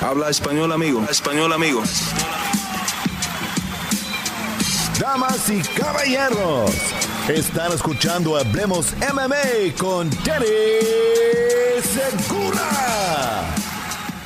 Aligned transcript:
Habla 0.00 0.30
español, 0.30 0.72
amigo. 0.72 1.04
Español, 1.10 1.52
amigo. 1.52 1.82
Damas 4.98 5.50
y 5.50 5.60
caballeros, 5.78 6.70
están 7.28 7.72
escuchando 7.72 8.36
Hablemos 8.36 8.94
MMA 9.12 9.74
con 9.78 10.08
Danny 10.24 10.46
Segura. 11.82 13.54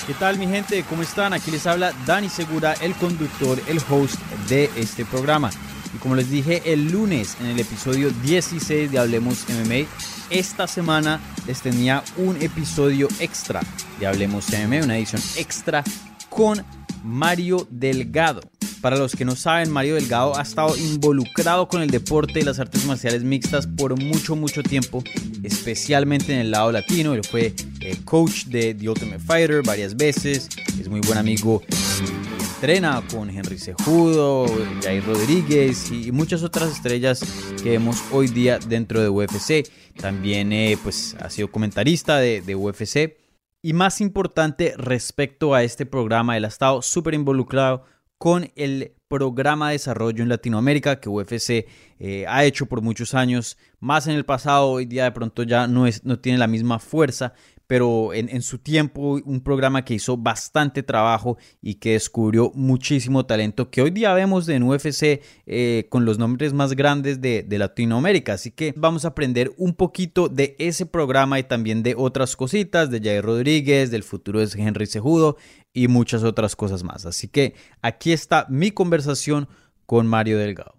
¿Qué 0.06 0.14
tal 0.14 0.38
mi 0.38 0.46
gente? 0.46 0.84
¿Cómo 0.88 1.02
están? 1.02 1.32
Aquí 1.32 1.50
les 1.50 1.66
habla 1.66 1.92
Dani 2.06 2.28
Segura, 2.28 2.74
el 2.80 2.94
conductor, 2.94 3.60
el 3.66 3.80
host 3.91 4.19
de 4.48 4.70
este 4.77 5.05
programa. 5.05 5.50
Y 5.94 5.98
como 5.98 6.14
les 6.14 6.30
dije 6.30 6.62
el 6.64 6.91
lunes 6.91 7.36
en 7.41 7.46
el 7.46 7.60
episodio 7.60 8.10
16 8.10 8.91
de 8.91 8.98
Hablemos 8.98 9.44
MMA, 9.48 9.86
esta 10.30 10.66
semana 10.66 11.20
les 11.46 11.60
tenía 11.60 12.02
un 12.16 12.41
episodio 12.42 13.09
extra 13.20 13.60
de 13.98 14.06
Hablemos 14.06 14.46
MMA, 14.50 14.84
una 14.84 14.98
edición 14.98 15.23
extra 15.36 15.84
con 16.28 16.64
Mario 17.05 17.66
Delgado. 17.70 18.41
Para 18.80 18.96
los 18.96 19.16
que 19.16 19.25
no 19.25 19.34
saben, 19.34 19.70
Mario 19.70 19.97
Delgado 19.97 20.36
ha 20.39 20.42
estado 20.42 20.77
involucrado 20.77 21.67
con 21.67 21.83
el 21.83 21.91
deporte 21.91 22.41
y 22.41 22.42
las 22.42 22.61
artes 22.61 22.84
marciales 22.84 23.25
mixtas 23.25 23.67
por 23.67 24.00
mucho, 24.00 24.36
mucho 24.36 24.62
tiempo, 24.62 25.02
especialmente 25.42 26.33
en 26.33 26.41
el 26.41 26.50
lado 26.52 26.70
latino. 26.70 27.14
Él 27.14 27.24
fue 27.24 27.55
eh, 27.80 27.97
coach 28.05 28.45
de 28.45 28.74
The 28.74 28.89
Ultimate 28.89 29.19
Fighter 29.19 29.62
varias 29.64 29.97
veces, 29.97 30.48
es 30.78 30.89
muy 30.89 31.00
buen 31.00 31.19
amigo 31.19 31.62
entrena 32.59 33.05
con 33.12 33.31
Henry 33.31 33.56
Cejudo, 33.56 34.47
Jair 34.83 35.06
Rodríguez 35.06 35.92
y 35.92 36.11
muchas 36.11 36.42
otras 36.42 36.73
estrellas 36.73 37.23
que 37.62 37.70
vemos 37.70 38.03
hoy 38.11 38.27
día 38.27 38.59
dentro 38.59 39.01
de 39.01 39.09
UFC. 39.09 39.70
También 39.97 40.53
eh, 40.53 40.77
pues, 40.83 41.14
ha 41.20 41.31
sido 41.31 41.53
comentarista 41.53 42.19
de, 42.19 42.42
de 42.42 42.56
UFC. 42.56 43.17
Y 43.62 43.75
más 43.75 44.01
importante 44.01 44.75
respecto 44.77 45.55
a 45.55 45.62
este 45.62 45.86
programa, 45.86 46.36
él 46.36 46.47
ha 46.47 46.48
estado 46.48 46.83
súper 46.83 47.14
involucrado 47.14 47.84
con 48.19 48.51
el 48.56 48.92
programa 49.06 49.69
de 49.69 49.75
desarrollo 49.75 50.25
en 50.25 50.29
Latinoamérica 50.29 50.98
que 50.98 51.09
UFC 51.09 51.69
eh, 52.01 52.25
ha 52.27 52.45
hecho 52.45 52.67
por 52.67 52.83
muchos 52.83 53.14
años, 53.14 53.56
más 53.79 54.09
en 54.09 54.17
el 54.17 54.25
pasado, 54.25 54.67
hoy 54.67 54.84
día 54.84 55.05
de 55.05 55.12
pronto 55.12 55.45
ya 55.45 55.69
no, 55.69 55.86
es, 55.86 56.05
no 56.05 56.19
tiene 56.19 56.39
la 56.39 56.48
misma 56.48 56.81
fuerza, 56.81 57.34
pero 57.69 58.14
en, 58.14 58.42
su 58.42 58.58
tiempo 58.58 59.20
un 59.24 59.41
programa 59.42 59.84
que 59.84 59.94
hizo 59.94 60.16
bastante 60.16 60.83
trabajo 60.83 61.36
y 61.61 61.74
que 61.74 61.92
descubrió 61.92 62.50
muchísimo 62.55 63.27
talento 63.27 63.70
que 63.70 63.83
hoy 63.83 63.91
día 63.91 64.14
vemos 64.14 64.48
en 64.48 64.62
UFC 64.62 65.22
eh, 65.47 65.86
con 65.91 66.06
los 66.06 66.19
nombres 66.19 66.55
más 66.55 66.72
grandes 66.72 67.20
de, 67.20 67.42
de, 67.42 67.58
Latinoamérica. 67.58 68.33
Así 68.33 68.50
que 68.50 68.72
vamos 68.74 69.05
a 69.05 69.08
aprender 69.08 69.52
un 69.58 69.74
poquito 69.74 70.30
de 70.30 70.56
ese 70.58 70.86
programa 70.86 71.39
y 71.39 71.42
también 71.42 71.83
de 71.83 71.94
otras 71.94 72.36
cositas, 72.36 72.91
de 72.91 73.00
Jair 73.00 73.22
Rodríguez, 73.22 73.91
del 73.91 74.02
futuro 74.02 74.41
de 74.41 74.48
Henry 74.61 74.86
Cejudo 74.86 75.36
y 75.74 75.89
muchas 75.89 76.24
otras 76.24 76.56
cosas 76.56 76.83
más. 76.83 77.05
Así 77.05 77.28
que 77.28 77.55
aquí 77.83 78.12
está 78.12 78.46
mi 78.48 78.70
conversación 78.70 79.46
con 79.84 80.06
Mario 80.06 80.39
Delgado. 80.39 80.77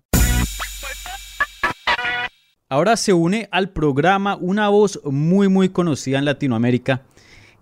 Ahora 2.72 2.98
se 2.98 3.14
une 3.14 3.50
al 3.52 3.72
programa 3.72 4.36
una 4.36 4.70
voz 4.70 5.02
muy 5.04 5.48
muy 5.48 5.70
conocida 5.70 6.20
en 6.20 6.26
Latinoamérica. 6.26 7.02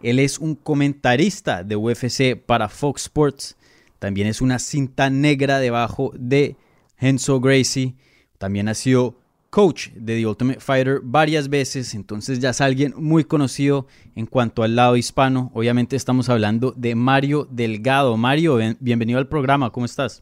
Él 0.04 0.20
es 0.20 0.38
un 0.38 0.54
comentarista 0.56 1.64
de 1.64 1.78
UFC 1.78 2.36
para 2.36 2.68
Fox 2.68 3.04
Sports. 3.04 3.56
También 4.00 4.28
es 4.28 4.42
una 4.42 4.60
cinta 4.60 5.10
negra 5.10 5.60
debajo 5.60 6.12
de 6.14 6.58
Henso 6.98 7.40
Gracie. 7.40 7.96
También 8.38 8.68
ha 8.68 8.74
sido 8.74 9.18
coach 9.50 9.92
de 9.92 10.18
The 10.18 10.28
Ultimate 10.28 10.60
Fighter 10.60 11.00
varias 11.02 11.48
veces. 11.48 11.96
Entonces 11.96 12.40
ya 12.40 12.50
es 12.50 12.60
alguien 12.60 12.94
muy 12.98 13.24
conocido 13.24 13.88
en 14.14 14.26
cuanto 14.26 14.62
al 14.62 14.76
lado 14.76 14.98
hispano. 14.98 15.52
Obviamente 15.54 15.96
estamos 15.96 16.28
hablando 16.28 16.74
de 16.76 16.96
Mario 16.96 17.48
Delgado. 17.50 18.18
Mario, 18.18 18.60
bienvenido 18.82 19.20
al 19.20 19.30
programa. 19.30 19.72
¿Cómo 19.72 19.86
estás? 19.86 20.22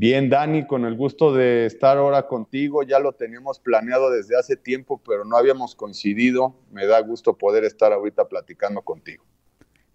Bien, 0.00 0.30
Dani, 0.30 0.64
con 0.64 0.84
el 0.84 0.94
gusto 0.94 1.34
de 1.34 1.66
estar 1.66 1.96
ahora 1.96 2.28
contigo. 2.28 2.84
Ya 2.84 3.00
lo 3.00 3.14
teníamos 3.14 3.58
planeado 3.58 4.10
desde 4.10 4.38
hace 4.38 4.54
tiempo, 4.54 5.02
pero 5.04 5.24
no 5.24 5.36
habíamos 5.36 5.74
coincidido. 5.74 6.54
Me 6.70 6.86
da 6.86 7.00
gusto 7.00 7.36
poder 7.36 7.64
estar 7.64 7.92
ahorita 7.92 8.28
platicando 8.28 8.80
contigo. 8.82 9.24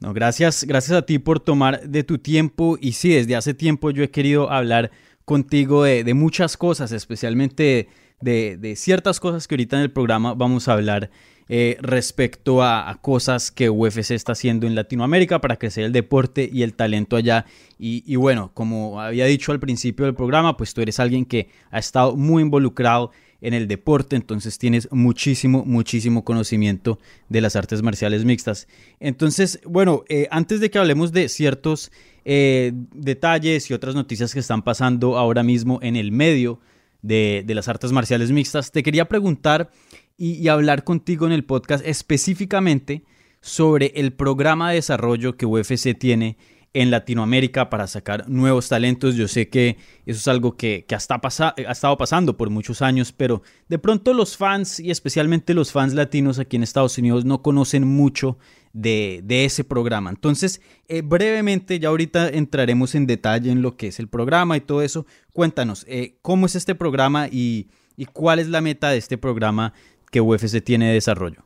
No, 0.01 0.13
gracias, 0.13 0.65
gracias 0.65 0.97
a 0.97 1.05
ti 1.05 1.19
por 1.19 1.39
tomar 1.39 1.87
de 1.87 2.03
tu 2.03 2.17
tiempo. 2.17 2.77
Y 2.81 2.91
sí, 2.91 3.13
desde 3.13 3.37
hace 3.37 3.53
tiempo 3.53 3.91
yo 3.91 4.03
he 4.03 4.11
querido 4.11 4.51
hablar 4.51 4.91
contigo 5.23 5.85
de, 5.85 6.13
muchas 6.13 6.57
cosas, 6.57 6.91
especialmente 6.91 7.87
de, 8.19 8.57
de, 8.57 8.75
ciertas 8.75 9.21
cosas 9.21 9.47
que 9.47 9.55
ahorita 9.55 9.77
en 9.77 9.83
el 9.83 9.91
programa 9.93 10.33
vamos 10.33 10.67
a 10.67 10.73
hablar 10.73 11.11
eh, 11.55 11.77
respecto 11.81 12.63
a, 12.63 12.97
cosas 12.99 13.51
que 13.51 13.69
UFC 13.69 14.09
está 14.09 14.31
haciendo 14.31 14.65
en 14.65 14.73
Latinoamérica 14.73 15.39
para 15.39 15.57
crecer 15.57 15.83
el 15.83 15.91
deporte 15.91 16.49
y 16.51 16.63
el 16.63 16.73
talento 16.73 17.15
allá. 17.15 17.45
Y, 17.77 18.15
bueno, 18.15 18.49
como 18.55 18.99
había 18.99 19.27
dicho 19.27 19.51
al 19.51 19.59
principio 19.59 20.05
del 20.05 20.15
programa, 20.15 20.57
pues 20.57 20.73
tú 20.73 20.81
eres 20.81 20.99
alguien 20.99 21.25
que 21.25 21.49
ha 21.69 21.77
estado 21.77 22.15
muy 22.15 22.41
involucrado 22.41 23.11
en 23.39 23.53
el 23.53 23.67
deporte, 23.67 24.15
entonces 24.15 24.57
tienes 24.57 24.91
muchísimo, 24.91 25.63
muchísimo 25.63 26.25
conocimiento 26.25 26.97
de 27.29 27.41
las 27.41 27.55
artes 27.55 27.83
marciales 27.83 28.25
mixtas. 28.25 28.67
Entonces, 28.99 29.59
bueno, 29.63 30.05
eh, 30.09 30.27
antes 30.31 30.59
de 30.59 30.71
que 30.71 30.79
hablemos 30.79 31.11
de 31.11 31.29
ciertos 31.29 31.91
eh, 32.25 32.71
detalles 32.95 33.69
y 33.69 33.75
otras 33.75 33.93
noticias 33.93 34.33
que 34.33 34.39
están 34.39 34.63
pasando 34.63 35.19
ahora 35.19 35.43
mismo 35.43 35.77
en 35.83 35.97
el 35.97 36.11
medio 36.11 36.59
de, 37.03 37.43
de 37.45 37.53
las 37.53 37.67
artes 37.67 37.91
marciales 37.91 38.31
mixtas, 38.31 38.71
te 38.71 38.81
quería 38.81 39.07
preguntar 39.07 39.69
y, 40.17 40.47
hablar 40.47 40.83
contigo 40.83 41.25
en 41.25 41.31
el 41.31 41.43
podcast 41.43 41.85
específicamente 41.85 43.03
sobre 43.41 43.87
el 43.95 44.13
programa 44.13 44.69
de 44.69 44.75
desarrollo 44.75 45.35
que 45.35 45.45
UFC 45.45 45.97
tiene 45.97 46.37
en 46.73 46.89
Latinoamérica 46.89 47.69
para 47.69 47.87
sacar 47.87 48.27
nuevos 48.29 48.67
talentos. 48.67 49.15
Yo 49.15 49.27
sé 49.27 49.49
que 49.49 49.77
eso 50.05 50.19
es 50.19 50.27
algo 50.27 50.57
que, 50.57 50.85
que 50.87 50.95
hasta 50.95 51.19
ha 51.21 51.71
estado 51.71 51.97
pasando 51.97 52.35
por 52.35 52.49
muchos 52.49 52.81
años, 52.81 53.11
pero 53.11 53.43
de 53.69 53.77
pronto 53.77 54.13
los 54.13 54.37
fans 54.37 54.79
y 54.79 54.89
especialmente 54.89 55.53
los 55.53 55.71
fans 55.71 55.93
latinos 55.93 56.39
aquí 56.39 56.55
en 56.55 56.63
Estados 56.63 56.97
Unidos 56.97 57.25
no 57.25 57.41
conocen 57.41 57.87
mucho 57.87 58.37
de, 58.73 59.21
de 59.23 59.45
ese 59.45 59.63
programa. 59.63 60.09
Entonces, 60.09 60.61
eh, 60.87 61.01
brevemente, 61.03 61.79
ya 61.79 61.89
ahorita 61.89 62.29
entraremos 62.29 62.95
en 62.95 63.05
detalle 63.05 63.51
en 63.51 63.61
lo 63.61 63.77
que 63.77 63.87
es 63.87 63.99
el 63.99 64.07
programa 64.07 64.57
y 64.57 64.61
todo 64.61 64.81
eso. 64.81 65.05
Cuéntanos, 65.31 65.85
eh, 65.87 66.17
¿cómo 66.23 66.47
es 66.47 66.55
este 66.55 66.73
programa 66.73 67.27
y, 67.27 67.69
y 67.95 68.05
cuál 68.05 68.39
es 68.39 68.49
la 68.49 68.61
meta 68.61 68.89
de 68.89 68.97
este 68.97 69.17
programa 69.19 69.73
que 70.13 70.21
UFC 70.21 70.63
tiene 70.63 70.89
de 70.89 70.93
desarrollo? 70.93 71.43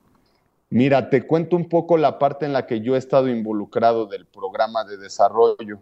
Mira, 0.70 1.10
te 1.10 1.26
cuento 1.26 1.56
un 1.56 1.70
poco 1.70 1.98
la 1.98 2.20
parte 2.20 2.46
en 2.46 2.52
la 2.52 2.68
que 2.68 2.82
yo 2.82 2.96
he 2.96 3.00
estado 3.00 3.30
involucrado 3.30 4.06
del 4.08 4.26
programa 4.26 4.84
de 4.84 4.98
desarrollo. 4.98 5.80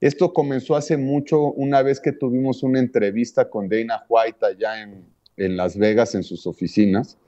Esto 0.00 0.32
comenzó 0.32 0.74
hace 0.74 0.96
mucho, 0.96 1.52
una 1.52 1.82
vez 1.82 2.00
que 2.00 2.12
tuvimos 2.12 2.62
una 2.62 2.80
entrevista 2.80 3.50
con 3.50 3.68
Dana 3.68 4.06
White 4.08 4.46
allá 4.46 4.82
en, 4.82 5.04
en 5.36 5.56
Las 5.58 5.76
Vegas, 5.76 6.14
en 6.14 6.22
sus 6.22 6.46
oficinas, 6.46 7.18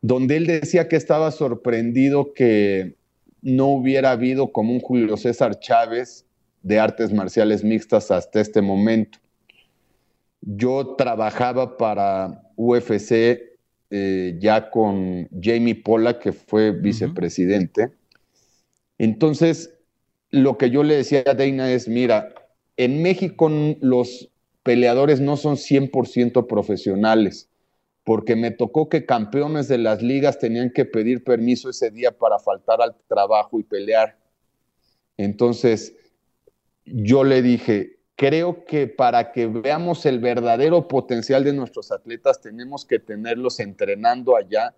donde 0.00 0.36
él 0.36 0.48
decía 0.48 0.88
que 0.88 0.96
estaba 0.96 1.30
sorprendido 1.30 2.34
que 2.34 2.96
no 3.40 3.68
hubiera 3.68 4.10
habido 4.10 4.50
como 4.50 4.72
un 4.72 4.80
Julio 4.80 5.16
César 5.16 5.60
Chávez 5.60 6.26
de 6.62 6.80
artes 6.80 7.12
marciales 7.12 7.62
mixtas 7.62 8.10
hasta 8.10 8.40
este 8.40 8.62
momento. 8.62 9.20
Yo 10.40 10.96
trabajaba 10.96 11.76
para 11.76 12.42
UFC 12.56 13.51
eh, 13.94 14.38
ya 14.38 14.70
con 14.70 15.28
Jamie 15.38 15.74
Pollack, 15.74 16.22
que 16.22 16.32
fue 16.32 16.70
vicepresidente. 16.72 17.92
Entonces, 18.96 19.74
lo 20.30 20.56
que 20.56 20.70
yo 20.70 20.82
le 20.82 20.96
decía 20.96 21.22
a 21.26 21.34
Dana 21.34 21.70
es, 21.70 21.88
mira, 21.88 22.34
en 22.78 23.02
México 23.02 23.50
los 23.82 24.30
peleadores 24.62 25.20
no 25.20 25.36
son 25.36 25.56
100% 25.56 26.46
profesionales, 26.46 27.50
porque 28.02 28.34
me 28.34 28.50
tocó 28.50 28.88
que 28.88 29.04
campeones 29.04 29.68
de 29.68 29.76
las 29.76 30.00
ligas 30.00 30.38
tenían 30.38 30.70
que 30.70 30.86
pedir 30.86 31.22
permiso 31.22 31.68
ese 31.68 31.90
día 31.90 32.12
para 32.12 32.38
faltar 32.38 32.80
al 32.80 32.96
trabajo 33.06 33.60
y 33.60 33.62
pelear. 33.62 34.16
Entonces, 35.18 35.94
yo 36.86 37.24
le 37.24 37.42
dije, 37.42 37.98
creo 38.22 38.64
que 38.66 38.86
para 38.86 39.32
que 39.32 39.48
veamos 39.48 40.06
el 40.06 40.20
verdadero 40.20 40.86
potencial 40.86 41.42
de 41.42 41.52
nuestros 41.52 41.90
atletas 41.90 42.40
tenemos 42.40 42.84
que 42.84 43.00
tenerlos 43.00 43.58
entrenando 43.58 44.36
allá 44.36 44.76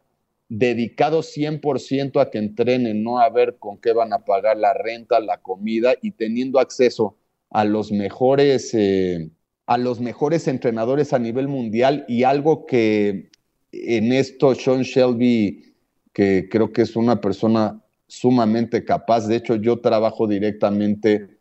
dedicados 0.48 1.36
100% 1.36 2.22
a 2.22 2.30
que 2.30 2.38
entrenen, 2.38 3.02
no 3.02 3.18
a 3.18 3.28
ver 3.28 3.58
con 3.58 3.76
qué 3.76 3.92
van 3.92 4.14
a 4.14 4.24
pagar 4.24 4.56
la 4.56 4.72
renta, 4.72 5.20
la 5.20 5.42
comida 5.42 5.92
y 6.00 6.12
teniendo 6.12 6.58
acceso 6.58 7.18
a 7.50 7.66
los 7.66 7.92
mejores, 7.92 8.72
eh, 8.72 9.28
a 9.66 9.76
los 9.76 10.00
mejores 10.00 10.48
entrenadores 10.48 11.12
a 11.12 11.18
nivel 11.18 11.46
mundial 11.46 12.06
y 12.08 12.22
algo 12.22 12.64
que 12.64 13.28
en 13.72 14.12
esto 14.14 14.54
Sean 14.54 14.84
Shelby, 14.84 15.74
que 16.14 16.48
creo 16.50 16.72
que 16.72 16.80
es 16.80 16.96
una 16.96 17.20
persona 17.20 17.84
sumamente 18.06 18.86
capaz, 18.86 19.26
de 19.26 19.36
hecho 19.36 19.56
yo 19.56 19.80
trabajo 19.80 20.26
directamente 20.26 21.33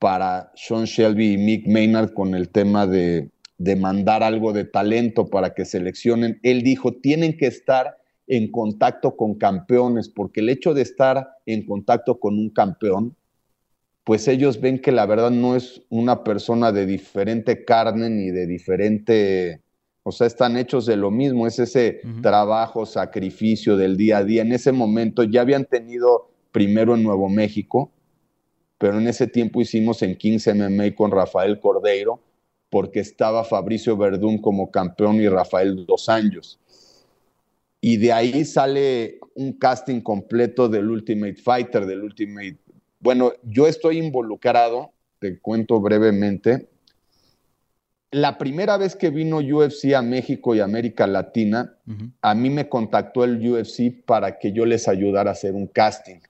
para 0.00 0.50
Sean 0.56 0.84
Shelby 0.84 1.34
y 1.34 1.38
Mick 1.38 1.68
Maynard 1.68 2.12
con 2.12 2.34
el 2.34 2.48
tema 2.48 2.88
de, 2.88 3.30
de 3.58 3.76
mandar 3.76 4.24
algo 4.24 4.52
de 4.52 4.64
talento 4.64 5.28
para 5.28 5.54
que 5.54 5.64
seleccionen. 5.64 6.40
Él 6.42 6.62
dijo, 6.62 6.94
tienen 6.94 7.36
que 7.36 7.46
estar 7.46 7.98
en 8.26 8.50
contacto 8.50 9.16
con 9.16 9.36
campeones, 9.36 10.08
porque 10.08 10.40
el 10.40 10.48
hecho 10.48 10.74
de 10.74 10.82
estar 10.82 11.28
en 11.46 11.64
contacto 11.64 12.18
con 12.18 12.36
un 12.36 12.50
campeón 12.50 13.14
pues 14.10 14.26
ellos 14.28 14.60
ven 14.60 14.80
que 14.80 14.92
la 14.92 15.06
verdad 15.06 15.30
no 15.30 15.54
es 15.54 15.82
una 15.88 16.24
persona 16.24 16.72
de 16.72 16.86
diferente 16.86 17.64
carne 17.64 18.10
ni 18.10 18.30
de 18.30 18.46
diferente, 18.46 19.60
o 20.02 20.10
sea, 20.10 20.26
están 20.26 20.56
hechos 20.56 20.86
de 20.86 20.96
lo 20.96 21.10
mismo, 21.10 21.46
es 21.46 21.58
ese 21.58 22.00
trabajo, 22.22 22.86
sacrificio 22.86 23.76
del 23.76 23.96
día 23.96 24.18
a 24.18 24.24
día. 24.24 24.42
En 24.42 24.52
ese 24.52 24.72
momento 24.72 25.22
ya 25.22 25.42
habían 25.42 25.64
tenido 25.64 26.30
primero 26.50 26.94
en 26.94 27.02
Nuevo 27.02 27.28
México, 27.28 27.92
pero 28.80 28.98
en 28.98 29.06
ese 29.06 29.28
tiempo 29.28 29.60
hicimos 29.60 30.02
en 30.02 30.16
15 30.16 30.54
MMA 30.54 30.96
con 30.96 31.12
Rafael 31.12 31.60
Cordeiro, 31.60 32.18
porque 32.68 32.98
estaba 32.98 33.44
Fabricio 33.44 33.96
Verdún 33.96 34.38
como 34.38 34.72
campeón 34.72 35.16
y 35.20 35.28
Rafael 35.28 35.86
dos 35.86 36.08
años. 36.08 36.58
Y 37.80 37.98
de 37.98 38.12
ahí 38.12 38.44
sale 38.44 39.20
un 39.34 39.52
casting 39.52 40.00
completo 40.00 40.68
del 40.68 40.90
Ultimate 40.90 41.36
Fighter, 41.36 41.86
del 41.86 42.02
Ultimate 42.02 42.58
bueno, 43.00 43.32
yo 43.42 43.66
estoy 43.66 43.98
involucrado, 43.98 44.92
te 45.18 45.38
cuento 45.38 45.80
brevemente. 45.80 46.68
La 48.10 48.36
primera 48.36 48.76
vez 48.76 48.94
que 48.94 49.10
vino 49.10 49.38
UFC 49.38 49.94
a 49.94 50.02
México 50.02 50.54
y 50.54 50.60
América 50.60 51.06
Latina, 51.06 51.76
a 52.20 52.34
mí 52.34 52.50
me 52.50 52.68
contactó 52.68 53.24
el 53.24 53.48
UFC 53.48 54.04
para 54.04 54.38
que 54.38 54.52
yo 54.52 54.66
les 54.66 54.86
ayudara 54.86 55.30
a 55.30 55.32
hacer 55.32 55.54
un 55.54 55.66
casting. 55.66 56.20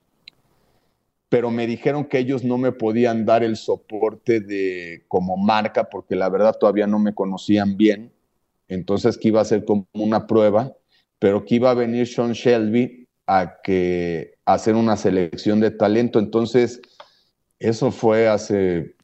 Pero 1.31 1.51
me 1.51 1.67
dijeron 1.67 2.05
que 2.05 2.19
ellos 2.19 2.45
no 2.45 2.59
me 2.59 2.73
podían 2.73 3.25
dar 3.25 3.43
el 3.43 3.57
soporte 3.57 4.41
de 4.41 5.05
como 5.09 5.39
marca 5.39 5.89
porque 5.89 6.15
la 6.15 6.29
verdad 6.29 6.57
todavía 6.61 6.87
no 6.87 6.99
me 6.99 7.15
conocían 7.15 7.79
bien. 7.79 8.13
Entonces 8.69 9.17
que 9.17 9.29
iba 9.29 9.41
a 9.41 9.47
ser 9.47 9.65
como 9.65 9.87
una 9.95 10.27
prueba, 10.27 10.77
pero 11.19 11.47
que 11.47 11.55
iba 11.55 11.71
a 11.71 11.75
venir 11.75 12.07
Sean 12.07 12.33
Shelby 12.33 13.09
a 13.27 13.61
que 13.63 14.35
hacer 14.45 14.75
una 14.75 14.97
selección 14.97 15.61
de 15.61 15.71
talento. 15.71 16.19
Entonces, 16.19 16.81
eso 17.61 17.93
fue 17.93 18.27
hace 18.27 18.97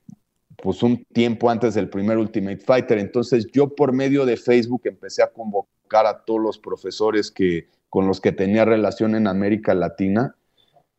pues 0.60 0.82
un 0.82 1.04
tiempo 1.12 1.48
antes 1.48 1.74
del 1.74 1.88
primer 1.88 2.18
Ultimate 2.18 2.58
Fighter. 2.58 2.98
Entonces, 2.98 3.46
yo 3.52 3.72
por 3.72 3.92
medio 3.92 4.26
de 4.26 4.36
Facebook 4.36 4.82
empecé 4.86 5.22
a 5.22 5.30
convocar 5.30 6.06
a 6.06 6.24
todos 6.24 6.40
los 6.40 6.58
profesores 6.58 7.30
que 7.30 7.68
con 7.88 8.08
los 8.08 8.20
que 8.20 8.32
tenía 8.32 8.64
relación 8.64 9.14
en 9.14 9.28
América 9.28 9.74
Latina. 9.74 10.34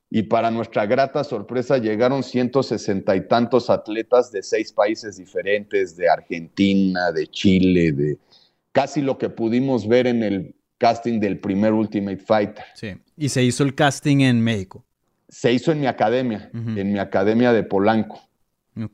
Y 0.09 0.23
para 0.23 0.49
nuestra 0.51 0.85
grata 0.85 1.23
sorpresa 1.23 1.77
llegaron 1.77 2.23
160 2.23 3.15
y 3.15 3.27
tantos 3.27 3.69
atletas 3.69 4.31
de 4.31 4.41
seis 4.41 4.71
países 4.71 5.17
diferentes, 5.17 5.97
de 5.97 6.09
Argentina, 6.09 7.11
de 7.11 7.27
Chile, 7.27 7.91
de 7.91 8.17
casi 8.71 9.01
lo 9.01 9.17
que 9.17 9.29
pudimos 9.29 9.87
ver 9.87 10.07
en 10.07 10.23
el 10.23 10.55
casting 10.77 11.19
del 11.19 11.39
primer 11.39 11.73
Ultimate 11.73 12.17
Fighter. 12.17 12.63
Sí. 12.75 12.95
Y 13.17 13.29
se 13.29 13.43
hizo 13.43 13.63
el 13.63 13.75
casting 13.75 14.21
en 14.21 14.41
México. 14.41 14.85
Se 15.27 15.51
hizo 15.51 15.73
en 15.73 15.81
mi 15.81 15.87
academia, 15.87 16.49
en 16.53 16.93
mi 16.93 16.99
academia 16.99 17.51
de 17.51 17.63
Polanco. 17.63 18.21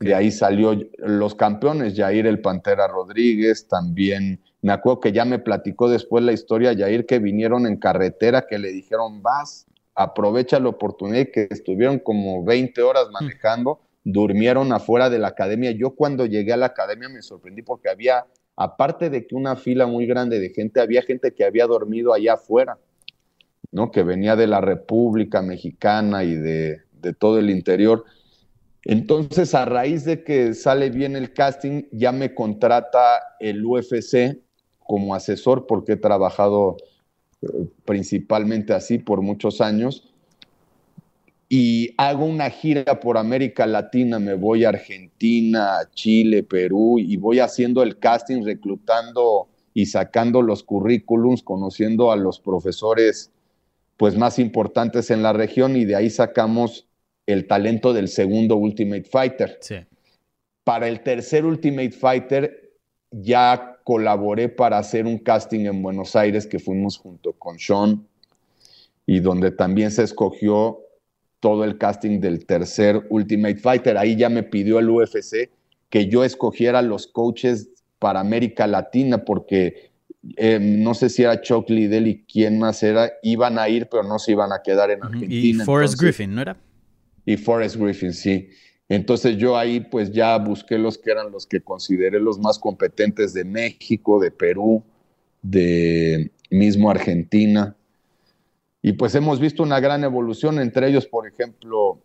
De 0.00 0.14
ahí 0.14 0.32
salió 0.32 0.76
los 0.98 1.34
campeones, 1.34 1.94
Jair 1.94 2.26
el 2.26 2.40
Pantera 2.40 2.88
Rodríguez, 2.88 3.68
también 3.68 4.40
me 4.62 4.72
acuerdo 4.72 5.00
que 5.00 5.12
ya 5.12 5.26
me 5.26 5.38
platicó 5.38 5.90
después 5.90 6.24
la 6.24 6.32
historia, 6.32 6.74
Jair, 6.74 7.04
que 7.04 7.18
vinieron 7.18 7.66
en 7.66 7.76
carretera, 7.76 8.46
que 8.48 8.58
le 8.58 8.72
dijeron, 8.72 9.22
vas, 9.22 9.66
aprovecha 9.94 10.58
la 10.60 10.68
oportunidad, 10.68 11.28
que 11.32 11.48
estuvieron 11.50 11.98
como 11.98 12.44
20 12.44 12.82
horas 12.82 13.06
manejando, 13.12 13.80
durmieron 14.02 14.72
afuera 14.72 15.10
de 15.10 15.18
la 15.18 15.28
academia. 15.28 15.70
Yo 15.70 15.90
cuando 15.90 16.26
llegué 16.26 16.52
a 16.52 16.56
la 16.56 16.66
academia 16.66 17.08
me 17.08 17.22
sorprendí 17.22 17.62
porque 17.62 17.88
había 17.88 18.26
aparte 18.56 19.10
de 19.10 19.26
que 19.26 19.34
una 19.34 19.56
fila 19.56 19.86
muy 19.86 20.06
grande 20.06 20.38
de 20.38 20.50
gente, 20.50 20.80
había 20.80 21.02
gente 21.02 21.34
que 21.34 21.44
había 21.44 21.66
dormido 21.66 22.12
allá 22.12 22.34
afuera, 22.34 22.78
¿no? 23.72 23.90
Que 23.90 24.02
venía 24.02 24.36
de 24.36 24.46
la 24.46 24.60
República 24.60 25.42
Mexicana 25.42 26.24
y 26.24 26.34
de, 26.34 26.80
todo 27.18 27.38
el 27.38 27.50
interior. 27.50 28.04
Entonces, 28.84 29.54
a 29.54 29.64
raíz 29.64 30.04
de 30.04 30.24
que 30.24 30.54
sale 30.54 30.90
bien 30.90 31.16
el 31.16 31.32
casting, 31.32 31.84
ya 31.92 32.12
me 32.12 32.34
contrata 32.34 33.22
el 33.40 33.64
UFC 33.64 34.38
como 34.78 35.14
asesor, 35.14 35.66
porque 35.66 35.92
he 35.92 35.96
trabajado 35.96 36.76
principalmente 37.84 38.72
así 38.72 38.98
por 38.98 39.22
muchos 39.22 39.60
años 39.60 40.14
y 41.48 41.94
hago 41.98 42.24
una 42.24 42.50
gira 42.50 43.00
por 43.00 43.18
América 43.18 43.66
Latina, 43.66 44.18
me 44.18 44.34
voy 44.34 44.64
a 44.64 44.70
Argentina, 44.70 45.78
Chile, 45.92 46.42
Perú 46.42 46.98
y 46.98 47.16
voy 47.16 47.38
haciendo 47.38 47.82
el 47.82 47.98
casting, 47.98 48.44
reclutando 48.44 49.48
y 49.72 49.86
sacando 49.86 50.42
los 50.42 50.62
currículums, 50.62 51.42
conociendo 51.42 52.10
a 52.10 52.16
los 52.16 52.40
profesores 52.40 53.30
pues 53.96 54.16
más 54.16 54.38
importantes 54.38 55.10
en 55.10 55.22
la 55.22 55.32
región 55.32 55.76
y 55.76 55.84
de 55.84 55.96
ahí 55.96 56.10
sacamos 56.10 56.88
el 57.26 57.46
talento 57.46 57.92
del 57.92 58.08
segundo 58.08 58.56
Ultimate 58.56 59.04
Fighter. 59.04 59.58
Para 60.64 60.88
el 60.88 61.02
tercer 61.02 61.44
Ultimate 61.44 61.92
Fighter 61.92 62.72
ya 63.10 63.73
colaboré 63.84 64.48
para 64.48 64.78
hacer 64.78 65.06
un 65.06 65.18
casting 65.18 65.66
en 65.66 65.82
Buenos 65.82 66.16
Aires 66.16 66.46
que 66.46 66.58
fuimos 66.58 66.98
junto 66.98 67.32
con 67.34 67.58
Sean 67.58 68.06
y 69.06 69.20
donde 69.20 69.50
también 69.50 69.90
se 69.90 70.02
escogió 70.02 70.80
todo 71.38 71.64
el 71.64 71.76
casting 71.76 72.20
del 72.20 72.46
tercer 72.46 73.06
Ultimate 73.10 73.56
Fighter. 73.56 73.98
Ahí 73.98 74.16
ya 74.16 74.30
me 74.30 74.42
pidió 74.42 74.78
el 74.78 74.88
UFC 74.88 75.50
que 75.90 76.08
yo 76.08 76.24
escogiera 76.24 76.80
los 76.80 77.06
coaches 77.06 77.68
para 77.98 78.20
América 78.20 78.66
Latina, 78.66 79.24
porque 79.24 79.90
eh, 80.36 80.58
no 80.58 80.94
sé 80.94 81.10
si 81.10 81.22
era 81.22 81.40
Chuck 81.42 81.68
Liddell 81.68 82.06
y 82.06 82.24
quién 82.24 82.58
más 82.58 82.82
era, 82.82 83.12
iban 83.22 83.58
a 83.58 83.68
ir, 83.68 83.88
pero 83.90 84.02
no 84.02 84.18
se 84.18 84.32
iban 84.32 84.52
a 84.52 84.62
quedar 84.62 84.90
en 84.90 85.04
Argentina. 85.04 85.62
Y 85.62 85.66
Forrest 85.66 86.00
Griffin, 86.00 86.34
¿no 86.34 86.40
era? 86.40 86.56
Y 87.26 87.36
Forrest 87.36 87.76
Griffin, 87.76 88.12
sí. 88.12 88.48
Entonces 88.88 89.36
yo 89.36 89.56
ahí 89.56 89.80
pues 89.80 90.12
ya 90.12 90.36
busqué 90.38 90.78
los 90.78 90.98
que 90.98 91.10
eran 91.10 91.30
los 91.30 91.46
que 91.46 91.60
consideré 91.62 92.20
los 92.20 92.38
más 92.38 92.58
competentes 92.58 93.32
de 93.32 93.44
México, 93.44 94.20
de 94.20 94.30
Perú, 94.30 94.82
de 95.42 96.30
mismo 96.50 96.90
Argentina. 96.90 97.74
Y 98.82 98.92
pues 98.92 99.14
hemos 99.14 99.40
visto 99.40 99.62
una 99.62 99.80
gran 99.80 100.04
evolución 100.04 100.58
entre 100.58 100.88
ellos, 100.88 101.06
por 101.06 101.26
ejemplo, 101.26 102.00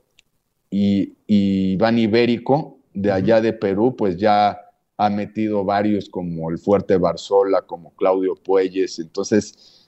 y, 0.69 1.15
Iván 1.27 1.99
Ibérico, 1.99 2.77
de 2.93 3.11
allá 3.11 3.41
de 3.41 3.53
Perú, 3.53 3.95
pues 3.97 4.17
ya 4.17 4.59
ha 4.97 5.09
metido 5.09 5.63
varios 5.63 6.09
como 6.09 6.49
el 6.49 6.57
Fuerte 6.57 6.97
Barzola, 6.97 7.61
como 7.63 7.93
Claudio 7.95 8.35
Puelles. 8.35 8.99
Entonces, 8.99 9.78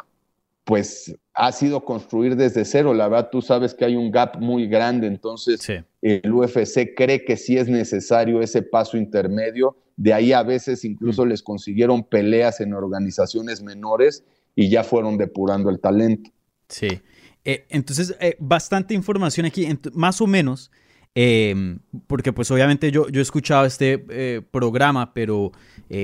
pues 0.71 1.13
ha 1.33 1.51
sido 1.51 1.83
construir 1.83 2.37
desde 2.37 2.63
cero. 2.63 2.93
La 2.93 3.09
verdad, 3.09 3.27
tú 3.29 3.41
sabes 3.41 3.73
que 3.73 3.83
hay 3.83 3.97
un 3.97 4.09
gap 4.09 4.37
muy 4.39 4.67
grande, 4.67 5.05
entonces 5.05 5.67
el 6.01 6.31
UFC 6.31 6.95
cree 6.95 7.25
que 7.25 7.35
sí 7.35 7.57
es 7.57 7.67
necesario 7.67 8.39
ese 8.39 8.61
paso 8.61 8.95
intermedio. 8.95 9.75
De 9.97 10.13
ahí 10.13 10.31
a 10.31 10.43
veces 10.43 10.85
incluso 10.85 11.25
les 11.25 11.43
consiguieron 11.43 12.05
peleas 12.05 12.61
en 12.61 12.73
organizaciones 12.73 13.61
menores 13.61 14.23
y 14.55 14.69
ya 14.69 14.85
fueron 14.85 15.17
depurando 15.17 15.69
el 15.69 15.81
talento. 15.81 16.31
Sí. 16.69 17.01
Eh, 17.43 17.65
entonces, 17.67 18.15
eh, 18.21 18.37
bastante 18.39 18.93
información 18.93 19.45
aquí, 19.45 19.67
más 19.91 20.21
o 20.21 20.27
menos, 20.27 20.71
em, 21.15 21.79
porque 22.07 22.33
pues 22.33 22.49
obviamente 22.51 22.91
yo, 22.91 23.09
yo 23.09 23.19
he 23.19 23.23
escuchado 23.23 23.65
este 23.65 24.05
eh, 24.09 24.41
programa, 24.51 25.13
pero 25.13 25.51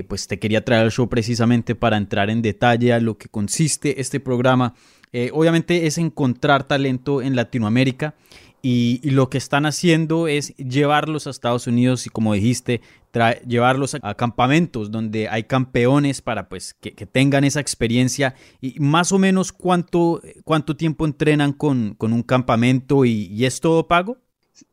pues 0.10 0.28
te 0.28 0.38
quería 0.38 0.66
traer 0.66 0.84
el 0.84 0.92
show 0.92 1.08
precisamente 1.08 1.74
para 1.74 1.96
entrar 1.96 2.30
en 2.30 2.42
detalle 2.42 2.92
a 2.92 3.00
lo 3.00 3.18
que 3.18 3.30
consiste 3.30 4.02
este 4.02 4.20
programa. 4.20 4.74
obviamente 5.32 5.88
es 5.88 5.98
encontrar 5.98 6.66
talento 6.66 7.22
en 7.22 7.38
Latinoamérica 7.38 8.14
y, 8.62 9.12
lo 9.12 9.30
que 9.30 9.38
están 9.38 9.66
haciendo 9.66 10.28
es 10.28 10.56
llevarlos 10.58 11.28
a 11.28 11.30
Estados 11.30 11.68
Unidos 11.68 12.06
y 12.06 12.10
como 12.10 12.34
dijiste, 12.34 12.82
llevarlos 13.48 13.96
a, 13.96 14.14
campamentos 14.16 14.92
donde 14.92 15.30
hay 15.30 15.44
campeones 15.44 16.22
para 16.22 16.50
pues 16.50 16.74
que, 16.74 16.92
tengan 16.92 17.44
esa 17.44 17.60
experiencia 17.60 18.36
y 18.60 18.80
más 18.80 19.12
o 19.12 19.20
menos 19.20 19.52
cuánto, 19.52 20.22
cuánto 20.44 20.76
tiempo 20.76 21.06
entrenan 21.06 21.54
con, 21.54 21.96
con 21.96 22.14
un 22.14 22.24
campamento 22.24 23.06
y, 23.06 23.46
es 23.46 23.62
todo 23.62 23.88
pago. 23.88 24.18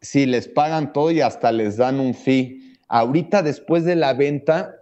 Sí, 0.00 0.26
les 0.26 0.48
pagan 0.48 0.92
todo 0.92 1.10
y 1.10 1.20
hasta 1.20 1.52
les 1.52 1.76
dan 1.76 2.00
un 2.00 2.14
fee. 2.14 2.78
Ahorita 2.88 3.42
después 3.42 3.84
de 3.84 3.96
la 3.96 4.14
venta, 4.14 4.74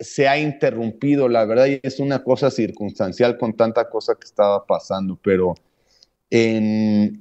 se 0.00 0.28
ha 0.28 0.38
interrumpido, 0.38 1.28
la 1.28 1.44
verdad, 1.44 1.66
y 1.66 1.80
es 1.82 2.00
una 2.00 2.22
cosa 2.22 2.50
circunstancial 2.50 3.36
con 3.36 3.54
tanta 3.54 3.88
cosa 3.88 4.14
que 4.14 4.26
estaba 4.26 4.64
pasando, 4.64 5.18
pero 5.22 5.54
en, 6.30 7.20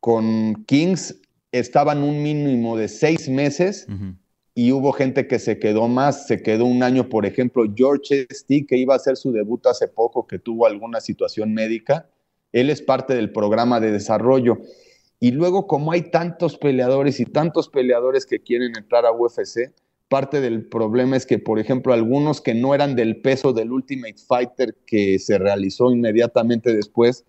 con 0.00 0.64
Kings 0.66 1.16
estaban 1.50 2.02
un 2.02 2.22
mínimo 2.22 2.76
de 2.76 2.88
seis 2.88 3.28
meses 3.28 3.86
y 4.54 4.72
hubo 4.72 4.92
gente 4.92 5.26
que 5.26 5.38
se 5.38 5.58
quedó 5.58 5.88
más, 5.88 6.26
se 6.26 6.42
quedó 6.42 6.66
un 6.66 6.82
año, 6.82 7.08
por 7.08 7.24
ejemplo, 7.24 7.64
George 7.74 8.26
Stick, 8.30 8.68
que 8.68 8.76
iba 8.76 8.94
a 8.94 8.96
hacer 8.96 9.16
su 9.16 9.32
debut 9.32 9.66
hace 9.66 9.88
poco, 9.88 10.26
que 10.26 10.38
tuvo 10.38 10.66
alguna 10.66 11.00
situación 11.00 11.54
médica, 11.54 12.08
él 12.52 12.68
es 12.68 12.82
parte 12.82 13.14
del 13.14 13.32
programa 13.32 13.80
de 13.80 13.92
desarrollo. 13.92 14.58
Y 15.22 15.30
luego, 15.30 15.68
como 15.68 15.92
hay 15.92 16.10
tantos 16.10 16.58
peleadores 16.58 17.20
y 17.20 17.26
tantos 17.26 17.68
peleadores 17.68 18.26
que 18.26 18.40
quieren 18.40 18.72
entrar 18.76 19.06
a 19.06 19.12
UFC, 19.12 19.72
parte 20.08 20.40
del 20.40 20.66
problema 20.66 21.16
es 21.16 21.26
que, 21.26 21.38
por 21.38 21.60
ejemplo, 21.60 21.92
algunos 21.92 22.40
que 22.40 22.54
no 22.54 22.74
eran 22.74 22.96
del 22.96 23.20
peso 23.20 23.52
del 23.52 23.70
Ultimate 23.70 24.16
Fighter 24.16 24.74
que 24.84 25.20
se 25.20 25.38
realizó 25.38 25.92
inmediatamente 25.92 26.74
después, 26.74 27.24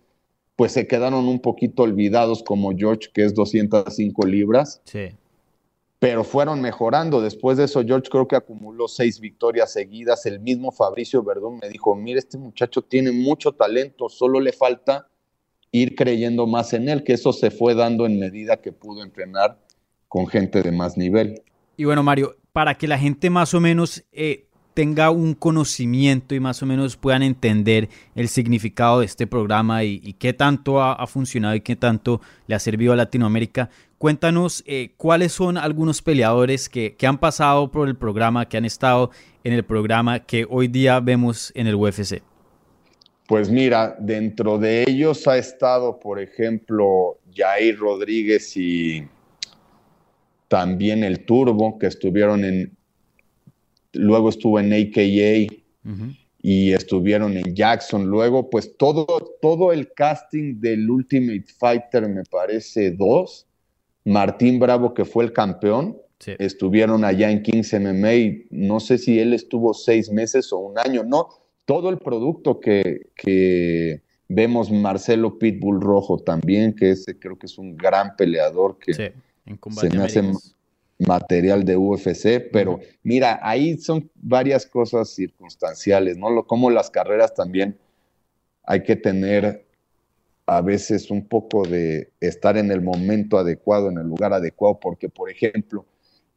pues 0.56 0.72
se 0.72 0.88
quedaron 0.88 1.28
un 1.28 1.38
poquito 1.38 1.84
olvidados 1.84 2.42
como 2.42 2.76
George, 2.76 3.10
que 3.14 3.24
es 3.24 3.32
205 3.32 4.26
libras. 4.26 4.82
Sí. 4.86 5.10
Pero 6.00 6.24
fueron 6.24 6.60
mejorando. 6.60 7.20
Después 7.20 7.58
de 7.58 7.66
eso, 7.66 7.84
George 7.84 8.08
creo 8.10 8.26
que 8.26 8.34
acumuló 8.34 8.88
seis 8.88 9.20
victorias 9.20 9.72
seguidas. 9.72 10.26
El 10.26 10.40
mismo 10.40 10.72
Fabricio 10.72 11.22
Verdún 11.22 11.60
me 11.62 11.68
dijo, 11.68 11.94
mire, 11.94 12.18
este 12.18 12.38
muchacho 12.38 12.82
tiene 12.82 13.12
mucho 13.12 13.52
talento, 13.52 14.08
solo 14.08 14.40
le 14.40 14.50
falta 14.50 15.06
ir 15.74 15.96
creyendo 15.96 16.46
más 16.46 16.72
en 16.72 16.88
él, 16.88 17.02
que 17.02 17.14
eso 17.14 17.32
se 17.32 17.50
fue 17.50 17.74
dando 17.74 18.06
en 18.06 18.20
medida 18.20 18.58
que 18.58 18.70
pudo 18.70 19.02
entrenar 19.02 19.58
con 20.06 20.28
gente 20.28 20.62
de 20.62 20.70
más 20.70 20.96
nivel. 20.96 21.42
Y 21.76 21.84
bueno, 21.84 22.04
Mario, 22.04 22.36
para 22.52 22.76
que 22.76 22.86
la 22.86 22.96
gente 22.96 23.28
más 23.28 23.54
o 23.54 23.60
menos 23.60 24.04
eh, 24.12 24.46
tenga 24.72 25.10
un 25.10 25.34
conocimiento 25.34 26.36
y 26.36 26.38
más 26.38 26.62
o 26.62 26.66
menos 26.66 26.96
puedan 26.96 27.24
entender 27.24 27.88
el 28.14 28.28
significado 28.28 29.00
de 29.00 29.06
este 29.06 29.26
programa 29.26 29.82
y, 29.82 30.12
qué 30.12 30.32
tanto 30.32 30.80
ha, 30.80 31.04
funcionado 31.08 31.56
y 31.56 31.60
qué 31.60 31.74
tanto 31.74 32.20
le 32.46 32.54
ha 32.54 32.60
servido 32.60 32.92
a 32.92 32.96
Latinoamérica. 32.96 33.68
Cuéntanos 33.98 34.62
eh, 34.68 34.94
cuáles 34.96 35.32
son 35.32 35.56
algunos 35.56 36.02
peleadores 36.02 36.68
que, 36.68 36.94
que, 36.94 37.08
han 37.08 37.18
pasado 37.18 37.72
por 37.72 37.88
el 37.88 37.96
programa, 37.96 38.48
que 38.48 38.56
han 38.56 38.64
estado 38.64 39.10
en 39.42 39.52
el 39.52 39.64
programa 39.64 40.20
que 40.20 40.46
hoy 40.48 40.68
día 40.68 41.00
vemos 41.00 41.50
en 41.56 41.66
el 41.66 41.74
UFC. 41.74 42.22
Pues 43.26 43.48
mira, 43.48 43.96
dentro 43.98 44.58
de 44.58 44.84
ellos 44.86 45.26
ha 45.26 45.38
estado, 45.38 45.98
por 45.98 46.20
ejemplo, 46.20 47.18
Jair 47.34 47.78
Rodríguez 47.78 48.54
y 48.56 49.08
también 50.48 51.02
el 51.02 51.24
Turbo, 51.24 51.78
que 51.78 51.86
estuvieron 51.86 52.44
en, 52.44 52.76
luego 53.92 54.28
estuvo 54.28 54.60
en 54.60 54.72
AKA 54.72 55.54
y 56.42 56.72
estuvieron 56.74 57.38
en 57.38 57.54
Jackson. 57.54 58.06
Luego, 58.06 58.50
pues 58.50 58.76
todo, 58.76 59.06
todo 59.40 59.72
el 59.72 59.92
casting 59.94 60.60
del 60.60 60.90
Ultimate 60.90 61.46
Fighter, 61.58 62.06
me 62.08 62.24
parece 62.24 62.90
dos. 62.90 63.46
Martín 64.04 64.58
Bravo, 64.58 64.92
que 64.92 65.06
fue 65.06 65.24
el 65.24 65.32
campeón, 65.32 65.96
estuvieron 66.38 67.04
allá 67.04 67.30
en 67.30 67.42
Kings 67.42 67.72
MMA. 67.72 68.44
No 68.50 68.80
sé 68.80 68.98
si 68.98 69.18
él 69.18 69.32
estuvo 69.32 69.72
seis 69.72 70.10
meses 70.10 70.52
o 70.52 70.58
un 70.58 70.78
año, 70.78 71.02
no. 71.04 71.43
Todo 71.64 71.90
el 71.90 71.98
producto 71.98 72.60
que, 72.60 73.10
que 73.14 74.02
vemos, 74.28 74.70
Marcelo 74.70 75.38
Pitbull 75.38 75.80
Rojo 75.80 76.18
también, 76.18 76.74
que 76.74 76.90
ese 76.90 77.18
creo 77.18 77.38
que 77.38 77.46
es 77.46 77.58
un 77.58 77.76
gran 77.76 78.16
peleador 78.16 78.78
que 78.78 78.94
se 78.94 79.90
me 79.90 80.02
hace 80.02 80.22
material 80.98 81.64
de 81.64 81.76
UFC, 81.76 82.50
pero 82.52 82.80
mira, 83.02 83.40
ahí 83.42 83.78
son 83.78 84.10
varias 84.14 84.66
cosas 84.66 85.10
circunstanciales, 85.10 86.16
¿no? 86.16 86.46
como 86.46 86.70
las 86.70 86.90
carreras 86.90 87.34
también 87.34 87.76
hay 88.62 88.82
que 88.82 88.96
tener 88.96 89.66
a 90.46 90.60
veces 90.60 91.10
un 91.10 91.26
poco 91.26 91.66
de 91.66 92.10
estar 92.20 92.56
en 92.56 92.70
el 92.70 92.82
momento 92.82 93.38
adecuado, 93.38 93.90
en 93.90 93.98
el 93.98 94.06
lugar 94.06 94.32
adecuado, 94.32 94.78
porque 94.78 95.08
por 95.08 95.30
ejemplo, 95.30 95.86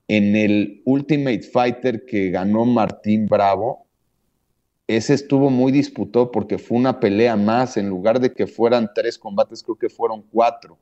en 0.07 0.35
el 0.35 0.81
Ultimate 0.85 1.41
Fighter 1.41 2.05
que 2.05 2.29
ganó 2.29 2.65
Martín 2.65 3.27
Bravo, 3.27 3.86
ese 4.87 5.13
estuvo 5.13 5.49
muy 5.49 5.73
disputado 5.73 6.31
porque 6.31 6.57
fue 6.57 6.77
una 6.77 6.99
pelea 6.99 7.35
más, 7.35 7.75
en 7.75 7.89
lugar 7.89 8.21
de 8.21 8.33
que 8.33 8.47
fueran 8.47 8.89
tres 8.95 9.17
combates, 9.17 9.61
creo 9.61 9.75
que 9.75 9.89
fueron 9.89 10.23
cuatro. 10.31 10.77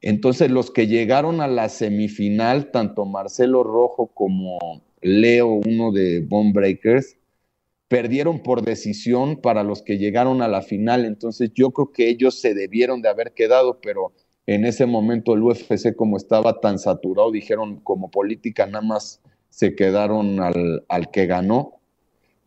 Entonces, 0.00 0.50
los 0.50 0.70
que 0.70 0.86
llegaron 0.86 1.42
a 1.42 1.46
la 1.46 1.68
semifinal, 1.68 2.70
tanto 2.70 3.04
Marcelo 3.04 3.62
Rojo 3.62 4.06
como 4.14 4.58
Leo, 5.02 5.60
uno 5.66 5.92
de 5.92 6.20
Bone 6.20 6.52
Breakers, 6.52 7.16
perdieron 7.88 8.42
por 8.42 8.62
decisión 8.62 9.36
para 9.42 9.62
los 9.62 9.82
que 9.82 9.98
llegaron 9.98 10.40
a 10.40 10.48
la 10.48 10.62
final. 10.62 11.04
Entonces, 11.04 11.50
yo 11.54 11.72
creo 11.72 11.92
que 11.92 12.08
ellos 12.08 12.40
se 12.40 12.54
debieron 12.54 13.02
de 13.02 13.10
haber 13.10 13.32
quedado, 13.32 13.78
pero 13.82 14.12
en 14.46 14.64
ese 14.64 14.86
momento 14.86 15.34
el 15.34 15.42
UFC, 15.42 15.94
como 15.94 16.16
estaba 16.16 16.60
tan 16.60 16.78
saturado, 16.78 17.30
dijeron 17.30 17.80
como 17.80 18.10
política, 18.10 18.64
nada 18.66 18.80
más 18.80 19.20
se 19.50 19.74
quedaron 19.74 20.40
al, 20.40 20.84
al 20.88 21.10
que 21.10 21.26
ganó 21.26 21.76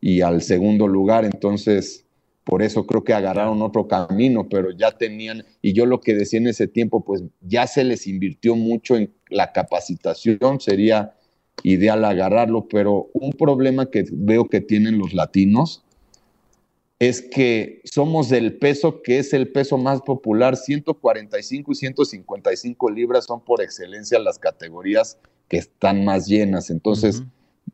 y 0.02 0.22
al 0.22 0.42
segundo 0.42 0.88
lugar. 0.88 1.26
Entonces, 1.26 2.06
por 2.44 2.64
eso 2.64 2.88
creo 2.88 3.04
que 3.04 3.14
agarraron 3.14 3.62
otro 3.62 3.88
camino, 3.88 4.48
pero 4.50 4.72
ya 4.72 4.92
tenían, 4.92 5.46
y 5.62 5.74
yo 5.74 5.86
lo 5.86 6.02
que 6.02 6.16
decía 6.16 6.40
en 6.40 6.48
ese 6.48 6.68
tiempo, 6.68 7.04
pues 7.04 7.24
ya 7.42 7.68
se 7.68 7.84
les 7.84 8.08
invirtió 8.08 8.56
mucho 8.56 8.96
en 8.96 9.14
la 9.30 9.52
capacitación, 9.52 10.60
sería 10.60 11.14
ideal 11.64 12.06
agarrarlo, 12.06 12.68
pero 12.68 13.10
un 13.14 13.34
problema 13.34 13.90
que 13.92 14.06
veo 14.12 14.46
que 14.46 14.62
tienen 14.62 14.98
los 14.98 15.14
latinos 15.14 15.84
es 17.00 17.22
que 17.22 17.82
somos 17.86 18.30
del 18.30 18.58
peso 18.58 19.02
que 19.02 19.20
es 19.20 19.34
el 19.34 19.52
peso 19.52 19.78
más 19.78 20.02
popular, 20.02 20.58
145 20.58 21.72
y 21.72 21.76
155 21.76 22.90
libras 22.90 23.26
son 23.26 23.42
por 23.42 23.62
excelencia 23.62 24.20
las 24.20 24.38
categorías 24.38 25.18
que 25.48 25.58
están 25.58 26.04
más 26.04 26.28
llenas, 26.28 26.70
entonces 26.70 27.24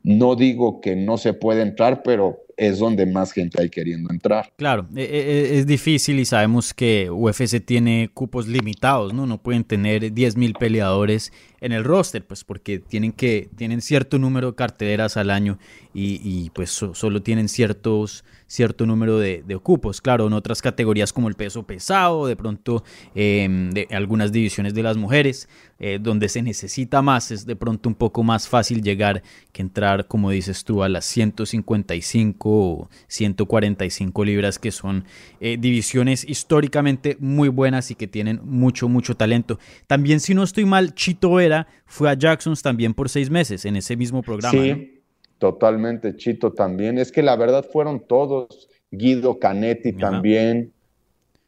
no 0.04 0.36
digo 0.36 0.82
que 0.82 0.96
no 0.96 1.18
se 1.18 1.34
puede 1.34 1.62
entrar, 1.62 2.04
pero 2.04 2.45
es 2.58 2.80
donde 2.80 3.06
más 3.06 3.32
gente 3.32 3.62
hay 3.62 3.70
queriendo 3.70 4.12
entrar. 4.12 4.52
Claro, 4.58 4.88
e, 4.96 5.02
e, 5.02 5.06
e, 5.06 5.60
es 5.60 5.68
difícil 5.68 6.20
y 6.20 6.26
sabemos 6.26 6.74
que 6.74 7.10
UFC 7.10 7.64
tiene 7.64 8.10
cupos 8.14 8.48
limitados, 8.48 9.14
¿no? 9.14 9.26
No 9.26 9.42
pueden 9.42 9.64
tener 9.64 10.04
10.000 10.14 10.58
peleadores 10.58 11.32
en 11.62 11.72
el 11.72 11.84
roster, 11.84 12.26
pues 12.26 12.44
porque 12.44 12.80
tienen 12.80 13.12
que 13.12 13.50
tienen 13.56 13.82
cierto 13.82 14.20
número 14.20 14.52
de 14.52 14.56
carteleras 14.56 15.18
al 15.18 15.30
año 15.32 15.58
y, 15.94 16.50
pues 16.52 16.70
solo 16.70 17.22
tienen 17.24 17.48
ciertos 17.48 18.26
cierto 18.48 18.86
número 18.86 19.18
de, 19.18 19.44
de, 19.46 19.58
cupos. 19.58 20.02
Claro, 20.02 20.28
en 20.28 20.34
otras 20.34 20.62
categorías 20.62 21.12
como 21.12 21.30
el 21.30 21.36
peso 21.36 21.64
pesado, 21.64 22.28
de 22.28 22.36
pronto 22.36 22.84
em, 23.16 23.72
de 23.72 23.88
algunas 23.92 24.32
divisiones 24.32 24.74
de 24.74 24.84
las 24.84 24.98
mujeres, 24.98 25.50
eh, 25.80 25.98
donde 26.00 26.30
se 26.30 26.42
necesita 26.42 27.02
más, 27.02 27.32
es 27.32 27.46
de 27.46 27.56
pronto 27.56 27.90
un 27.90 27.96
poco 27.96 28.24
más 28.24 28.48
fácil 28.48 28.84
llegar 28.84 29.24
que 29.52 29.62
entrar, 29.62 30.08
como 30.08 30.30
dices 30.30 30.64
tú, 30.64 30.84
a 30.84 30.90
las 30.90 31.06
155 31.06 32.45
o 32.48 32.90
145 33.08 34.24
libras, 34.24 34.60
que 34.60 34.72
son 34.72 35.06
eh, 35.40 35.58
divisiones 35.60 36.24
históricamente 36.24 37.18
muy 37.20 37.50
buenas 37.50 37.90
y 37.90 37.96
que 37.96 38.06
tienen 38.06 38.40
mucho, 38.44 38.88
mucho 38.88 39.18
talento. 39.18 39.58
También, 39.88 40.20
si 40.20 40.36
no 40.36 40.44
estoy 40.44 40.66
mal, 40.66 40.94
Chito 40.94 41.34
Vera 41.34 41.68
fue 41.88 42.08
a 42.08 42.14
Jacksons 42.14 42.62
también 42.62 42.94
por 42.94 43.10
seis 43.10 43.32
meses 43.32 43.66
en 43.66 43.75
ese 43.75 43.98
mismo 43.98 44.22
programa. 44.22 44.52
Sí. 44.52 45.02
Totalmente, 45.40 46.16
Chito 46.16 46.54
también. 46.54 47.00
Es 47.00 47.12
que 47.12 47.24
la 47.24 47.36
verdad 47.36 47.66
fueron 47.72 48.06
todos. 48.08 48.70
Guido 48.92 49.40
Canetti 49.40 49.94
también, 49.94 50.72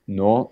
¿no? 0.07 0.51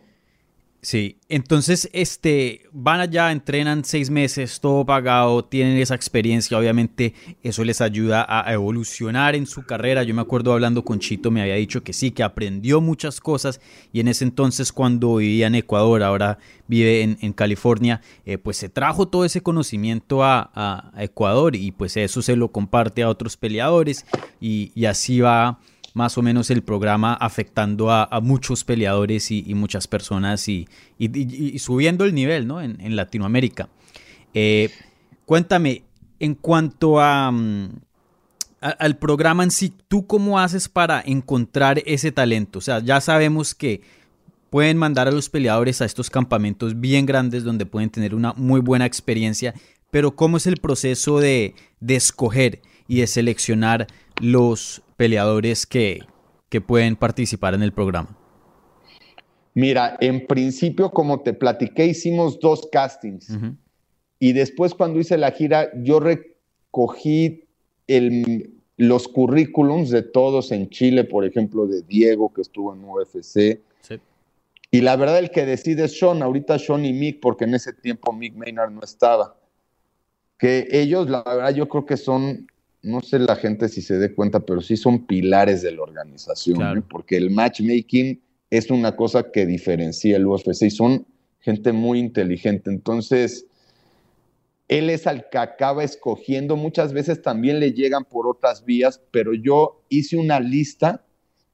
Sí, 0.86 1.18
entonces 1.30 1.90
este, 1.94 2.62
van 2.72 3.00
allá, 3.00 3.32
entrenan 3.32 3.84
seis 3.84 4.12
meses, 4.12 4.60
todo 4.60 4.86
pagado, 4.86 5.44
tienen 5.44 5.80
esa 5.80 5.96
experiencia, 5.96 6.60
obviamente 6.60 7.16
eso 7.42 7.64
les 7.64 7.82
ayuda 7.82 8.24
a, 8.30 8.54
evolucionar 8.54 9.34
en 9.34 9.48
su 9.48 9.66
carrera. 9.66 10.04
Yo 10.04 10.14
me 10.14 10.22
acuerdo 10.22 10.54
hablando 10.54 10.86
con 10.86 11.00
Chito, 11.00 11.32
me 11.32 11.42
había 11.42 11.56
dicho 11.56 11.84
que 11.84 11.92
sí, 11.92 12.12
que 12.12 12.22
aprendió 12.22 12.82
muchas 12.82 13.20
cosas 13.20 13.62
y 13.92 14.00
en 14.00 14.10
ese 14.10 14.26
entonces 14.26 14.72
cuando 14.72 15.16
vivía 15.16 15.48
en 15.48 15.56
Ecuador, 15.56 16.04
ahora 16.04 16.38
vive 16.68 17.02
en, 17.02 17.34
California, 17.34 18.02
eh, 18.24 18.38
pues 18.38 18.58
se 18.58 18.70
trajo 18.70 19.08
todo 19.08 19.26
ese 19.26 19.42
conocimiento 19.42 20.24
a, 20.24 20.92
Ecuador 21.00 21.56
y 21.56 21.72
pues 21.72 21.98
eso 21.98 22.22
se 22.22 22.36
lo 22.36 22.52
comparte 22.52 23.02
a 23.02 23.10
otros 23.10 23.38
peleadores 23.38 24.06
y 24.40 24.86
así 24.86 25.20
va 25.20 25.60
más 25.96 26.18
o 26.20 26.22
menos 26.22 26.52
el 26.52 26.62
programa 26.62 27.16
afectando 27.16 27.92
a, 27.92 28.08
muchos 28.22 28.64
peleadores 28.64 29.32
y, 29.32 29.56
muchas 29.56 29.88
personas 29.88 30.48
y, 30.48 30.68
subiendo 31.58 32.06
el 32.06 32.14
nivel 32.14 32.46
¿no? 32.46 32.62
en, 32.62 32.96
Latinoamérica. 32.96 33.70
Eh, 34.36 34.70
cuéntame, 35.26 35.84
en 36.20 36.36
cuanto 36.36 36.98
mm, 36.98 37.70
a, 38.62 38.70
al 38.70 38.98
programa 38.98 39.44
en 39.44 39.52
sí, 39.52 39.74
¿tú 39.88 40.06
cómo 40.06 40.38
haces 40.38 40.70
para 40.70 41.02
encontrar 41.04 41.82
ese 41.86 42.12
talento? 42.12 42.60
O 42.60 42.62
sea, 42.62 42.80
ya 42.80 43.02
sabemos 43.02 43.56
que 43.56 43.82
pueden 44.50 44.78
mandar 44.78 45.08
a 45.08 45.12
los 45.12 45.30
peleadores 45.30 45.82
a 45.82 45.86
estos 45.86 46.12
campamentos 46.12 46.80
bien 46.80 47.06
grandes 47.06 47.44
donde 47.44 47.66
pueden 47.66 47.90
tener 47.90 48.14
una 48.14 48.34
muy 48.34 48.60
buena 48.60 48.86
experiencia, 48.86 49.56
pero 49.90 50.16
¿cómo 50.16 50.38
es 50.38 50.46
el 50.46 50.58
proceso 50.58 51.20
de, 51.20 51.56
de 51.80 51.96
escoger? 51.96 52.62
y 52.88 53.00
de 53.00 53.08
seleccionar 53.08 53.88
los 54.22 54.82
peleadores 54.98 55.66
que, 55.66 56.02
que 56.50 56.62
pueden 56.62 56.96
participar 56.96 57.54
en 57.54 57.64
el 57.64 57.72
programa? 57.72 58.18
Mira, 59.54 59.98
en 60.02 60.28
principio, 60.28 60.92
como 60.92 61.22
te 61.22 61.34
platiqué, 61.34 61.86
hicimos 61.86 62.40
dos 62.40 62.68
castings. 62.72 63.38
Y 64.20 64.34
después, 64.34 64.74
cuando 64.74 65.00
hice 65.00 65.18
la 65.18 65.32
gira, 65.32 65.72
yo 65.82 66.00
recogí 66.02 67.46
los 68.78 69.08
currículums 69.08 69.90
de 69.90 70.02
todos 70.02 70.52
en 70.52 70.70
Chile, 70.70 71.06
por 71.06 71.26
ejemplo, 71.26 71.68
de 71.68 71.82
Diego, 71.84 72.34
que 72.34 72.42
estuvo 72.42 72.74
en 72.74 72.84
UFC. 72.84 73.62
Y 74.72 74.82
la 74.82 74.98
verdad, 74.98 75.20
el 75.20 75.32
que 75.32 75.46
decide 75.46 75.86
es 75.86 75.98
Sean, 75.98 76.22
ahorita 76.22 76.60
Sean 76.60 76.84
y 76.84 76.92
Mick, 76.92 77.22
porque 77.22 77.46
en 77.46 77.56
ese 77.56 77.72
tiempo 77.72 78.12
Mick 78.12 78.36
Maynard 78.36 78.72
no 78.72 78.82
estaba. 78.82 79.38
Que 80.38 80.68
ellos, 80.72 81.10
la 81.10 81.24
verdad, 81.24 81.54
yo 81.54 81.70
creo 81.70 81.86
que 81.86 81.96
son, 81.96 82.52
no 82.86 83.02
sé 83.02 83.20
la 83.20 83.36
gente 83.36 83.68
si 83.68 83.82
se 83.82 83.98
dé 83.98 84.14
cuenta, 84.14 84.40
pero 84.42 84.62
sí 84.62 84.78
son 84.78 85.06
pilares 85.06 85.62
de 85.62 85.72
la 85.72 85.82
organización, 85.82 86.78
¿eh? 86.78 86.84
porque 86.88 87.18
el 87.18 87.32
matchmaking 87.32 88.22
es 88.50 88.70
una 88.70 88.96
cosa 88.96 89.32
que 89.32 89.46
diferencia 89.46 90.16
el 90.16 90.28
UFC 90.28 90.64
y 90.64 90.70
son 90.70 91.06
gente 91.40 91.72
muy 91.72 92.00
inteligente. 92.00 92.70
Entonces, 92.70 93.48
él 94.68 94.90
es 94.90 95.08
al 95.08 95.30
que 95.30 95.38
acaba 95.38 95.84
escogiendo. 95.84 96.56
Muchas 96.56 96.94
veces 96.94 97.22
también 97.22 97.60
le 97.60 97.74
llegan 97.74 98.06
por 98.06 98.28
otras 98.28 98.66
vías, 98.66 99.02
pero 99.12 99.34
yo 99.34 99.82
hice 99.90 100.18
una 100.18 100.40
lista 100.40 101.04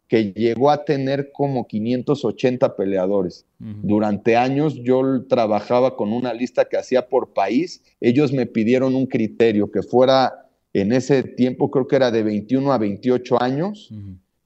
que 0.08 0.34
llegó 0.34 0.70
a 0.70 0.84
tener 0.84 1.32
como 1.32 1.66
580 1.68 2.76
peleadores. 2.76 3.46
Durante 3.60 4.36
años 4.36 4.76
yo 4.76 5.24
trabajaba 5.30 5.96
con 5.96 6.12
una 6.12 6.34
lista 6.34 6.66
que 6.66 6.76
hacía 6.76 7.08
por 7.08 7.32
país. 7.32 7.82
Ellos 8.02 8.34
me 8.34 8.46
pidieron 8.46 8.96
un 8.96 9.06
criterio 9.06 9.72
que 9.72 9.82
fuera 9.82 10.41
en 10.74 10.94
ese 10.94 11.24
tiempo, 11.24 11.70
creo 11.70 11.88
que 11.88 11.96
era 11.98 12.12
de 12.12 12.24
21 12.24 12.72
a 12.72 12.78
28 12.78 13.42
años, 13.42 13.92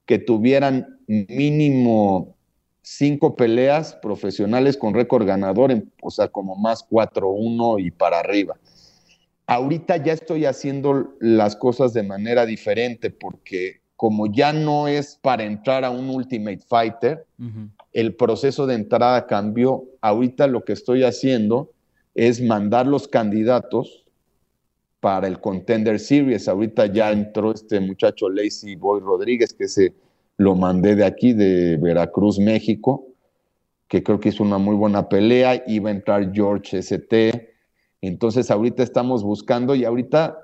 que 0.04 0.18
tuvieran 0.18 0.98
mínimo 1.06 2.36
cinco 2.82 3.34
peleas 3.36 3.94
profesionales 4.00 4.76
con 4.76 4.94
récord 4.94 5.26
ganador, 5.26 5.82
o 6.02 6.10
sea, 6.10 6.28
como 6.28 6.56
más 6.56 6.88
4-1 6.88 7.84
y 7.84 7.90
para 7.90 8.20
arriba. 8.20 8.56
Ahorita 9.46 9.96
ya 9.96 10.12
estoy 10.12 10.44
haciendo 10.44 11.14
las 11.20 11.56
cosas 11.56 11.92
de 11.92 12.02
manera 12.02 12.46
diferente 12.46 13.10
porque 13.10 13.80
como 13.96 14.26
ya 14.26 14.52
no 14.52 14.88
es 14.88 15.18
para 15.22 15.44
entrar 15.44 15.84
a 15.84 15.90
un 15.90 16.10
Ultimate 16.10 16.58
Fighter, 16.58 17.26
el 17.92 18.14
proceso 18.14 18.66
de 18.66 18.74
entrada 18.74 19.26
cambió. 19.26 19.84
Ahorita 20.00 20.46
lo 20.46 20.64
que 20.64 20.72
estoy 20.72 21.02
haciendo 21.02 21.70
es 22.14 22.40
mandar 22.40 22.86
los 22.86 23.08
candidatos 23.08 24.05
para 25.06 25.28
el 25.28 25.40
Contender 25.40 26.00
Series. 26.00 26.48
Ahorita 26.48 26.86
ya 26.86 27.12
entró 27.12 27.52
este 27.52 27.78
muchacho 27.78 28.28
Lacey 28.28 28.74
Boy 28.74 28.98
Rodríguez, 28.98 29.52
que 29.52 29.68
se 29.68 29.94
lo 30.36 30.56
mandé 30.56 30.96
de 30.96 31.04
aquí, 31.04 31.32
de 31.32 31.76
Veracruz, 31.76 32.40
México, 32.40 33.06
que 33.86 34.02
creo 34.02 34.18
que 34.18 34.30
hizo 34.30 34.42
una 34.42 34.58
muy 34.58 34.74
buena 34.74 35.08
pelea, 35.08 35.62
iba 35.68 35.90
a 35.90 35.92
entrar 35.92 36.32
George 36.34 36.78
ST, 36.78 37.54
entonces 38.00 38.50
ahorita 38.50 38.82
estamos 38.82 39.22
buscando 39.22 39.76
y 39.76 39.84
ahorita 39.84 40.40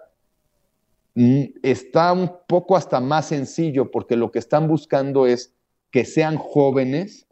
mm, 1.16 1.42
está 1.64 2.12
un 2.12 2.30
poco 2.46 2.76
hasta 2.76 3.00
más 3.00 3.26
sencillo 3.26 3.90
porque 3.90 4.14
lo 4.14 4.30
que 4.30 4.38
están 4.38 4.68
buscando 4.68 5.26
es 5.26 5.52
que 5.90 6.04
sean 6.04 6.36
jóvenes 6.36 7.26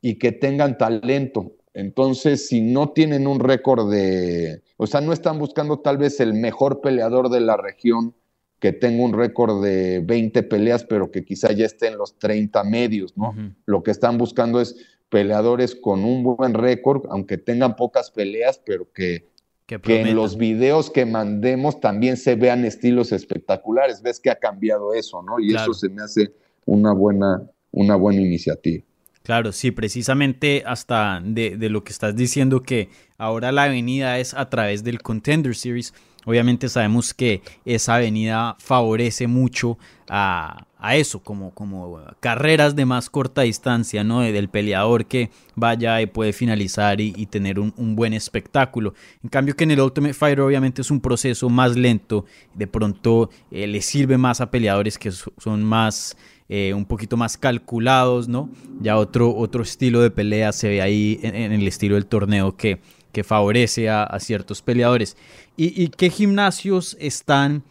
y 0.00 0.16
que 0.16 0.32
tengan 0.32 0.76
talento. 0.76 1.52
Entonces, 1.78 2.48
si 2.48 2.60
no 2.60 2.90
tienen 2.90 3.28
un 3.28 3.38
récord 3.38 3.88
de, 3.88 4.62
o 4.78 4.88
sea, 4.88 5.00
no 5.00 5.12
están 5.12 5.38
buscando 5.38 5.78
tal 5.78 5.96
vez 5.96 6.18
el 6.18 6.34
mejor 6.34 6.80
peleador 6.80 7.30
de 7.30 7.38
la 7.38 7.56
región, 7.56 8.16
que 8.58 8.72
tenga 8.72 9.04
un 9.04 9.12
récord 9.12 9.62
de 9.62 10.00
20 10.00 10.42
peleas, 10.42 10.82
pero 10.82 11.12
que 11.12 11.24
quizá 11.24 11.52
ya 11.52 11.66
esté 11.66 11.86
en 11.86 11.96
los 11.96 12.18
30 12.18 12.64
medios, 12.64 13.16
¿no? 13.16 13.32
Lo 13.64 13.84
que 13.84 13.92
están 13.92 14.18
buscando 14.18 14.60
es 14.60 14.74
peleadores 15.08 15.76
con 15.76 16.04
un 16.04 16.24
buen 16.24 16.54
récord, 16.54 17.06
aunque 17.10 17.38
tengan 17.38 17.76
pocas 17.76 18.10
peleas, 18.10 18.60
pero 18.66 18.90
que, 18.92 19.28
que, 19.66 20.00
en 20.00 20.16
los 20.16 20.36
videos 20.36 20.90
que 20.90 21.06
mandemos 21.06 21.78
también 21.78 22.16
se 22.16 22.34
vean 22.34 22.64
estilos 22.64 23.12
espectaculares. 23.12 24.02
Ves 24.02 24.18
que 24.18 24.30
ha 24.30 24.36
cambiado 24.40 24.94
eso, 24.94 25.22
¿no? 25.22 25.38
Y 25.38 25.54
eso 25.54 25.72
se 25.72 25.88
me 25.88 26.02
hace 26.02 26.32
una 26.66 26.92
buena, 26.92 27.48
una 27.70 27.94
buena 27.94 28.20
iniciativa. 28.20 28.82
Claro, 29.28 29.52
sí, 29.52 29.72
precisamente 29.72 30.62
hasta 30.64 31.20
de, 31.22 31.58
de, 31.58 31.68
lo 31.68 31.84
que 31.84 31.92
estás 31.92 32.16
diciendo 32.16 32.62
que 32.62 32.88
ahora 33.18 33.52
la 33.52 33.64
avenida 33.64 34.18
es 34.18 34.32
a 34.32 34.48
través 34.48 34.84
del 34.84 35.02
Contender 35.02 35.54
Series. 35.54 35.92
Obviamente 36.24 36.70
sabemos 36.70 37.12
que 37.12 37.42
esa 37.66 37.96
avenida 37.96 38.56
favorece 38.58 39.26
mucho 39.26 39.76
a, 40.08 40.64
eso, 40.94 41.20
como, 41.20 41.52
como 41.52 42.00
carreras 42.20 42.74
de 42.74 42.86
más 42.86 43.10
corta 43.10 43.42
distancia, 43.42 44.02
¿no? 44.02 44.20
Del 44.20 44.48
peleador 44.48 45.04
que 45.04 45.30
vaya 45.54 46.00
y 46.00 46.06
puede 46.06 46.32
finalizar 46.32 46.98
y, 46.98 47.26
tener 47.26 47.58
un, 47.58 47.96
buen 47.96 48.14
espectáculo. 48.14 48.94
En 49.22 49.28
cambio 49.28 49.54
que 49.54 49.64
en 49.64 49.72
el 49.72 49.80
Ultimate 49.82 50.14
Fighter 50.14 50.40
obviamente 50.40 50.80
es 50.80 50.90
un 50.90 51.00
proceso 51.00 51.50
más 51.50 51.76
lento, 51.76 52.24
de 52.54 52.66
pronto 52.66 53.28
eh, 53.50 53.66
le 53.66 53.82
sirve 53.82 54.16
más 54.16 54.40
a 54.40 54.50
peleadores 54.50 54.96
que 54.96 55.10
son 55.10 55.64
más... 55.64 56.16
Eh, 56.50 56.72
un 56.72 56.86
poquito 56.86 57.18
más 57.18 57.36
calculados, 57.36 58.26
¿no? 58.26 58.48
Ya 58.80 58.96
otro, 58.96 59.36
otro 59.36 59.62
estilo 59.62 60.00
de 60.00 60.10
pelea 60.10 60.52
se 60.52 60.68
ve 60.68 60.80
ahí 60.80 61.20
en 61.22 61.52
el 61.52 61.68
estilo 61.68 61.96
del 61.96 62.06
torneo 62.06 62.56
que, 62.56 62.80
que 63.12 63.24
favorece 63.24 63.90
a, 63.90 64.16
ciertos 64.20 64.62
peleadores. 64.62 65.16
¿Y, 65.56 65.88
qué 65.88 66.08
gimnasios 66.08 66.96
están 67.00 67.64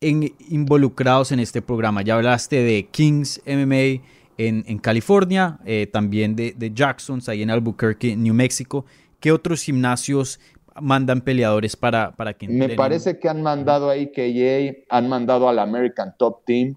involucrados 0.00 1.32
en 1.32 1.40
este 1.40 1.60
programa? 1.62 2.02
Ya 2.02 2.14
hablaste 2.14 2.62
de 2.62 2.86
Kings 2.90 3.42
MMA 3.46 4.02
en, 4.38 4.78
California, 4.78 5.58
eh, 5.64 5.86
también 5.86 6.34
de, 6.34 6.54
de, 6.56 6.72
Jacksons 6.72 7.28
ahí 7.28 7.42
en 7.42 7.50
Albuquerque, 7.50 8.16
New 8.16 8.34
Mexico. 8.34 8.86
¿Qué 9.20 9.32
otros 9.32 9.62
gimnasios 9.62 10.40
mandan 10.80 11.20
peleadores 11.20 11.76
para, 11.76 12.12
para 12.12 12.34
que 12.34 12.48
Me 12.48 12.70
parece 12.70 13.18
que 13.18 13.28
han 13.28 13.42
mandado 13.42 13.88
ahí 13.90 14.10
que 14.12 14.84
han 14.88 15.08
mandado 15.08 15.48
al 15.48 15.58
American 15.58 16.14
Top 16.18 16.44
Team 16.44 16.76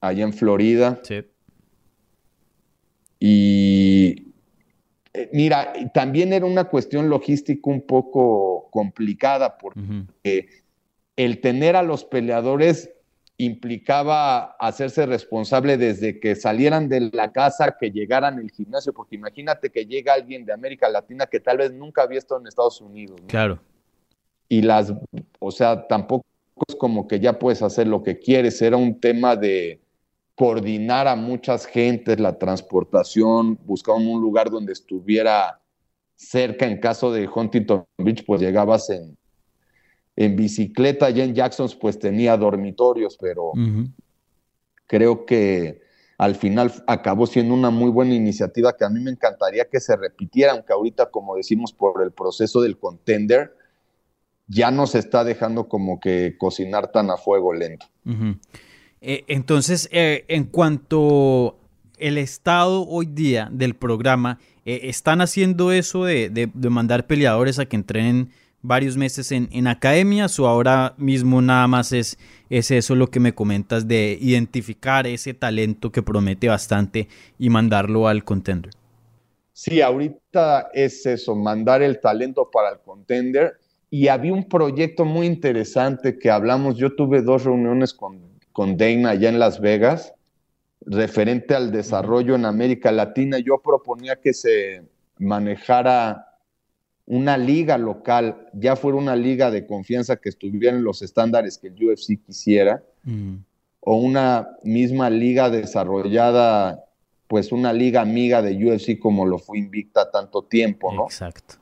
allá 0.00 0.24
en 0.24 0.32
Florida. 0.32 1.00
Sí. 1.02 1.24
Y 3.20 4.32
eh, 5.12 5.30
mira, 5.32 5.72
también 5.92 6.32
era 6.32 6.46
una 6.46 6.64
cuestión 6.64 7.08
logística 7.08 7.68
un 7.70 7.82
poco 7.82 8.68
complicada 8.70 9.58
porque 9.58 10.48
el 11.16 11.40
tener 11.40 11.74
a 11.74 11.82
los 11.82 12.04
peleadores 12.04 12.90
implicaba 13.40 14.56
hacerse 14.58 15.06
responsable 15.06 15.76
desde 15.76 16.18
que 16.18 16.34
salieran 16.34 16.88
de 16.88 17.08
la 17.12 17.32
casa, 17.32 17.76
que 17.78 17.90
llegaran 17.90 18.38
al 18.38 18.50
gimnasio, 18.50 18.92
porque 18.92 19.14
imagínate 19.14 19.70
que 19.70 19.86
llega 19.86 20.14
alguien 20.14 20.44
de 20.44 20.52
América 20.52 20.88
Latina 20.88 21.26
que 21.26 21.38
tal 21.38 21.58
vez 21.58 21.72
nunca 21.72 22.02
había 22.02 22.18
estado 22.18 22.40
en 22.40 22.48
Estados 22.48 22.80
Unidos. 22.80 23.20
Claro. 23.28 23.60
Y 24.48 24.62
las, 24.62 24.92
o 25.38 25.50
sea, 25.52 25.86
tampoco 25.86 26.24
es 26.66 26.74
como 26.74 27.06
que 27.06 27.20
ya 27.20 27.38
puedes 27.38 27.62
hacer 27.62 27.86
lo 27.86 28.02
que 28.02 28.18
quieres, 28.18 28.60
era 28.60 28.76
un 28.76 28.98
tema 28.98 29.36
de, 29.36 29.80
coordinar 30.38 31.08
a 31.08 31.16
muchas 31.16 31.66
gentes, 31.66 32.20
la 32.20 32.38
transportación, 32.38 33.58
buscar 33.66 33.96
un 33.96 34.20
lugar 34.20 34.50
donde 34.50 34.72
estuviera 34.72 35.60
cerca 36.14 36.64
en 36.64 36.78
caso 36.78 37.12
de 37.12 37.28
Huntington 37.28 37.84
Beach, 37.98 38.24
pues 38.24 38.40
llegabas 38.40 38.88
en, 38.88 39.18
en 40.14 40.36
bicicleta, 40.36 41.10
ya 41.10 41.24
en 41.24 41.34
Jacksons 41.34 41.74
pues 41.74 41.98
tenía 41.98 42.36
dormitorios, 42.36 43.18
pero 43.20 43.50
creo 44.86 45.26
que 45.26 45.82
al 46.18 46.36
final 46.36 46.72
acabó 46.86 47.26
siendo 47.26 47.52
una 47.52 47.70
muy 47.70 47.90
buena 47.90 48.14
iniciativa 48.14 48.76
que 48.76 48.84
a 48.84 48.90
mí 48.90 49.00
me 49.00 49.10
encantaría 49.10 49.64
que 49.68 49.80
se 49.80 49.96
repitiera, 49.96 50.52
aunque 50.52 50.72
ahorita, 50.72 51.10
como 51.10 51.34
decimos, 51.34 51.72
por 51.72 52.00
el 52.00 52.12
proceso 52.12 52.60
del 52.60 52.78
contender, 52.78 53.56
ya 54.46 54.70
no 54.70 54.86
se 54.86 55.00
está 55.00 55.24
dejando 55.24 55.68
como 55.68 55.98
que 55.98 56.36
cocinar 56.38 56.92
tan 56.92 57.10
a 57.10 57.16
fuego 57.16 57.52
lento. 57.52 57.86
Eh, 59.00 59.24
entonces, 59.28 59.88
eh, 59.92 60.24
en 60.28 60.44
cuanto 60.44 61.56
el 61.98 62.18
estado 62.18 62.86
hoy 62.86 63.06
día 63.06 63.48
del 63.52 63.74
programa, 63.74 64.38
eh, 64.64 64.80
¿están 64.84 65.20
haciendo 65.20 65.72
eso 65.72 66.04
de, 66.04 66.50
mandar 66.54 67.06
peleadores 67.06 67.58
a 67.58 67.66
que 67.66 67.76
entrenen 67.76 68.30
varios 68.60 68.96
meses 68.96 69.30
en, 69.30 69.66
academias 69.68 70.38
o 70.40 70.48
ahora 70.48 70.94
mismo 70.98 71.40
nada 71.40 71.68
más 71.68 71.92
es, 71.92 72.18
es 72.50 72.70
eso 72.72 72.96
lo 72.96 73.08
que 73.08 73.20
me 73.20 73.34
comentas 73.34 73.86
de 73.86 74.18
identificar 74.20 75.06
ese 75.06 75.32
talento 75.32 75.92
que 75.92 76.02
promete 76.02 76.48
bastante 76.48 77.08
y 77.38 77.50
mandarlo 77.50 78.08
al 78.08 78.24
contender? 78.24 78.72
Sí, 79.52 79.80
ahorita 79.80 80.68
es 80.72 81.06
eso, 81.06 81.34
mandar 81.34 81.82
el 81.82 82.00
talento 82.00 82.48
para 82.50 82.70
el 82.70 82.78
contender. 82.80 83.58
Y 83.90 84.08
había 84.08 84.34
un 84.34 84.48
proyecto 84.48 85.04
muy 85.04 85.26
interesante 85.26 86.18
que 86.18 86.30
hablamos, 86.30 86.76
yo 86.76 86.94
tuve 86.94 87.22
dos 87.22 87.44
reuniones 87.44 87.94
con 87.94 88.27
con 88.58 88.76
Dana 88.76 89.10
allá 89.10 89.28
en 89.28 89.38
Las 89.38 89.60
Vegas, 89.60 90.14
referente 90.80 91.54
al 91.54 91.70
desarrollo 91.70 92.34
en 92.34 92.44
América 92.44 92.90
Latina, 92.90 93.38
yo 93.38 93.62
proponía 93.62 94.16
que 94.16 94.32
se 94.34 94.82
manejara 95.20 96.40
una 97.06 97.38
liga 97.38 97.78
local, 97.78 98.48
ya 98.54 98.74
fuera 98.74 98.98
una 98.98 99.14
liga 99.14 99.52
de 99.52 99.64
confianza 99.64 100.16
que 100.16 100.28
estuviera 100.28 100.76
en 100.76 100.82
los 100.82 101.02
estándares 101.02 101.56
que 101.56 101.68
el 101.68 101.74
UFC 101.74 102.20
quisiera, 102.26 102.82
mm. 103.04 103.36
o 103.78 103.96
una 103.98 104.48
misma 104.64 105.08
liga 105.08 105.50
desarrollada, 105.50 106.84
pues 107.28 107.52
una 107.52 107.72
liga 107.72 108.00
amiga 108.00 108.42
de 108.42 108.56
UFC 108.56 108.98
como 108.98 109.24
lo 109.24 109.38
fue 109.38 109.58
Invicta 109.58 110.10
tanto 110.10 110.42
tiempo, 110.42 110.92
¿no? 110.92 111.04
Exacto. 111.04 111.54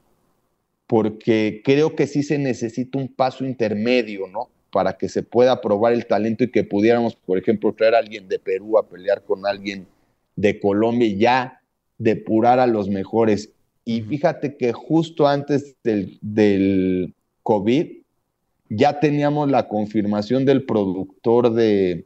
Porque 0.86 1.60
creo 1.62 1.94
que 1.94 2.06
sí 2.06 2.22
se 2.22 2.38
necesita 2.38 2.96
un 2.96 3.08
paso 3.08 3.44
intermedio, 3.44 4.26
¿no? 4.28 4.48
Para 4.76 4.98
que 4.98 5.08
se 5.08 5.22
pueda 5.22 5.62
probar 5.62 5.94
el 5.94 6.04
talento 6.04 6.44
y 6.44 6.50
que 6.50 6.62
pudiéramos, 6.62 7.16
por 7.16 7.38
ejemplo, 7.38 7.72
traer 7.72 7.94
a 7.94 7.98
alguien 8.00 8.28
de 8.28 8.38
Perú 8.38 8.76
a 8.76 8.86
pelear 8.86 9.24
con 9.24 9.46
alguien 9.46 9.86
de 10.36 10.60
Colombia 10.60 11.08
y 11.08 11.16
ya 11.16 11.62
depurar 11.96 12.60
a 12.60 12.66
los 12.66 12.90
mejores. 12.90 13.54
Y 13.86 14.02
fíjate 14.02 14.58
que 14.58 14.74
justo 14.74 15.26
antes 15.26 15.76
del, 15.82 16.18
del 16.20 17.14
COVID 17.42 17.86
ya 18.68 19.00
teníamos 19.00 19.50
la 19.50 19.66
confirmación 19.66 20.44
del 20.44 20.66
productor 20.66 21.54
de, 21.54 22.04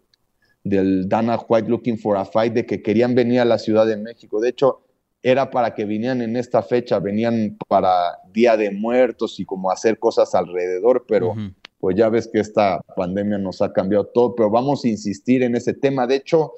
del 0.63 1.09
Dana 1.09 1.41
White 1.49 1.69
Looking 1.69 1.99
for 1.99 2.17
a 2.19 2.25
Fight 2.25 2.53
de 2.53 2.67
que 2.67 2.83
querían 2.83 3.17
venir 3.17 3.41
a 3.41 3.45
la 3.45 3.59
Ciudad 3.59 3.85
de 3.85 3.97
México. 3.97 4.41
De 4.41 4.51
hecho, 4.51 4.83
era 5.25 5.51
para 5.51 5.75
que 5.75 5.85
vinieran 5.85 6.23
en 6.23 6.37
esta 6.37 6.63
fecha, 6.63 7.01
venían 7.01 7.59
para 7.67 8.21
Día 8.33 8.57
de 8.57 8.71
Muertos 8.71 9.41
y 9.41 9.45
como 9.45 9.73
hacer 9.73 9.99
cosas 9.99 10.37
alrededor, 10.37 11.05
pero 11.09 11.35
pues 11.81 11.97
ya 11.97 12.09
ves 12.11 12.29
que 12.29 12.41
esta 12.41 12.81
pandemia 12.95 13.39
nos 13.39 13.63
ha 13.63 13.73
cambiado 13.73 14.05
todo, 14.07 14.35
pero 14.35 14.51
vamos 14.51 14.85
a 14.85 14.89
insistir 14.89 15.43
en 15.43 15.57
ese 15.57 15.73
tema. 15.73 16.07
De 16.07 16.17
hecho, 16.17 16.53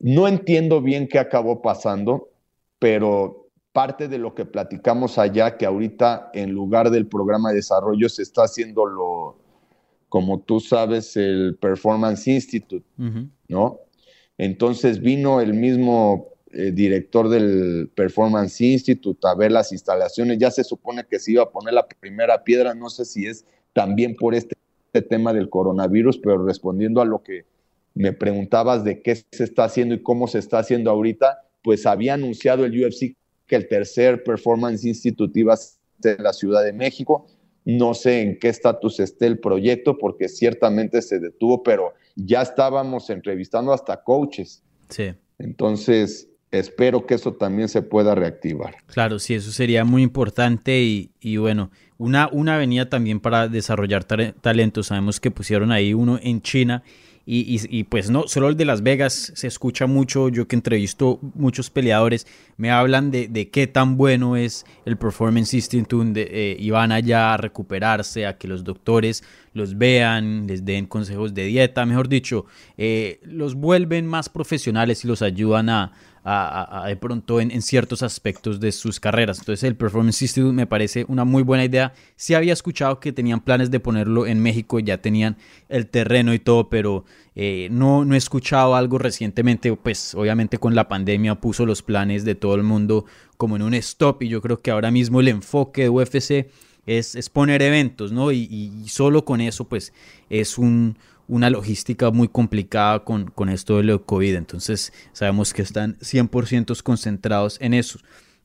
no 0.00 0.26
entiendo 0.26 0.80
bien 0.80 1.06
qué 1.06 1.18
acabó 1.18 1.60
pasando, 1.60 2.30
pero 2.78 3.48
parte 3.72 4.08
de 4.08 4.18
lo 4.18 4.34
que 4.34 4.46
platicamos 4.46 5.18
allá, 5.18 5.56
que 5.56 5.66
ahorita 5.66 6.30
en 6.32 6.52
lugar 6.52 6.90
del 6.90 7.06
programa 7.06 7.50
de 7.50 7.56
desarrollo 7.56 8.08
se 8.08 8.22
está 8.22 8.44
haciendo 8.44 8.86
lo, 8.86 9.36
como 10.08 10.40
tú 10.40 10.60
sabes, 10.60 11.16
el 11.16 11.56
Performance 11.60 12.26
Institute, 12.26 12.86
¿no? 13.48 13.80
Entonces 14.38 15.00
vino 15.00 15.40
el 15.40 15.52
mismo 15.52 16.28
eh, 16.52 16.70
director 16.72 17.28
del 17.28 17.90
Performance 17.94 18.60
Institute 18.62 19.20
a 19.28 19.34
ver 19.34 19.52
las 19.52 19.72
instalaciones, 19.72 20.38
ya 20.38 20.50
se 20.50 20.64
supone 20.64 21.04
que 21.04 21.18
se 21.18 21.32
iba 21.32 21.42
a 21.42 21.50
poner 21.50 21.74
la 21.74 21.86
primera 21.86 22.42
piedra, 22.42 22.74
no 22.74 22.88
sé 22.88 23.04
si 23.04 23.26
es 23.26 23.44
también 23.78 24.16
por 24.16 24.34
este, 24.34 24.56
este 24.92 25.08
tema 25.08 25.32
del 25.32 25.48
coronavirus, 25.48 26.18
pero 26.18 26.44
respondiendo 26.44 27.00
a 27.00 27.04
lo 27.04 27.22
que 27.22 27.44
me 27.94 28.12
preguntabas 28.12 28.82
de 28.82 29.02
qué 29.02 29.14
se 29.14 29.44
está 29.44 29.62
haciendo 29.62 29.94
y 29.94 30.02
cómo 30.02 30.26
se 30.26 30.40
está 30.40 30.58
haciendo 30.58 30.90
ahorita, 30.90 31.42
pues 31.62 31.86
había 31.86 32.14
anunciado 32.14 32.64
el 32.64 32.72
UFC 32.72 33.14
que 33.46 33.54
el 33.54 33.68
tercer 33.68 34.24
Performance 34.24 34.84
Institute 34.84 35.38
iba 35.38 35.54
a 35.54 35.56
ser 35.56 36.20
la 36.20 36.32
Ciudad 36.32 36.64
de 36.64 36.72
México. 36.72 37.28
No 37.64 37.94
sé 37.94 38.22
en 38.22 38.40
qué 38.40 38.48
estatus 38.48 38.98
esté 38.98 39.26
el 39.26 39.38
proyecto 39.38 39.96
porque 39.96 40.28
ciertamente 40.28 41.00
se 41.00 41.20
detuvo, 41.20 41.62
pero 41.62 41.94
ya 42.16 42.42
estábamos 42.42 43.10
entrevistando 43.10 43.72
hasta 43.72 44.02
coaches. 44.02 44.64
Sí. 44.88 45.14
Entonces, 45.38 46.27
espero 46.50 47.06
que 47.06 47.14
eso 47.14 47.34
también 47.34 47.68
se 47.68 47.82
pueda 47.82 48.14
reactivar. 48.14 48.76
Claro, 48.86 49.18
sí, 49.18 49.34
eso 49.34 49.52
sería 49.52 49.84
muy 49.84 50.02
importante 50.02 50.80
y, 50.80 51.10
y 51.20 51.36
bueno, 51.36 51.70
una, 51.98 52.28
una 52.32 52.54
avenida 52.54 52.88
también 52.88 53.20
para 53.20 53.48
desarrollar 53.48 54.04
talento. 54.04 54.82
Sabemos 54.82 55.20
que 55.20 55.30
pusieron 55.30 55.72
ahí 55.72 55.94
uno 55.94 56.18
en 56.22 56.40
China 56.42 56.82
y, 57.30 57.84
pues 57.84 58.08
no, 58.08 58.26
solo 58.26 58.48
el 58.48 58.56
de 58.56 58.64
Las 58.64 58.82
Vegas 58.82 59.32
se 59.34 59.48
escucha 59.48 59.86
mucho, 59.86 60.30
yo 60.30 60.48
que 60.48 60.56
entrevisto 60.56 61.20
muchos 61.34 61.68
peleadores, 61.68 62.26
me 62.56 62.70
hablan 62.70 63.10
de, 63.10 63.28
de 63.28 63.50
qué 63.50 63.66
tan 63.66 63.98
bueno 63.98 64.34
es 64.34 64.64
el 64.86 64.96
Performance 64.96 65.52
Institute 65.52 66.10
eh, 66.16 66.56
y 66.58 66.70
van 66.70 66.90
allá 66.90 67.34
a 67.34 67.36
recuperarse, 67.36 68.24
a 68.24 68.38
que 68.38 68.48
los 68.48 68.64
doctores 68.64 69.22
los 69.52 69.76
vean, 69.76 70.46
les 70.46 70.64
den 70.64 70.86
consejos 70.86 71.34
de 71.34 71.44
dieta, 71.44 71.84
mejor 71.84 72.08
dicho, 72.08 72.46
eh, 72.78 73.20
los 73.24 73.56
vuelven 73.56 74.06
más 74.06 74.30
profesionales 74.30 75.04
y 75.04 75.08
los 75.08 75.20
ayudan 75.20 75.68
a, 75.68 75.92
de 76.24 76.96
pronto 76.96 77.40
en, 77.40 77.62
ciertos 77.62 78.02
aspectos 78.02 78.60
de 78.60 78.72
sus 78.72 79.00
carreras. 79.00 79.38
Entonces 79.38 79.64
el 79.64 79.76
Performance 79.76 80.22
Institute 80.22 80.52
me 80.52 80.66
parece 80.66 81.04
una 81.08 81.24
muy 81.24 81.42
buena 81.42 81.64
idea. 81.64 81.92
Sí 82.16 82.34
había 82.34 82.52
escuchado 82.52 83.00
que 83.00 83.12
tenían 83.12 83.40
planes 83.40 83.70
de 83.70 83.80
ponerlo 83.80 84.26
en 84.26 84.40
México, 84.40 84.78
ya 84.80 84.98
tenían 84.98 85.36
el 85.68 85.86
terreno 85.86 86.34
y 86.34 86.38
todo, 86.38 86.68
pero 86.68 87.04
eh, 87.34 87.68
no, 87.70 88.04
no 88.04 88.14
he 88.14 88.18
escuchado 88.18 88.74
algo 88.74 88.98
recientemente, 88.98 89.74
pues 89.76 90.14
obviamente 90.14 90.58
con 90.58 90.74
la 90.74 90.88
pandemia 90.88 91.36
puso 91.36 91.66
los 91.66 91.82
planes 91.82 92.24
de 92.24 92.34
todo 92.34 92.54
el 92.54 92.62
mundo 92.62 93.04
como 93.36 93.56
en 93.56 93.62
un 93.62 93.74
stop 93.74 94.22
y 94.22 94.28
yo 94.28 94.42
creo 94.42 94.60
que 94.60 94.70
ahora 94.70 94.90
mismo 94.90 95.20
el 95.20 95.28
enfoque 95.28 95.82
de 95.82 95.88
UFC 95.88 96.50
es, 96.86 97.14
es 97.14 97.28
poner 97.30 97.62
eventos, 97.62 98.12
¿no? 98.12 98.32
y 98.32 98.84
solo 98.88 99.24
con 99.24 99.40
eso 99.40 99.68
pues 99.68 99.92
es 100.30 100.58
un 100.58 100.96
una 101.28 101.50
logística 101.50 102.10
muy 102.10 102.28
complicada 102.28 103.04
con, 103.04 103.30
con 103.30 103.48
esto 103.48 103.76
del 103.76 104.00
COVID. 104.00 104.34
Entonces 104.34 104.92
sabemos 105.12 105.52
que 105.52 105.62
están 105.62 105.96
100% 105.98 106.82
concentrados 106.82 107.58
en 107.60 107.74
eso. 107.74 108.00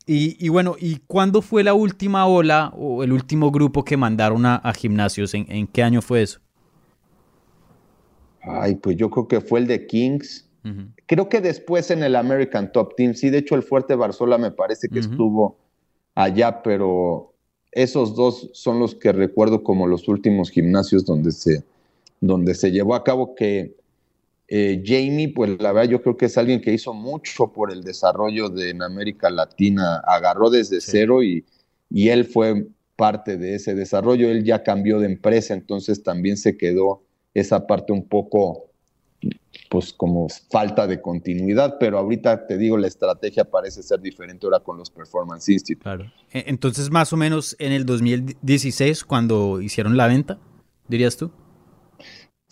Y, 0.06 0.50
bueno, 0.50 0.76
¿y 0.78 0.98
cuándo 1.08 1.41
fue 1.41 1.63
la 1.63 1.74
última 1.74 2.28
ola 2.28 2.74
o 2.76 3.04
el 3.04 3.13
último 3.13 3.52
grupo 3.52 3.86
que 3.86 3.96
mandaron 3.96 4.46
a, 4.46 4.74
gimnasios? 4.74 5.34
¿En, 5.34 5.65
qué 5.67 5.82
año 5.82 6.02
fue 6.02 6.24
eso? 6.24 6.41
Ay, 8.41 8.76
pues 8.76 8.98
yo 8.98 9.10
creo 9.10 9.30
que 9.30 9.39
fue 9.39 9.62
el 9.62 9.67
de 9.67 9.88
Kings. 9.88 10.50
Creo 11.06 11.30
que 11.30 11.39
después 11.39 11.89
en 11.89 12.04
el 12.04 12.17
American 12.17 12.72
Top 12.74 12.96
Team, 12.98 13.13
sí, 13.13 13.30
de 13.30 13.39
hecho 13.39 13.56
el 13.56 13.63
Fuerte 13.63 13.96
Barzola 13.96 14.38
me 14.38 14.52
parece 14.52 14.89
que 14.89 15.00
estuvo 15.00 15.58
allá, 16.15 16.62
pero 16.63 17.34
esos 17.72 18.15
dos 18.15 18.50
son 18.54 18.80
los 18.80 18.96
que 18.96 19.12
recuerdo 19.13 19.63
como 19.63 19.88
los 19.88 20.08
últimos 20.10 20.50
gimnasios 20.52 21.06
donde 21.06 21.32
se, 21.32 21.63
donde 22.28 22.56
se 22.56 22.72
llevó 22.72 22.96
a 22.96 23.04
cabo 23.04 23.36
que 23.36 23.76
eh, 24.48 24.82
Jamie, 24.86 25.34
pues 25.34 25.62
la 25.62 25.74
verdad 25.74 25.90
yo 25.90 26.02
creo 26.02 26.16
que 26.16 26.28
es 26.28 26.38
alguien 26.38 26.62
que 26.62 26.72
hizo 26.72 26.94
mucho 26.94 27.52
por 27.52 27.72
el 27.72 27.84
desarrollo 27.84 28.50
de 28.50 28.70
en 28.70 28.82
América 28.82 29.30
Latina, 29.30 30.02
agarró 30.06 30.50
desde 30.50 30.80
cero 30.80 31.22
y, 31.22 31.46
y 31.90 32.10
él 32.10 32.26
fue 32.26 32.68
parte 32.96 33.38
de 33.38 33.56
ese 33.56 33.76
desarrollo, 33.76 34.30
él 34.30 34.44
ya 34.46 34.64
cambió 34.64 35.00
de 35.00 35.08
empresa, 35.08 35.54
entonces 35.54 36.02
también 36.02 36.38
se 36.38 36.56
quedó 36.56 37.04
esa 37.34 37.68
parte 37.68 37.92
un 37.92 38.08
poco 38.08 38.70
pues 39.70 39.92
como 39.92 40.28
falta 40.30 40.88
de 40.88 41.02
continuidad, 41.02 41.78
pero 41.80 41.98
ahorita 41.98 42.48
te 42.48 42.58
digo, 42.58 42.78
la 42.78 42.88
estrategia 42.88 43.44
parece 43.44 43.84
ser 43.84 44.00
diferente 44.00 44.46
ahora 44.46 44.60
con 44.60 44.78
los 44.78 44.90
Performance 44.90 45.50
Institute. 45.50 45.84
Claro. 45.84 46.12
E, 46.32 46.44
entonces, 46.48 46.90
más 46.90 47.12
o 47.12 47.18
menos 47.18 47.56
en 47.60 47.72
el 47.72 47.86
2016, 47.86 49.04
cuando 49.04 49.62
hicieron 49.62 49.98
la 49.98 50.08
venta, 50.08 50.38
dirías 50.88 51.18
tú. 51.18 51.32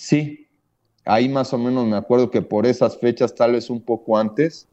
Sí, 0.02 0.48
ahí 1.06 1.30
más 1.30 1.54
o 1.54 1.60
menos 1.60 1.86
me 1.86 1.96
acuerdo 1.96 2.32
que 2.32 2.42
por 2.42 2.66
esas 2.66 2.98
fechas, 2.98 3.36
tal 3.36 3.52
vez 3.52 3.70
un 3.70 3.80
poco 3.80 4.18
antes, 4.18 4.68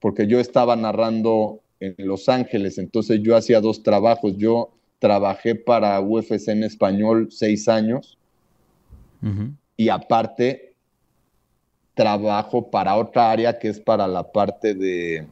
porque 0.00 0.26
yo 0.26 0.40
estaba 0.40 0.74
narrando 0.74 1.60
en 1.78 1.94
Los 1.98 2.28
Ángeles, 2.28 2.78
entonces 2.78 3.20
yo 3.22 3.36
hacía 3.36 3.60
dos 3.60 3.84
trabajos. 3.84 4.36
Yo 4.36 4.72
trabajé 4.98 5.54
para 5.54 6.00
UFC 6.00 6.48
en 6.48 6.64
español 6.64 7.28
seis 7.30 7.68
años 7.68 8.18
y 9.76 9.88
aparte 9.88 10.74
trabajo 11.94 12.72
para 12.72 12.96
otra 12.96 13.30
área 13.30 13.56
que 13.56 13.68
es 13.68 13.78
para 13.78 14.08
la 14.08 14.32
parte 14.32 14.74
de, 14.74 15.28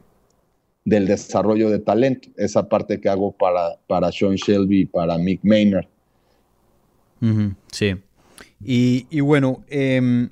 del 0.85 1.07
desarrollo 1.07 1.69
de 1.69 1.79
talento, 1.79 2.29
esa 2.37 2.69
parte 2.69 3.01
que 3.01 3.09
hago 3.09 3.33
para, 3.33 3.75
para 3.85 4.13
Sean 4.13 4.35
Shelby 4.35 4.83
y 4.83 4.85
para 4.85 5.17
Mick 5.17 5.41
Maynard. 5.43 5.87
Sí. 7.73 7.97
Y, 8.63 9.19
bueno, 9.21 9.63
em, 9.69 10.29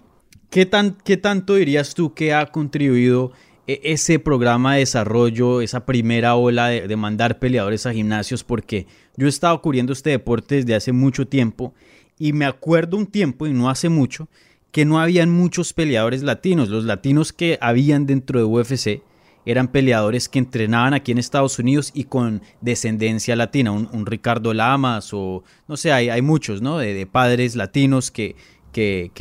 ¿qué, 0.50 0.66
tan, 0.66 0.98
¿qué 1.04 1.18
tanto 1.18 1.56
dirías 1.56 1.94
tú 1.96 2.14
que 2.14 2.34
ha 2.34 2.46
contribuido 2.48 3.32
e, 3.68 3.82
ese 3.84 4.20
programa 4.20 4.74
de 4.74 4.82
desarrollo, 4.82 5.62
esa 5.62 5.86
primera 5.86 6.36
ola 6.36 6.68
de, 6.68 6.96
mandar 6.96 7.40
peleadores 7.40 7.86
a 7.86 7.94
gimnasios? 7.94 8.44
Porque 8.44 8.88
yo 9.18 9.26
he 9.26 9.30
estado 9.30 9.62
cubriendo 9.62 9.94
este 9.94 10.12
deporte 10.12 10.56
desde 10.56 10.76
hace 10.76 10.92
mucho 10.92 11.28
tiempo 11.28 11.74
y 12.18 12.34
me 12.34 12.46
acuerdo 12.46 12.98
un 12.98 13.08
tiempo, 13.08 13.48
y 13.48 13.54
no 13.54 13.70
hace 13.70 13.90
mucho, 13.90 14.28
que 14.72 14.86
no 14.86 15.00
habían 15.00 15.32
muchos 15.32 15.74
peleadores 15.74 16.22
latinos. 16.22 16.70
Los 16.70 16.84
latinos 16.84 17.34
que 17.34 17.58
habían 17.62 18.06
dentro 18.06 18.40
de 18.40 18.46
UFC 18.46 19.02
eran 19.46 19.70
peleadores 19.70 20.30
que 20.30 20.40
entrenaban 20.40 20.94
aquí 20.94 21.12
en 21.12 21.18
Estados 21.18 21.60
Unidos 21.60 21.92
y 21.94 22.06
con 22.06 22.42
descendencia 22.62 23.36
latina, 23.36 23.72
un, 23.72 24.06
Ricardo 24.06 24.54
Lamas 24.54 25.10
o 25.14 25.44
no 25.68 25.78
sé, 25.78 25.92
hay, 25.92 26.10
hay 26.10 26.22
muchos, 26.22 26.62
¿no? 26.62 26.78
De, 26.78 27.06
padres 27.06 27.56
latinos 27.56 28.12
que, 28.12 28.36
que, 28.72 29.12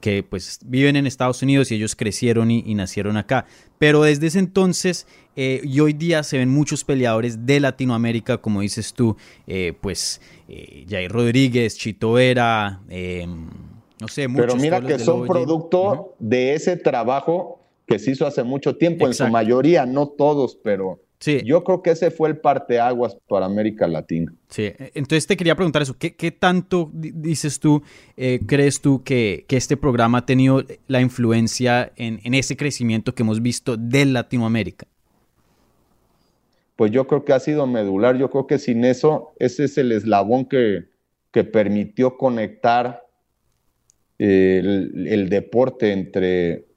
que, 0.00 0.22
pues 0.22 0.60
viven 0.64 0.96
en 0.96 1.06
Estados 1.06 1.42
Unidos 1.42 1.70
y 1.70 1.76
ellos 1.76 1.96
crecieron 1.96 2.50
y, 2.50 2.74
nacieron 2.74 3.16
acá. 3.16 3.46
Pero 3.78 4.02
desde 4.02 4.26
ese 4.26 4.38
entonces 4.38 5.06
eh, 5.36 5.60
y 5.64 5.80
hoy 5.80 5.92
día 5.92 6.22
se 6.22 6.38
ven 6.38 6.50
muchos 6.50 6.84
peleadores 6.84 7.46
de 7.46 7.60
Latinoamérica, 7.60 8.38
como 8.38 8.60
dices 8.60 8.92
tú, 8.92 9.16
eh, 9.46 9.72
pues 9.80 10.20
eh, 10.48 10.84
Jair 10.88 11.10
Rodríguez, 11.10 11.76
Chito 11.76 12.12
Vera, 12.12 12.80
no 14.00 14.08
sé, 14.08 14.28
muchos. 14.28 14.46
Pero 14.46 14.56
mira 14.56 14.80
que 14.80 14.98
son 14.98 15.26
producto 15.26 16.14
de 16.18 16.54
ese 16.54 16.76
trabajo 16.76 17.59
que 17.90 17.98
se 17.98 18.12
hizo 18.12 18.24
hace 18.24 18.44
mucho 18.44 18.76
tiempo, 18.76 19.08
en 19.08 19.14
su 19.14 19.26
mayoría, 19.26 19.84
no 19.84 20.06
todos, 20.06 20.56
pero 20.62 21.00
Sí. 21.18 21.42
Yo 21.44 21.62
creo 21.64 21.82
que 21.82 21.90
ese 21.90 22.10
fue 22.10 22.30
el 22.30 22.38
parteaguas 22.38 23.14
para 23.28 23.44
América 23.44 23.86
Latina. 23.86 24.32
Sí, 24.48 24.72
entonces 24.94 25.26
te 25.26 25.36
quería 25.36 25.54
preguntar 25.54 25.82
eso, 25.82 25.94
¿qué, 25.98 26.30
tanto 26.30 26.88
dices 26.94 27.60
tú, 27.60 27.82
eh, 28.16 28.40
crees 28.46 28.80
tú 28.80 29.04
que, 29.04 29.44
este 29.50 29.76
programa 29.76 30.18
ha 30.18 30.24
tenido 30.24 30.64
la 30.86 31.02
influencia 31.02 31.92
en, 31.96 32.32
ese 32.32 32.56
crecimiento 32.56 33.14
que 33.14 33.22
hemos 33.22 33.42
visto 33.42 33.76
de 33.76 34.06
Latinoamérica? 34.06 34.86
Pues 36.76 36.90
yo 36.90 37.06
creo 37.06 37.22
que 37.26 37.34
ha 37.34 37.40
sido 37.40 37.66
medular, 37.66 38.16
yo 38.16 38.30
creo 38.30 38.46
que 38.46 38.58
sin 38.58 38.86
eso, 38.86 39.34
ese 39.38 39.64
es 39.64 39.76
el 39.76 39.92
eslabón 39.92 40.46
que, 40.46 40.84
que 41.32 41.44
permitió 41.44 42.16
conectar 42.16 43.02
eh, 44.18 44.62
el 44.64 45.28
deporte 45.28 45.92
entre 45.92 46.69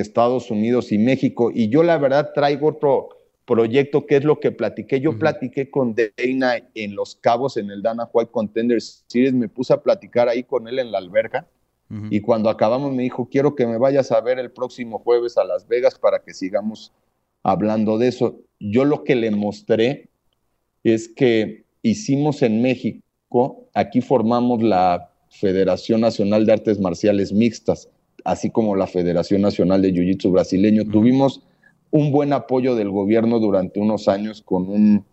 Estados 0.00 0.50
Unidos 0.50 0.92
y 0.92 0.98
México. 0.98 1.50
Y 1.52 1.68
yo 1.68 1.82
la 1.82 1.98
verdad 1.98 2.32
traigo 2.34 2.68
otro 2.68 3.10
proyecto 3.46 4.06
que 4.06 4.16
es 4.16 4.24
lo 4.24 4.40
que 4.40 4.50
platiqué. 4.50 5.00
Yo 5.00 5.18
platiqué 5.18 5.70
con 5.70 5.94
Dana 5.94 6.56
en 6.74 6.94
Los 6.94 7.14
Cabos, 7.14 7.56
en 7.56 7.70
el 7.70 7.80
Dana 7.80 8.10
White 8.12 8.30
Contender 8.30 8.80
Series, 8.80 9.32
me 9.32 9.48
puse 9.48 9.72
a 9.72 9.82
platicar 9.82 10.28
ahí 10.28 10.42
con 10.42 10.68
él 10.68 10.78
en 10.78 10.90
la 10.92 10.98
alberca. 10.98 11.46
Y 12.10 12.20
cuando 12.20 12.50
acabamos 12.50 12.92
me 12.92 13.04
dijo, 13.04 13.28
quiero 13.30 13.54
que 13.54 13.64
me 13.64 13.78
vayas 13.78 14.10
a 14.10 14.20
ver 14.20 14.40
el 14.40 14.50
próximo 14.50 14.98
jueves 14.98 15.38
a 15.38 15.44
Las 15.44 15.68
Vegas 15.68 15.96
para 15.96 16.18
que 16.18 16.34
sigamos 16.34 16.92
hablando 17.44 17.96
de 17.96 18.08
eso. 18.08 18.40
Yo 18.58 18.84
lo 18.84 19.04
que 19.04 19.14
le 19.14 19.30
mostré 19.30 20.08
es 20.82 21.06
que 21.06 21.64
hicimos 21.82 22.42
en 22.42 22.60
México, 22.60 23.68
aquí 23.72 24.00
formamos 24.00 24.64
la 24.64 25.12
Federación 25.28 26.00
Nacional 26.00 26.44
de 26.44 26.54
Artes 26.54 26.80
Marciales 26.80 27.32
Mixtas 27.32 27.88
así 28.26 28.50
como 28.50 28.74
la 28.74 28.88
Federación 28.88 29.40
Nacional 29.40 29.82
de 29.82 29.92
Jiu-Jitsu 29.92 30.32
brasileño. 30.32 30.84
Tuvimos 30.84 31.42
un 31.92 32.10
buen 32.10 32.32
apoyo 32.32 32.74
del 32.74 32.90
gobierno 32.90 33.38
durante 33.38 33.78
unos 33.78 34.08
años 34.08 34.42
con 34.42 34.68
un 34.68 35.04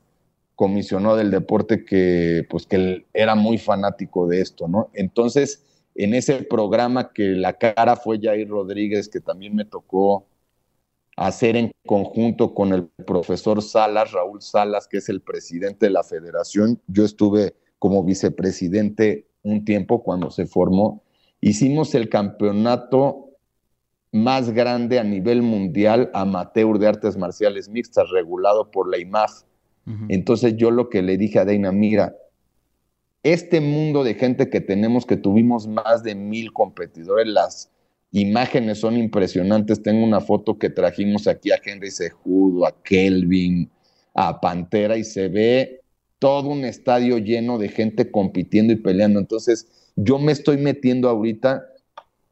comisionado 0.55 1.15
del 1.15 1.29
deporte 1.29 1.85
que, 1.85 2.43
pues, 2.49 2.65
que 2.65 3.05
era 3.13 3.35
muy 3.35 3.59
fanático 3.59 4.27
de 4.27 4.41
esto, 4.41 4.67
¿no? 4.67 4.89
Entonces, 4.93 5.63
en 5.93 6.15
ese 6.15 6.41
programa 6.41 7.13
que 7.13 7.29
la 7.29 7.53
cara 7.53 7.95
fue 7.95 8.19
Jair 8.19 8.49
Rodríguez, 8.49 9.07
que 9.07 9.21
también 9.21 9.55
me 9.55 9.65
tocó 9.65 10.25
hacer 11.15 11.55
en 11.55 11.71
conjunto 11.85 12.55
con 12.55 12.73
el 12.73 12.87
profesor 13.05 13.61
Salas, 13.61 14.11
Raúl 14.11 14.41
Salas, 14.41 14.87
que 14.87 14.97
es 14.97 15.07
el 15.09 15.21
presidente 15.21 15.85
de 15.85 15.91
la 15.91 16.03
federación. 16.03 16.81
Yo 16.87 17.05
estuve 17.05 17.53
como 17.77 18.03
vicepresidente 18.03 19.27
un 19.43 19.63
tiempo 19.65 20.01
cuando 20.01 20.31
se 20.31 20.47
formó 20.47 21.03
Hicimos 21.45 21.93
el 21.93 22.07
campeonato 22.07 23.31
más 24.13 24.51
grande 24.51 24.97
a 24.97 25.03
nivel 25.03 25.41
mundial 25.41 26.09
amateur 26.13 26.79
de 26.79 26.87
artes 26.87 27.17
marciales 27.17 27.67
mixtas, 27.67 28.09
regulado 28.11 28.71
por 28.71 28.89
la 28.89 28.97
IMAF. 28.97 29.43
Entonces 30.07 30.55
yo 30.55 30.71
lo 30.71 30.87
que 30.87 31.01
le 31.01 31.17
dije 31.17 31.39
a 31.39 31.45
Deina, 31.45 31.73
mira, 31.73 32.15
este 33.23 33.59
mundo 33.59 34.05
de 34.05 34.13
gente 34.13 34.49
que 34.49 34.61
tenemos, 34.61 35.05
que 35.05 35.17
tuvimos 35.17 35.67
más 35.67 36.01
de 36.01 36.15
mil 36.15 36.53
competidores, 36.53 37.27
las 37.27 37.69
imágenes 38.13 38.79
son 38.79 38.95
impresionantes. 38.95 39.83
Tengo 39.83 40.05
una 40.05 40.21
foto 40.21 40.57
que 40.57 40.69
trajimos 40.69 41.27
aquí 41.27 41.51
a 41.51 41.59
Henry 41.61 41.91
Sejudo, 41.91 42.65
a 42.65 42.73
Kelvin, 42.83 43.69
a 44.13 44.39
Pantera, 44.39 44.95
y 44.95 45.03
se 45.03 45.27
ve 45.27 45.81
todo 46.19 46.47
un 46.47 46.63
estadio 46.63 47.17
lleno 47.17 47.57
de 47.57 47.67
gente 47.67 48.09
compitiendo 48.09 48.71
y 48.71 48.77
peleando. 48.77 49.19
Entonces, 49.19 49.82
yo 49.95 50.19
me 50.19 50.31
estoy 50.31 50.57
metiendo 50.57 51.09
ahorita 51.09 51.65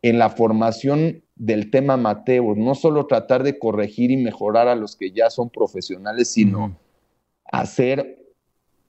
en 0.01 0.17
la 0.19 0.29
formación 0.29 1.23
del 1.35 1.69
tema 1.71 1.97
Mateo, 1.97 2.55
no 2.55 2.75
solo 2.75 3.07
tratar 3.07 3.43
de 3.43 3.59
corregir 3.59 4.11
y 4.11 4.17
mejorar 4.17 4.67
a 4.67 4.75
los 4.75 4.95
que 4.95 5.11
ya 5.11 5.29
son 5.29 5.49
profesionales, 5.49 6.31
sino 6.31 6.77
hacer 7.51 8.19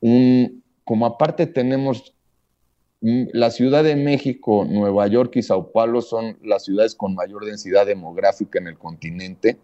un, 0.00 0.62
como 0.84 1.06
aparte 1.06 1.46
tenemos 1.46 2.14
mm, 3.00 3.24
la 3.32 3.50
Ciudad 3.50 3.84
de 3.84 3.96
México, 3.96 4.66
Nueva 4.68 5.06
York 5.06 5.36
y 5.36 5.42
Sao 5.42 5.72
Paulo 5.72 6.02
son 6.02 6.38
las 6.42 6.64
ciudades 6.64 6.94
con 6.94 7.14
mayor 7.14 7.44
densidad 7.44 7.86
demográfica 7.86 8.58
en 8.58 8.68
el 8.68 8.78
continente. 8.78 9.58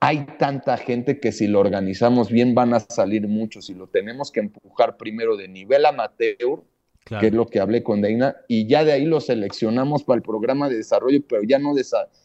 Hay 0.00 0.26
tanta 0.38 0.76
gente 0.76 1.18
que 1.18 1.32
si 1.32 1.46
lo 1.46 1.58
organizamos 1.58 2.30
bien 2.30 2.54
van 2.54 2.72
a 2.72 2.80
salir 2.80 3.26
muchos 3.26 3.68
y 3.68 3.74
lo 3.74 3.88
tenemos 3.88 4.30
que 4.30 4.40
empujar 4.40 4.96
primero 4.96 5.36
de 5.36 5.48
nivel 5.48 5.84
amateur 5.86 6.62
que 7.08 7.28
es 7.28 7.32
lo 7.32 7.46
que 7.46 7.60
hablé 7.60 7.82
con 7.82 8.00
Deina, 8.00 8.36
y 8.48 8.66
ya 8.66 8.84
de 8.84 8.92
ahí 8.92 9.04
los 9.04 9.26
seleccionamos 9.26 10.04
para 10.04 10.16
el 10.18 10.22
programa 10.22 10.68
de 10.68 10.76
desarrollo, 10.76 11.20
pero 11.26 11.42
ya 11.42 11.58
no, 11.58 11.74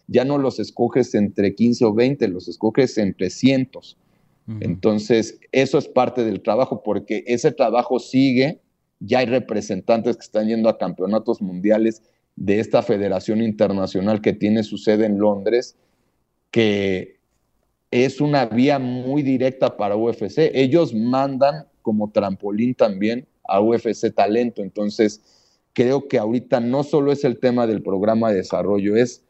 ya 0.07 0.25
no 0.25 0.37
los 0.37 0.59
escoges 0.59 1.15
entre 1.15 1.55
15 1.55 1.85
o 1.85 1.93
20, 1.93 2.27
los 2.27 2.47
escoges 2.47 2.97
entre 2.97 3.29
cientos. 3.29 3.97
Entonces, 4.59 5.39
eso 5.53 5.77
es 5.77 5.87
parte 5.87 6.25
del 6.25 6.41
trabajo, 6.41 6.83
porque 6.83 7.23
ese 7.27 7.53
trabajo 7.53 7.99
sigue, 7.99 8.59
ya 8.99 9.19
hay 9.19 9.25
representantes 9.25 10.17
que 10.17 10.23
están 10.23 10.47
yendo 10.47 10.67
a 10.67 10.77
campeonatos 10.77 11.41
mundiales 11.41 12.01
de 12.35 12.59
esta 12.59 12.83
federación 12.83 13.41
internacional 13.41 14.19
que 14.19 14.33
tiene 14.33 14.63
su 14.63 14.77
sede 14.77 15.05
en 15.05 15.17
Londres, 15.17 15.77
que 16.51 17.19
es 17.89 18.19
una 18.19 18.47
vía 18.47 18.79
muy 18.79 19.21
directa 19.21 19.77
para 19.77 19.95
UFC. 19.95 20.51
Ellos 20.53 20.93
mandan 20.93 21.67
como 21.81 22.11
trampolín 22.11 22.73
también 22.75 23.27
a 23.43 23.62
UFC 23.62 24.13
Talento. 24.13 24.62
Entonces, 24.62 25.21
creo 25.73 26.08
que 26.08 26.17
ahorita 26.17 26.60
no 26.60 26.84
solo 26.84 27.12
es 27.12 27.23
el 27.23 27.39
tema 27.39 27.67
del 27.67 27.82
programa 27.82 28.29
de 28.29 28.38
desarrollo, 28.38 28.95
es 28.95 29.23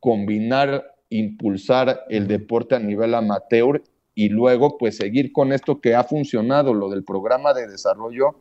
combinar, 0.00 0.94
impulsar 1.08 2.04
el 2.08 2.26
deporte 2.26 2.74
a 2.74 2.78
nivel 2.78 3.14
amateur 3.14 3.82
y 4.14 4.28
luego 4.28 4.78
pues 4.78 4.96
seguir 4.96 5.32
con 5.32 5.52
esto 5.52 5.80
que 5.80 5.94
ha 5.94 6.04
funcionado, 6.04 6.74
lo 6.74 6.88
del 6.88 7.04
programa 7.04 7.52
de 7.52 7.68
desarrollo, 7.68 8.36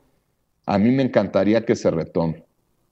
a 0.65 0.77
mí 0.77 0.91
me 0.91 1.03
encantaría 1.03 1.65
que 1.65 1.75
se 1.75 1.91
retome. 1.91 2.43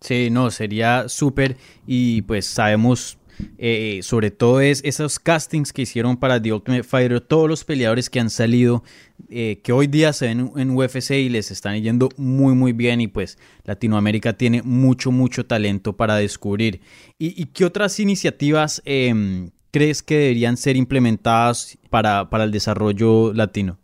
Sí, 0.01 0.29
no, 0.29 0.51
sería 0.51 1.07
súper 1.07 1.55
y 1.87 2.23
pues 2.23 2.45
sabemos 2.45 3.17
eh, 3.57 3.99
sobre 4.03 4.31
todo 4.31 4.61
es 4.61 4.81
esos 4.83 5.19
castings 5.19 5.73
que 5.73 5.83
hicieron 5.83 6.17
para 6.17 6.41
The 6.41 6.53
Ultimate 6.53 6.83
Fighter, 6.83 7.21
todos 7.21 7.49
los 7.49 7.63
peleadores 7.63 8.09
que 8.09 8.19
han 8.19 8.29
salido, 8.29 8.83
eh, 9.29 9.59
que 9.63 9.71
hoy 9.71 9.87
día 9.87 10.13
se 10.13 10.27
ven 10.27 10.51
en 10.55 10.71
UFC 10.71 11.11
y 11.11 11.29
les 11.29 11.51
están 11.51 11.81
yendo 11.81 12.09
muy 12.17 12.53
muy 12.53 12.73
bien 12.73 13.01
y 13.01 13.07
pues 13.07 13.37
Latinoamérica 13.65 14.33
tiene 14.33 14.61
mucho 14.63 15.11
mucho 15.11 15.45
talento 15.45 15.93
para 15.93 16.15
descubrir. 16.15 16.81
¿Y, 17.17 17.45
qué 17.47 17.65
otras 17.65 17.99
iniciativas 17.99 18.81
em, 18.85 19.51
crees 19.71 20.03
que 20.03 20.17
deberían 20.17 20.57
ser 20.57 20.75
implementadas 20.75 21.77
para, 21.89 22.29
para 22.29 22.43
el 22.43 22.51
desarrollo 22.51 23.33
latino? 23.33 23.77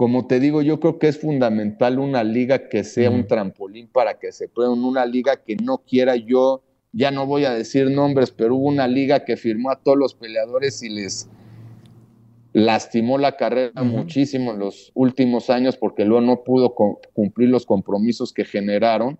Como 0.00 0.26
te 0.26 0.40
digo, 0.40 0.62
yo 0.62 0.80
creo 0.80 0.98
que 0.98 1.08
es 1.08 1.20
fundamental 1.20 1.98
una 1.98 2.24
liga 2.24 2.70
que 2.70 2.84
sea 2.84 3.10
un 3.10 3.26
trampolín 3.26 3.86
para 3.86 4.18
que 4.18 4.32
se 4.32 4.48
pueda, 4.48 4.70
una 4.70 5.04
liga 5.04 5.36
que 5.44 5.56
no 5.56 5.82
quiera 5.86 6.16
yo 6.16 6.62
ya 6.92 7.10
no 7.10 7.26
voy 7.26 7.44
a 7.44 7.52
decir 7.52 7.90
nombres, 7.90 8.30
pero 8.30 8.56
hubo 8.56 8.68
una 8.68 8.88
liga 8.88 9.24
que 9.24 9.36
firmó 9.36 9.70
a 9.70 9.76
todos 9.76 9.96
los 9.96 10.14
peleadores 10.14 10.82
y 10.82 10.88
les 10.88 11.28
lastimó 12.52 13.16
la 13.16 13.36
carrera 13.36 13.82
muchísimo 13.82 14.52
en 14.52 14.58
los 14.58 14.90
últimos 14.94 15.50
años 15.50 15.76
porque 15.76 16.04
luego 16.04 16.20
no 16.20 16.42
pudo 16.42 16.74
cumplir 17.12 17.48
los 17.48 17.64
compromisos 17.64 18.32
que 18.32 18.44
generaron 18.44 19.18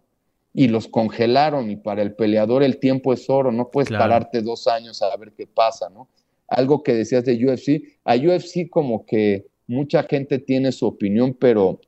y 0.53 0.67
los 0.67 0.89
congelaron 0.89 1.71
y 1.71 1.77
para 1.77 2.03
el 2.03 2.15
peleador 2.15 2.65
el 2.65 2.79
tiempo 2.79 3.13
es 3.13 3.31
oro, 3.31 3.53
no 3.53 3.71
puedes 3.71 3.91
pararte 3.91 4.43
dos 4.43 4.67
años 4.67 5.01
a 5.01 5.17
ver 5.17 5.33
qué 5.33 5.47
pasa, 5.47 5.89
¿no? 5.91 6.09
Algo 6.49 6.83
que 6.83 6.93
decías 6.93 7.25
de 7.25 7.35
UFC, 7.35 8.01
a 8.05 8.17
UFC 8.17 8.69
como 8.69 9.07
que 9.07 9.47
mucha 9.69 10.03
gente 10.03 10.41
tiene 10.41 10.73
su 10.73 10.87
opinión, 10.87 11.37
pero 11.39 11.81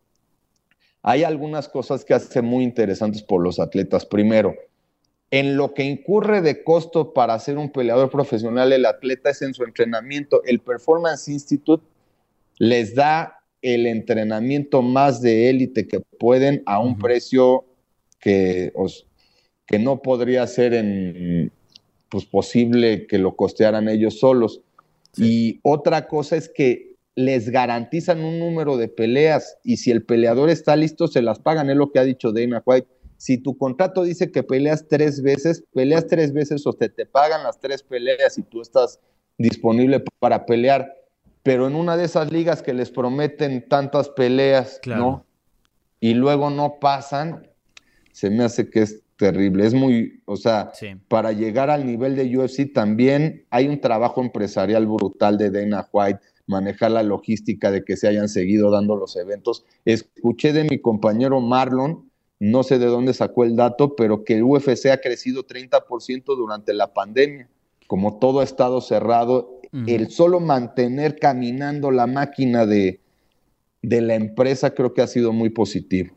hay 1.03 1.25
algunas 1.25 1.69
cosas 1.69 2.05
que 2.05 2.15
hacen 2.15 2.45
muy 2.45 2.63
interesantes 2.63 3.25
por 3.25 3.43
los 3.43 3.59
atletas. 3.59 4.07
Primero, 4.07 4.55
en 5.33 5.57
lo 5.57 5.73
que 5.73 5.83
incurre 5.85 6.43
de 6.43 6.63
costo 6.63 7.15
para 7.15 7.39
ser 7.39 7.57
un 7.57 7.73
peleador 7.73 8.11
profesional 8.11 8.71
el 8.71 8.85
atleta 8.85 9.31
es 9.31 9.41
en 9.41 9.55
su 9.55 9.65
entrenamiento. 9.65 10.43
El 10.45 10.61
Performance 10.61 11.27
Institute 11.29 11.83
les 12.59 12.95
da 12.95 13.39
el 13.63 13.87
entrenamiento 13.87 14.83
más 14.83 15.23
de 15.23 15.49
élite 15.49 15.89
que 15.89 16.01
pueden 16.01 16.63
a 16.67 16.81
un 16.81 16.99
precio 16.99 17.65
que, 18.21 18.75
que 19.65 19.79
no 19.79 20.03
podría 20.03 20.47
ser 20.47 20.75
en, 20.75 21.51
pues, 22.11 22.27
posible 22.27 23.07
que 23.07 23.17
lo 23.17 23.35
costearan 23.35 23.89
ellos 23.89 24.21
solos. 24.21 24.61
Y 25.17 25.61
otra 25.63 26.09
cosa 26.09 26.37
es 26.37 26.51
que 26.51 26.97
les 27.15 27.49
garantizan 27.49 28.23
un 28.23 28.39
número 28.39 28.77
de 28.77 28.89
peleas 28.89 29.57
y 29.65 29.79
si 29.79 29.91
el 29.93 30.03
peleador 30.03 30.51
está 30.51 30.77
listo, 30.77 31.09
se 31.09 31.23
las 31.23 31.39
pagan. 31.39 31.71
Es 31.71 31.77
lo 31.77 31.91
que 31.91 32.01
ha 32.01 32.05
dicho 32.05 32.33
Dana 32.33 32.63
White 32.67 32.89
si 33.23 33.39
tu 33.39 33.57
contrato 33.57 34.03
dice 34.03 34.33
que 34.33 34.43
peleas 34.43 34.89
tres 34.89 35.23
veces, 35.23 35.63
peleas 35.73 36.09
tres 36.09 36.33
veces 36.33 36.67
o 36.67 36.73
te, 36.73 36.89
te 36.89 37.07
pagan 37.07 37.45
las 37.45 37.61
tres 37.61 37.85
peleas 37.85 38.37
y 38.37 38.43
tú 38.43 38.61
estás 38.61 38.99
disponible 39.39 40.03
para 40.19 40.45
pelear. 40.45 40.93
Pero 41.45 41.69
en 41.69 41.77
una 41.77 41.97
de 41.97 42.05
esas 42.05 42.33
ligas 42.33 42.63
que 42.63 42.75
les 42.75 42.91
prometen 42.91 43.69
tantas 43.69 44.09
peleas, 44.09 44.81
¿no? 44.87 45.25
Y 46.01 46.15
luego 46.15 46.51
no 46.51 46.81
pasan, 46.81 47.49
se 48.11 48.29
me 48.29 48.43
hace 48.43 48.69
que 48.69 48.83
es 48.83 49.05
terrible. 49.15 49.67
Es 49.67 49.75
muy, 49.75 50.21
o 50.25 50.35
sea, 50.35 50.73
para 51.07 51.31
llegar 51.31 51.71
al 51.71 51.87
nivel 51.87 52.17
de 52.17 52.37
UFC 52.37 52.73
también 52.73 53.47
hay 53.51 53.69
un 53.69 53.81
trabajo 53.81 54.21
empresarial 54.21 54.85
brutal 54.87 55.39
de 55.39 55.53
Dana 55.53 55.89
White. 55.93 56.19
manejar 56.49 56.91
la 56.91 57.05
logística 57.05 57.71
de 57.71 57.85
que 57.85 57.97
se 57.97 58.09
hayan 58.09 58.29
seguido 58.29 58.73
dando 58.73 58.97
los 58.97 59.15
eventos. 59.15 59.65
Escuché 59.85 60.53
de 60.53 60.65
mi 60.65 60.81
compañero 60.81 61.41
Marlon, 61.41 62.11
no 62.43 62.65
sé 62.65 62.81
de 62.81 62.87
dónde 62.87 63.15
sacó 63.15 63.45
el 63.45 63.55
dato, 63.55 63.95
pero 63.95 64.25
que 64.25 64.35
el 64.35 64.43
UFC 64.43 64.87
ha 64.87 65.01
crecido 65.01 65.47
30% 65.47 66.25
durante 66.25 66.75
la 66.75 66.93
pandemia. 66.93 67.49
Como 67.87 68.19
todo 68.19 68.41
ha 68.41 68.45
estado 68.45 68.81
cerrado, 68.81 69.61
el 69.87 70.11
solo 70.11 70.41
mantener 70.41 71.21
caminando 71.21 71.93
la 71.93 72.09
máquina 72.09 72.67
de, 72.67 72.99
de 73.81 74.01
la 74.01 74.17
empresa 74.17 74.75
creo 74.75 74.93
que 74.93 75.03
ha 75.03 75.07
sido 75.07 75.33
muy 75.33 75.51
positivo. 75.51 76.17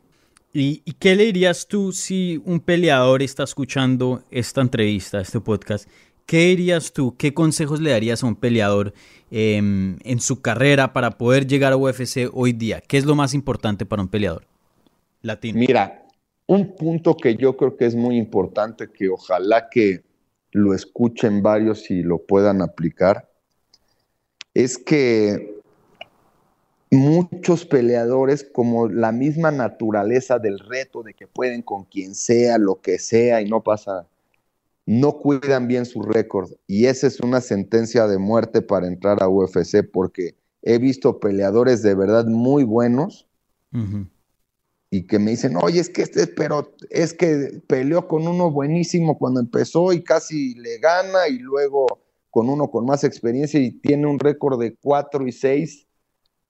¿Y, 0.52 0.80
qué 0.98 1.14
le 1.14 1.26
dirías 1.26 1.68
tú 1.68 1.92
si 1.92 2.42
un 2.44 2.58
peleador 2.58 3.22
está 3.22 3.44
escuchando 3.44 4.24
esta 4.32 4.62
entrevista, 4.62 5.20
este 5.20 5.38
podcast? 5.40 5.88
¿Qué 6.24 6.46
dirías 6.46 6.92
tú? 6.92 7.14
¿Qué 7.16 7.34
consejos 7.34 7.80
le 7.80 7.90
darías 7.90 8.24
a 8.24 8.26
un 8.26 8.34
peleador 8.34 8.94
em, 9.30 9.96
en 10.02 10.18
su 10.18 10.40
carrera 10.40 10.92
para 10.92 11.12
poder 11.12 11.46
llegar 11.46 11.72
a 11.72 11.76
UFC 11.76 12.30
hoy 12.32 12.52
día? 12.52 12.80
¿Qué 12.80 12.96
es 12.96 13.04
lo 13.04 13.14
más 13.14 13.32
importante 13.32 13.86
para 13.86 14.02
un 14.02 14.08
peleador 14.08 14.44
latino? 15.22 15.60
Mira, 15.60 16.05
un 16.46 16.76
punto 16.76 17.16
que 17.16 17.36
yo 17.36 17.56
creo 17.56 17.76
que 17.76 17.86
es 17.86 17.94
muy 17.94 18.16
importante, 18.16 18.90
que 18.90 19.08
ojalá 19.08 19.68
que 19.68 20.04
lo 20.52 20.74
escuchen 20.74 21.42
varios 21.42 21.90
y 21.90 22.02
lo 22.02 22.18
puedan 22.18 22.62
aplicar, 22.62 23.28
es 24.54 24.78
que 24.78 25.60
muchos 26.90 27.66
peleadores, 27.66 28.44
como 28.44 28.88
la 28.88 29.12
misma 29.12 29.50
naturaleza 29.50 30.38
del 30.38 30.58
reto 30.60 31.02
de 31.02 31.14
que 31.14 31.26
pueden 31.26 31.62
con 31.62 31.84
quien 31.84 32.14
sea, 32.14 32.58
lo 32.58 32.80
que 32.80 32.98
sea 32.98 33.42
y 33.42 33.48
no 33.48 33.62
pasa, 33.62 34.06
no 34.86 35.18
cuidan 35.18 35.66
bien 35.66 35.84
su 35.84 36.02
récord. 36.02 36.52
Y 36.66 36.86
esa 36.86 37.08
es 37.08 37.20
una 37.20 37.40
sentencia 37.40 38.06
de 38.06 38.18
muerte 38.18 38.62
para 38.62 38.86
entrar 38.86 39.22
a 39.22 39.28
UFC 39.28 39.82
porque 39.92 40.36
he 40.62 40.78
visto 40.78 41.18
peleadores 41.18 41.82
de 41.82 41.94
verdad 41.94 42.26
muy 42.26 42.64
buenos 42.64 43.26
y 44.90 45.06
que 45.06 45.18
me 45.18 45.32
dicen, 45.32 45.56
oye, 45.56 45.80
es 45.80 45.90
que 45.90 46.02
este, 46.02 46.26
pero 46.26 46.74
es 46.90 47.12
que 47.12 47.62
peleó 47.66 48.06
con 48.08 48.26
uno 48.26 48.50
buenísimo 48.50 49.18
cuando 49.18 49.40
empezó 49.40 49.92
y 49.92 50.02
casi 50.02 50.54
le 50.54 50.78
gana 50.78 51.28
y 51.28 51.38
luego 51.38 51.86
con 52.30 52.48
uno 52.48 52.70
con 52.70 52.86
más 52.86 53.04
experiencia 53.04 53.58
y 53.58 53.72
tiene 53.72 54.06
un 54.06 54.18
récord 54.18 54.60
de 54.60 54.76
4 54.76 55.26
y 55.26 55.32
6 55.32 55.86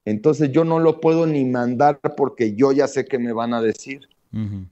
entonces 0.07 0.53
yo 0.53 0.65
no 0.65 0.79
lo 0.79 1.01
puedo 1.01 1.27
ni 1.27 1.45
mandar 1.45 2.01
porque 2.17 2.55
yo 2.55 2.73
ya 2.73 2.87
sé 2.87 3.05
que 3.05 3.19
me 3.19 3.33
van 3.33 3.53
a 3.53 3.61
decir. 3.61 4.09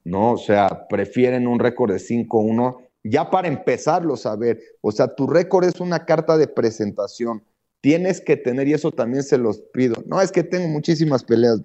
No, 0.04 0.32
o 0.32 0.38
sea, 0.38 0.86
prefieren 0.88 1.46
un 1.46 1.58
récord 1.58 1.90
de 1.90 1.98
5-1 1.98 2.76
ya 3.02 3.30
para 3.30 3.48
empezarlo 3.48 4.14
a 4.24 4.36
ver. 4.36 4.60
O 4.80 4.92
sea, 4.92 5.14
tu 5.14 5.26
récord 5.26 5.64
es 5.64 5.80
una 5.80 6.04
carta 6.04 6.36
de 6.36 6.46
presentación. 6.46 7.42
Tienes 7.80 8.20
que 8.20 8.36
tener, 8.36 8.68
y 8.68 8.74
eso 8.74 8.92
también 8.92 9.22
se 9.22 9.38
los 9.38 9.60
pido. 9.72 10.02
No, 10.06 10.20
es 10.20 10.30
que 10.30 10.42
tengo 10.42 10.68
muchísimas 10.68 11.24
peleas. 11.24 11.62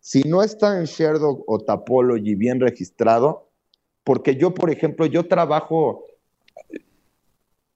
Si 0.00 0.22
no 0.22 0.42
está 0.42 0.78
en 0.78 0.84
Sherdog 0.84 1.44
o 1.46 1.58
Tapology 1.58 2.34
bien 2.34 2.58
registrado, 2.58 3.50
porque 4.02 4.36
yo, 4.36 4.54
por 4.54 4.70
ejemplo, 4.70 5.06
yo 5.06 5.28
trabajo, 5.28 6.06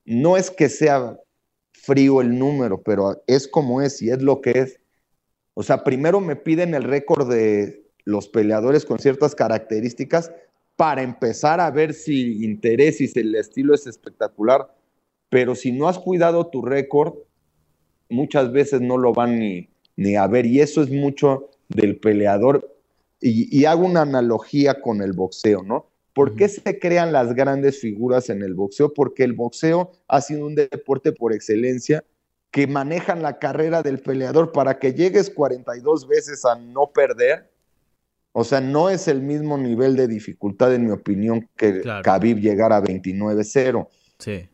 no 0.07 0.37
es 0.37 0.51
que 0.51 0.69
sea 0.69 1.19
frío 1.73 2.23
el 2.23 2.39
número, 2.39 2.83
pero 2.83 3.23
es 3.27 3.47
como 3.47 3.83
es 3.83 4.01
y 4.01 4.11
es 4.11 4.23
lo 4.23 4.41
que 4.41 4.53
es. 4.53 4.81
O 5.53 5.63
sea, 5.63 5.85
primero 5.85 6.21
me 6.21 6.35
piden 6.35 6.75
el 6.75 6.85
récord 6.85 7.31
de 7.31 7.85
los 8.05 8.29
peleadores 8.29 8.87
con 8.87 8.99
ciertas 8.99 9.35
características 9.35 10.33
para 10.77 11.03
empezar 11.03 11.61
a 11.61 11.71
ver 11.71 11.95
si 11.95 12.45
interés 12.45 13.01
y 13.01 13.07
si 13.07 13.21
el 13.21 13.35
estilo 13.35 13.75
es 13.75 13.87
espectacular. 13.87 14.75
Pero 15.29 15.55
si 15.55 15.73
no 15.73 15.89
has 15.89 15.99
cuidado 15.99 16.47
tu 16.47 16.63
récord, 16.63 17.15
muchas 18.09 18.51
veces 18.51 18.81
no 18.81 18.97
lo 18.97 19.13
van 19.13 19.39
ni, 19.39 19.69
ni 19.97 20.17
a 20.17 20.27
ver. 20.27 20.47
Y 20.47 20.61
eso 20.61 20.83
es 20.83 20.91
mucho 20.91 21.51
del 21.69 21.99
peleador. 21.99 22.71
Y, 23.21 23.65
hago 23.65 23.87
una 23.87 24.03
analogía 24.03 24.81
con 24.81 25.01
el 25.01 25.13
boxeo, 25.15 25.63
¿no? 25.63 25.87
¿Por 26.13 26.37
qué 26.37 26.49
se 26.49 26.79
crean 26.79 27.13
las 27.13 27.35
grandes 27.35 27.81
figuras 27.81 28.29
en 28.29 28.43
el 28.43 28.55
boxeo? 28.55 28.93
Porque 28.93 29.25
el 29.25 29.33
boxeo 29.33 29.93
ha 30.09 30.21
sido 30.21 30.47
un 30.47 30.55
deporte 30.55 31.13
por 31.13 31.33
excelencia 31.33 32.05
que 32.51 32.67
manejan 32.67 33.23
la 33.23 33.39
carrera 33.39 33.83
del 33.83 33.99
peleador 33.99 34.53
para 34.53 34.79
que 34.79 34.93
llegues 34.93 35.31
42 35.31 36.07
veces 36.07 36.45
a 36.45 36.55
no 36.57 36.91
perder. 36.93 37.51
O 38.33 38.45
sea, 38.45 38.61
no 38.61 38.91
es 38.91 39.09
el 39.09 39.23
mismo 39.23 39.57
nivel 39.57 39.97
de 39.97 40.07
dificultad, 40.07 40.75
en 40.75 40.85
mi 40.85 40.93
opinión, 40.93 41.49
que 41.57 41.83
Khabib 42.03 42.39
llegar 42.39 42.73
a 42.73 42.83
29-0. 42.83 43.89
Sí. 44.19 44.49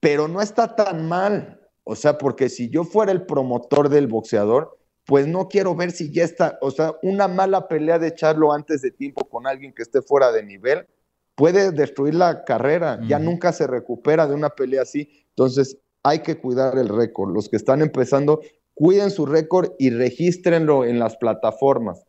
Pero 0.00 0.28
no 0.28 0.40
está 0.40 0.76
tan 0.76 1.08
mal. 1.08 1.60
O 1.84 1.96
sea, 1.96 2.18
porque 2.18 2.48
si 2.48 2.70
yo 2.70 2.84
fuera 2.84 3.12
el 3.12 3.26
promotor 3.26 3.88
del 3.88 4.06
boxeador, 4.06 4.78
pues 5.04 5.26
no 5.26 5.48
quiero 5.48 5.74
ver 5.74 5.90
si 5.90 6.10
ya 6.10 6.24
está, 6.24 6.58
o 6.60 6.70
sea, 6.70 6.94
una 7.02 7.28
mala 7.28 7.68
pelea 7.68 7.98
de 7.98 8.08
echarlo 8.08 8.52
antes 8.52 8.82
de 8.82 8.90
tiempo 8.90 9.28
con 9.28 9.46
alguien 9.46 9.72
que 9.72 9.82
esté 9.82 10.02
fuera 10.02 10.30
de 10.30 10.42
nivel 10.44 10.86
puede 11.34 11.72
destruir 11.72 12.14
la 12.14 12.44
carrera, 12.44 13.00
ya 13.08 13.18
nunca 13.18 13.52
se 13.52 13.66
recupera 13.66 14.26
de 14.26 14.34
una 14.34 14.50
pelea 14.50 14.82
así. 14.82 15.26
Entonces, 15.30 15.78
hay 16.02 16.20
que 16.20 16.38
cuidar 16.38 16.78
el 16.78 16.88
récord. 16.88 17.32
Los 17.32 17.48
que 17.48 17.56
están 17.56 17.80
empezando, 17.80 18.42
cuiden 18.74 19.10
su 19.10 19.26
récord 19.26 19.72
y 19.78 19.90
regístrenlo 19.90 20.84
en 20.84 20.98
las 20.98 21.16
plataformas. 21.16 22.04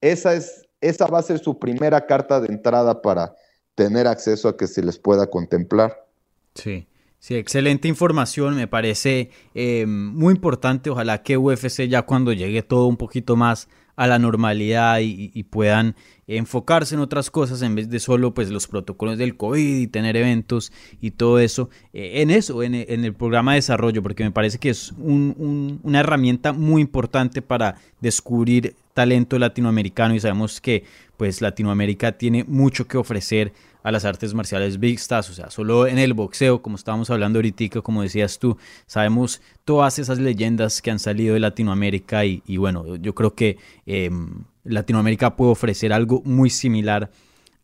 Esa, 0.00 0.34
es, 0.34 0.68
esa 0.80 1.06
va 1.06 1.18
a 1.18 1.22
ser 1.22 1.38
su 1.38 1.58
primera 1.58 2.06
carta 2.06 2.40
de 2.40 2.48
entrada 2.48 3.02
para 3.02 3.34
tener 3.74 4.06
acceso 4.06 4.48
a 4.48 4.56
que 4.56 4.66
se 4.66 4.82
les 4.82 4.98
pueda 4.98 5.28
contemplar. 5.28 6.06
Sí. 6.54 6.86
Sí, 7.20 7.34
excelente 7.34 7.88
información, 7.88 8.54
me 8.54 8.68
parece 8.68 9.30
eh, 9.54 9.86
muy 9.86 10.34
importante. 10.34 10.90
Ojalá 10.90 11.22
que 11.22 11.36
UFC 11.36 11.88
ya 11.88 12.02
cuando 12.02 12.32
llegue 12.32 12.62
todo 12.62 12.86
un 12.86 12.96
poquito 12.96 13.34
más 13.34 13.68
a 13.96 14.06
la 14.06 14.20
normalidad 14.20 15.00
y, 15.00 15.42
puedan 15.44 15.96
enfocarse 16.28 16.94
en 16.94 17.00
otras 17.00 17.30
cosas 17.30 17.62
en 17.62 17.74
vez 17.74 17.88
de 17.88 17.98
solo 17.98 18.34
pues 18.34 18.50
los 18.50 18.66
protocolos 18.66 19.18
del 19.18 19.36
COVID 19.36 19.78
y 19.78 19.86
tener 19.86 20.16
eventos 20.16 20.72
y 21.00 21.12
todo 21.12 21.38
eso, 21.38 21.70
eh, 21.92 22.20
en 22.22 22.30
eso, 22.30 22.62
en, 22.62 22.74
el 22.74 23.14
programa 23.14 23.52
de 23.52 23.56
desarrollo, 23.56 24.02
porque 24.02 24.24
me 24.24 24.30
parece 24.30 24.58
que 24.58 24.70
es 24.70 24.92
una 24.98 26.00
herramienta 26.00 26.52
muy 26.52 26.82
importante 26.82 27.40
para 27.42 27.76
descubrir 28.00 28.76
talento 28.92 29.38
latinoamericano 29.38 30.14
y 30.14 30.20
sabemos 30.20 30.60
que 30.60 30.84
pues 31.16 31.40
Latinoamérica 31.40 32.12
tiene 32.12 32.44
mucho 32.44 32.86
que 32.86 32.98
ofrecer 32.98 33.52
a 33.82 33.92
las 33.92 34.04
artes 34.04 34.34
marciales 34.34 34.78
vistas, 34.78 35.30
o 35.30 35.34
sea, 35.34 35.50
solo 35.50 35.86
en 35.86 35.98
el 35.98 36.12
boxeo, 36.12 36.60
como 36.62 36.76
estábamos 36.76 37.10
hablando 37.10 37.38
ahorita, 37.38 37.80
como 37.80 38.02
decías 38.02 38.38
tú, 38.38 38.58
sabemos 38.86 39.40
todas 39.64 39.98
esas 39.98 40.18
leyendas 40.18 40.82
que 40.82 40.90
han 40.90 40.98
salido 40.98 41.34
de 41.34 41.40
Latinoamérica 41.40 42.24
y, 42.24 42.56
bueno, 42.56 42.96
yo 42.96 43.14
creo 43.14 43.34
que 43.34 43.56
em, 43.86 44.44
Latinoamérica 44.68 45.36
puede 45.36 45.52
ofrecer 45.52 45.92
algo 45.92 46.22
muy 46.24 46.50
similar 46.50 47.10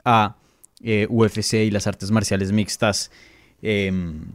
a 0.05 0.37
eh, 0.83 1.07
UFC 1.09 1.55
y 1.55 1.71
las 1.71 1.87
artes 1.87 2.11
marciales 2.11 2.53
mixtas. 2.53 3.11
Em, 3.63 4.27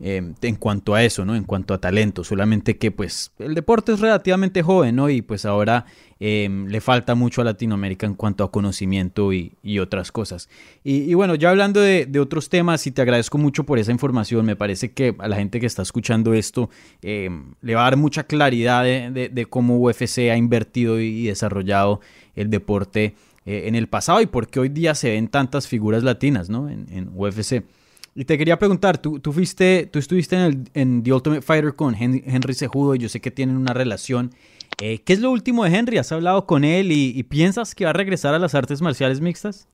em, 0.00 0.34
en 0.42 0.56
cuanto 0.56 0.94
a 0.94 1.02
eso, 1.02 1.24
¿no? 1.24 1.34
En 1.34 1.44
cuanto 1.44 1.74
a 1.74 1.78
talento, 1.78 2.24
solamente 2.24 2.78
que 2.78 2.90
pues 2.90 3.32
el 3.38 3.54
deporte 3.54 3.92
es 3.92 4.00
relativamente 4.00 4.62
joven, 4.62 4.96
¿no? 4.96 5.10
Y 5.10 5.22
pues 5.22 5.44
ahora 5.44 5.86
Em, 6.20 6.66
le 6.66 6.80
falta 6.80 7.14
mucho 7.14 7.42
a 7.42 7.44
Latinoamérica 7.44 8.04
en 8.04 8.14
cuanto 8.14 8.42
a 8.42 8.50
conocimiento 8.50 9.32
y, 9.32 9.78
otras 9.78 10.10
cosas. 10.10 10.48
Y, 10.82 11.14
bueno, 11.14 11.36
ya 11.36 11.50
hablando 11.50 11.80
de, 11.80 12.08
otros 12.18 12.48
temas, 12.48 12.86
y 12.86 12.90
te 12.90 13.02
agradezco 13.02 13.38
mucho 13.38 13.64
por 13.64 13.78
esa 13.78 13.92
información, 13.92 14.44
me 14.44 14.56
parece 14.56 14.90
que 14.90 15.14
a 15.18 15.28
la 15.28 15.36
gente 15.36 15.60
que 15.60 15.66
está 15.66 15.82
escuchando 15.82 16.34
esto 16.34 16.70
em, 17.02 17.54
le 17.62 17.74
va 17.76 17.82
a 17.82 17.84
dar 17.84 17.96
mucha 17.96 18.24
claridad 18.24 18.82
de, 18.82 19.46
cómo 19.48 19.78
UFC 19.78 20.30
ha 20.30 20.36
invertido 20.36 21.00
y 21.00 21.26
desarrollado 21.26 22.00
el 22.34 22.50
deporte 22.50 23.14
eh, 23.46 23.62
en 23.66 23.76
el 23.76 23.86
pasado 23.86 24.20
y 24.20 24.26
por 24.26 24.48
qué 24.48 24.58
hoy 24.58 24.68
día 24.68 24.94
se 24.96 25.10
ven 25.10 25.28
tantas 25.28 25.68
figuras 25.68 26.02
latinas 26.02 26.50
¿no? 26.50 26.68
en, 26.68 27.10
UFC. 27.14 27.62
Y 28.18 28.24
te 28.24 28.36
quería 28.36 28.58
preguntar, 28.58 28.98
tú, 28.98 29.20
tú, 29.20 29.32
fuiste, 29.32 29.88
tú 29.92 30.00
estuviste 30.00 30.34
en, 30.34 30.42
el, 30.42 30.70
en 30.74 31.02
The 31.04 31.12
Ultimate 31.12 31.42
Fighter 31.42 31.76
con 31.76 31.94
Henry 31.94 32.54
Cejudo 32.54 32.96
y 32.96 32.98
yo 32.98 33.08
sé 33.08 33.20
que 33.20 33.30
tienen 33.30 33.56
una 33.56 33.72
relación 33.72 34.32
eh, 34.80 35.02
¿Qué 35.02 35.12
es 35.12 35.20
lo 35.20 35.32
último 35.32 35.64
de 35.64 35.76
Henry? 35.76 35.98
¿Has 35.98 36.12
hablado 36.12 36.46
con 36.46 36.64
él 36.64 36.92
y, 36.92 37.22
piensas 37.24 37.74
que 37.74 37.84
va 37.84 37.90
a 37.90 37.94
regresar 37.94 38.34
a 38.34 38.38
las 38.38 38.54
artes 38.54 38.80
marciales 38.80 39.20
mixtas? 39.20 39.66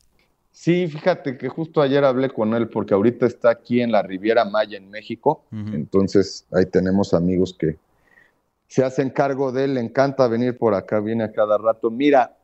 Sí, 0.51 0.87
fíjate 0.87 1.37
que 1.37 1.49
justo 1.49 1.83
ayer 1.83 2.05
hablé 2.05 2.31
con 2.31 2.55
él 2.55 2.69
porque 2.69 2.95
ahorita 2.95 3.27
está 3.27 3.51
aquí 3.51 3.83
en 3.83 3.93
la 3.93 4.03
Riviera 4.03 4.45
Maya 4.45 4.79
en 4.79 4.89
México. 4.89 5.45
Entonces 5.51 6.47
ahí 6.53 6.65
tenemos 6.67 7.13
amigos 7.13 7.55
que 7.59 7.77
se 8.69 8.83
hacen 8.83 9.11
cargo 9.11 9.53
de 9.53 9.65
él. 9.65 9.75
Le 9.75 9.81
encanta 9.81 10.27
venir 10.27 10.57
por 10.57 10.75
acá, 10.75 11.01
viene 11.01 11.25
a 11.25 11.33
cada 11.33 11.59
rato. 11.59 11.91
Mira, 11.91 12.39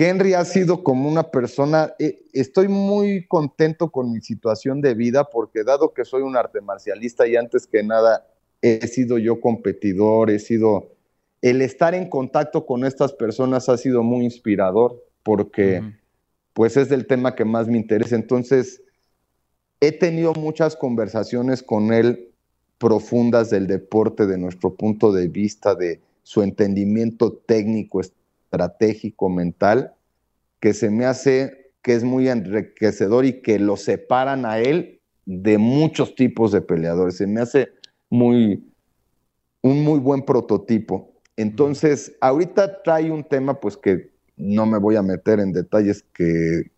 Henry 0.00 0.32
ha 0.32 0.46
sido 0.46 0.82
como 0.82 1.10
una 1.10 1.30
persona, 1.30 1.94
eh, 1.98 2.22
estoy 2.32 2.68
muy 2.68 3.26
contento 3.26 3.90
con 3.90 4.10
mi 4.10 4.22
situación 4.22 4.80
de 4.80 4.94
vida 4.94 5.24
porque 5.24 5.62
dado 5.62 5.92
que 5.92 6.06
soy 6.06 6.22
un 6.22 6.36
arte 6.36 6.62
marcialista 6.62 7.26
y 7.26 7.36
antes 7.36 7.66
que 7.66 7.82
nada 7.82 8.26
he 8.62 8.86
sido 8.86 9.18
yo 9.18 9.40
competidor, 9.40 10.30
he 10.30 10.38
sido... 10.38 10.88
El 11.42 11.60
estar 11.60 11.94
en 11.94 12.08
contacto 12.08 12.64
con 12.64 12.84
estas 12.84 13.12
personas 13.12 13.68
ha 13.68 13.76
sido 13.76 14.02
muy 14.02 14.24
inspirador 14.24 15.02
porque 15.22 15.82
pues 16.54 16.76
es 16.76 16.90
el 16.90 17.06
tema 17.06 17.34
que 17.34 17.44
más 17.44 17.66
me 17.66 17.78
interesa. 17.78 18.14
Entonces, 18.14 18.82
he 19.80 19.92
tenido 19.92 20.34
muchas 20.34 20.76
conversaciones 20.76 21.62
con 21.62 21.92
él 21.92 22.30
profundas 22.78 23.50
del 23.50 23.66
deporte, 23.66 24.26
de 24.26 24.38
nuestro 24.38 24.74
punto 24.74 25.12
de 25.12 25.28
vista, 25.28 25.74
de 25.74 26.00
su 26.22 26.42
entendimiento 26.42 27.32
técnico, 27.32 28.00
estratégico, 28.50 29.28
mental, 29.28 29.94
que 30.58 30.74
se 30.74 30.90
me 30.90 31.06
hace 31.06 31.72
que 31.82 31.94
es 31.94 32.04
muy 32.04 32.28
enriquecedor 32.28 33.24
y 33.24 33.40
que 33.40 33.58
lo 33.58 33.76
separan 33.76 34.44
a 34.44 34.58
él 34.58 35.00
de 35.24 35.56
muchos 35.56 36.14
tipos 36.14 36.52
de 36.52 36.60
peleadores. 36.60 37.16
Se 37.16 37.26
me 37.26 37.40
hace 37.40 37.70
muy, 38.10 38.70
un 39.62 39.82
muy 39.82 39.98
buen 39.98 40.22
prototipo. 40.22 41.14
Entonces, 41.36 42.16
ahorita 42.20 42.82
trae 42.82 43.10
un 43.10 43.24
tema, 43.24 43.60
pues 43.60 43.78
que 43.78 44.10
no 44.36 44.66
me 44.66 44.78
voy 44.78 44.96
a 44.96 45.02
meter 45.02 45.40
en 45.40 45.52
detalles, 45.52 46.04
que, 46.12 46.70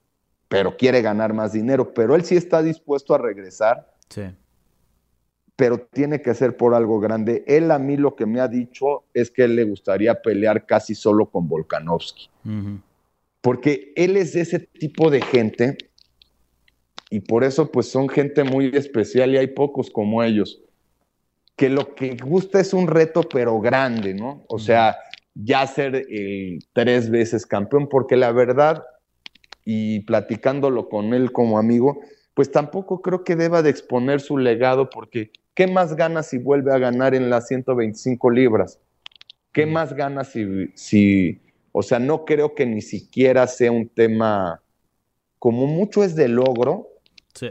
pero 0.48 0.76
quiere 0.76 1.02
ganar 1.02 1.32
más 1.32 1.52
dinero, 1.52 1.94
pero 1.94 2.14
él 2.14 2.24
sí 2.24 2.36
está 2.36 2.62
dispuesto 2.62 3.14
a 3.14 3.18
regresar. 3.18 3.92
Sí. 4.08 4.22
Pero 5.56 5.80
tiene 5.92 6.22
que 6.22 6.34
ser 6.34 6.56
por 6.56 6.74
algo 6.74 6.98
grande. 7.00 7.44
Él 7.46 7.70
a 7.70 7.78
mí 7.78 7.96
lo 7.96 8.16
que 8.16 8.26
me 8.26 8.40
ha 8.40 8.48
dicho 8.48 9.04
es 9.14 9.30
que 9.30 9.44
él 9.44 9.56
le 9.56 9.64
gustaría 9.64 10.20
pelear 10.22 10.66
casi 10.66 10.94
solo 10.94 11.26
con 11.26 11.48
Volkanovski. 11.48 12.28
Porque 13.40 13.92
él 13.96 14.16
es 14.16 14.32
de 14.32 14.40
ese 14.40 14.60
tipo 14.60 15.10
de 15.10 15.20
gente 15.20 15.76
y 17.10 17.20
por 17.20 17.44
eso 17.44 17.70
pues 17.70 17.88
son 17.88 18.08
gente 18.08 18.44
muy 18.44 18.70
especial 18.74 19.32
y 19.32 19.36
hay 19.36 19.48
pocos 19.48 19.90
como 19.90 20.22
ellos 20.22 20.62
que 21.56 21.68
lo 21.68 21.94
que 21.94 22.16
gusta 22.16 22.60
es 22.60 22.72
un 22.72 22.88
reto, 22.88 23.22
pero 23.22 23.60
grande, 23.60 24.14
¿no? 24.14 24.44
O 24.48 24.58
sea, 24.58 24.96
ya 25.34 25.66
ser 25.66 26.06
tres 26.72 27.10
veces 27.10 27.46
campeón, 27.46 27.88
porque 27.88 28.16
la 28.16 28.32
verdad, 28.32 28.82
y 29.64 30.00
platicándolo 30.00 30.88
con 30.88 31.14
él 31.14 31.30
como 31.30 31.58
amigo, 31.58 32.00
pues 32.34 32.50
tampoco 32.50 33.02
creo 33.02 33.22
que 33.22 33.36
deba 33.36 33.62
de 33.62 33.70
exponer 33.70 34.20
su 34.20 34.38
legado, 34.38 34.90
porque 34.90 35.30
¿qué 35.54 35.66
más 35.66 35.94
gana 35.96 36.22
si 36.22 36.38
vuelve 36.38 36.72
a 36.72 36.78
ganar 36.78 37.14
en 37.14 37.30
las 37.30 37.48
125 37.48 38.30
libras? 38.30 38.78
¿Qué 39.52 39.66
más 39.66 39.94
gana 39.94 40.24
si, 40.24 40.68
si, 40.74 41.40
o 41.72 41.82
sea, 41.82 41.98
no 41.98 42.24
creo 42.24 42.54
que 42.54 42.66
ni 42.66 42.80
siquiera 42.80 43.46
sea 43.46 43.70
un 43.70 43.88
tema, 43.88 44.62
como 45.38 45.66
mucho 45.66 46.04
es 46.04 46.14
de 46.14 46.28
logro, 46.28 46.88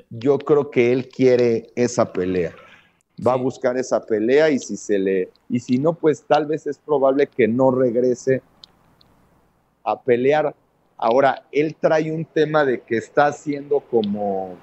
yo 0.09 0.37
creo 0.37 0.69
que 0.71 0.91
él 0.91 1.09
quiere 1.09 1.67
esa 1.75 2.13
pelea 2.13 2.53
va 3.25 3.33
a 3.33 3.37
buscar 3.37 3.77
esa 3.77 4.03
pelea 4.03 4.49
y 4.49 4.59
si 4.59 4.75
se 4.77 4.97
le 4.97 5.29
y 5.49 5.59
si 5.59 5.77
no 5.77 5.93
pues 5.93 6.23
tal 6.23 6.45
vez 6.45 6.65
es 6.67 6.77
probable 6.77 7.27
que 7.27 7.47
no 7.47 7.71
regrese 7.71 8.41
a 9.83 10.01
pelear. 10.01 10.55
Ahora 10.97 11.43
él 11.51 11.75
trae 11.79 12.11
un 12.11 12.25
tema 12.25 12.63
de 12.65 12.81
que 12.81 12.97
está 12.97 13.27
haciendo 13.27 13.79
como 13.79 14.55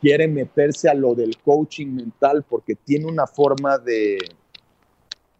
quiere 0.00 0.28
meterse 0.28 0.88
a 0.88 0.94
lo 0.94 1.14
del 1.14 1.36
coaching 1.38 1.88
mental 1.88 2.44
porque 2.48 2.74
tiene 2.74 3.06
una 3.06 3.26
forma 3.26 3.78
de 3.78 4.18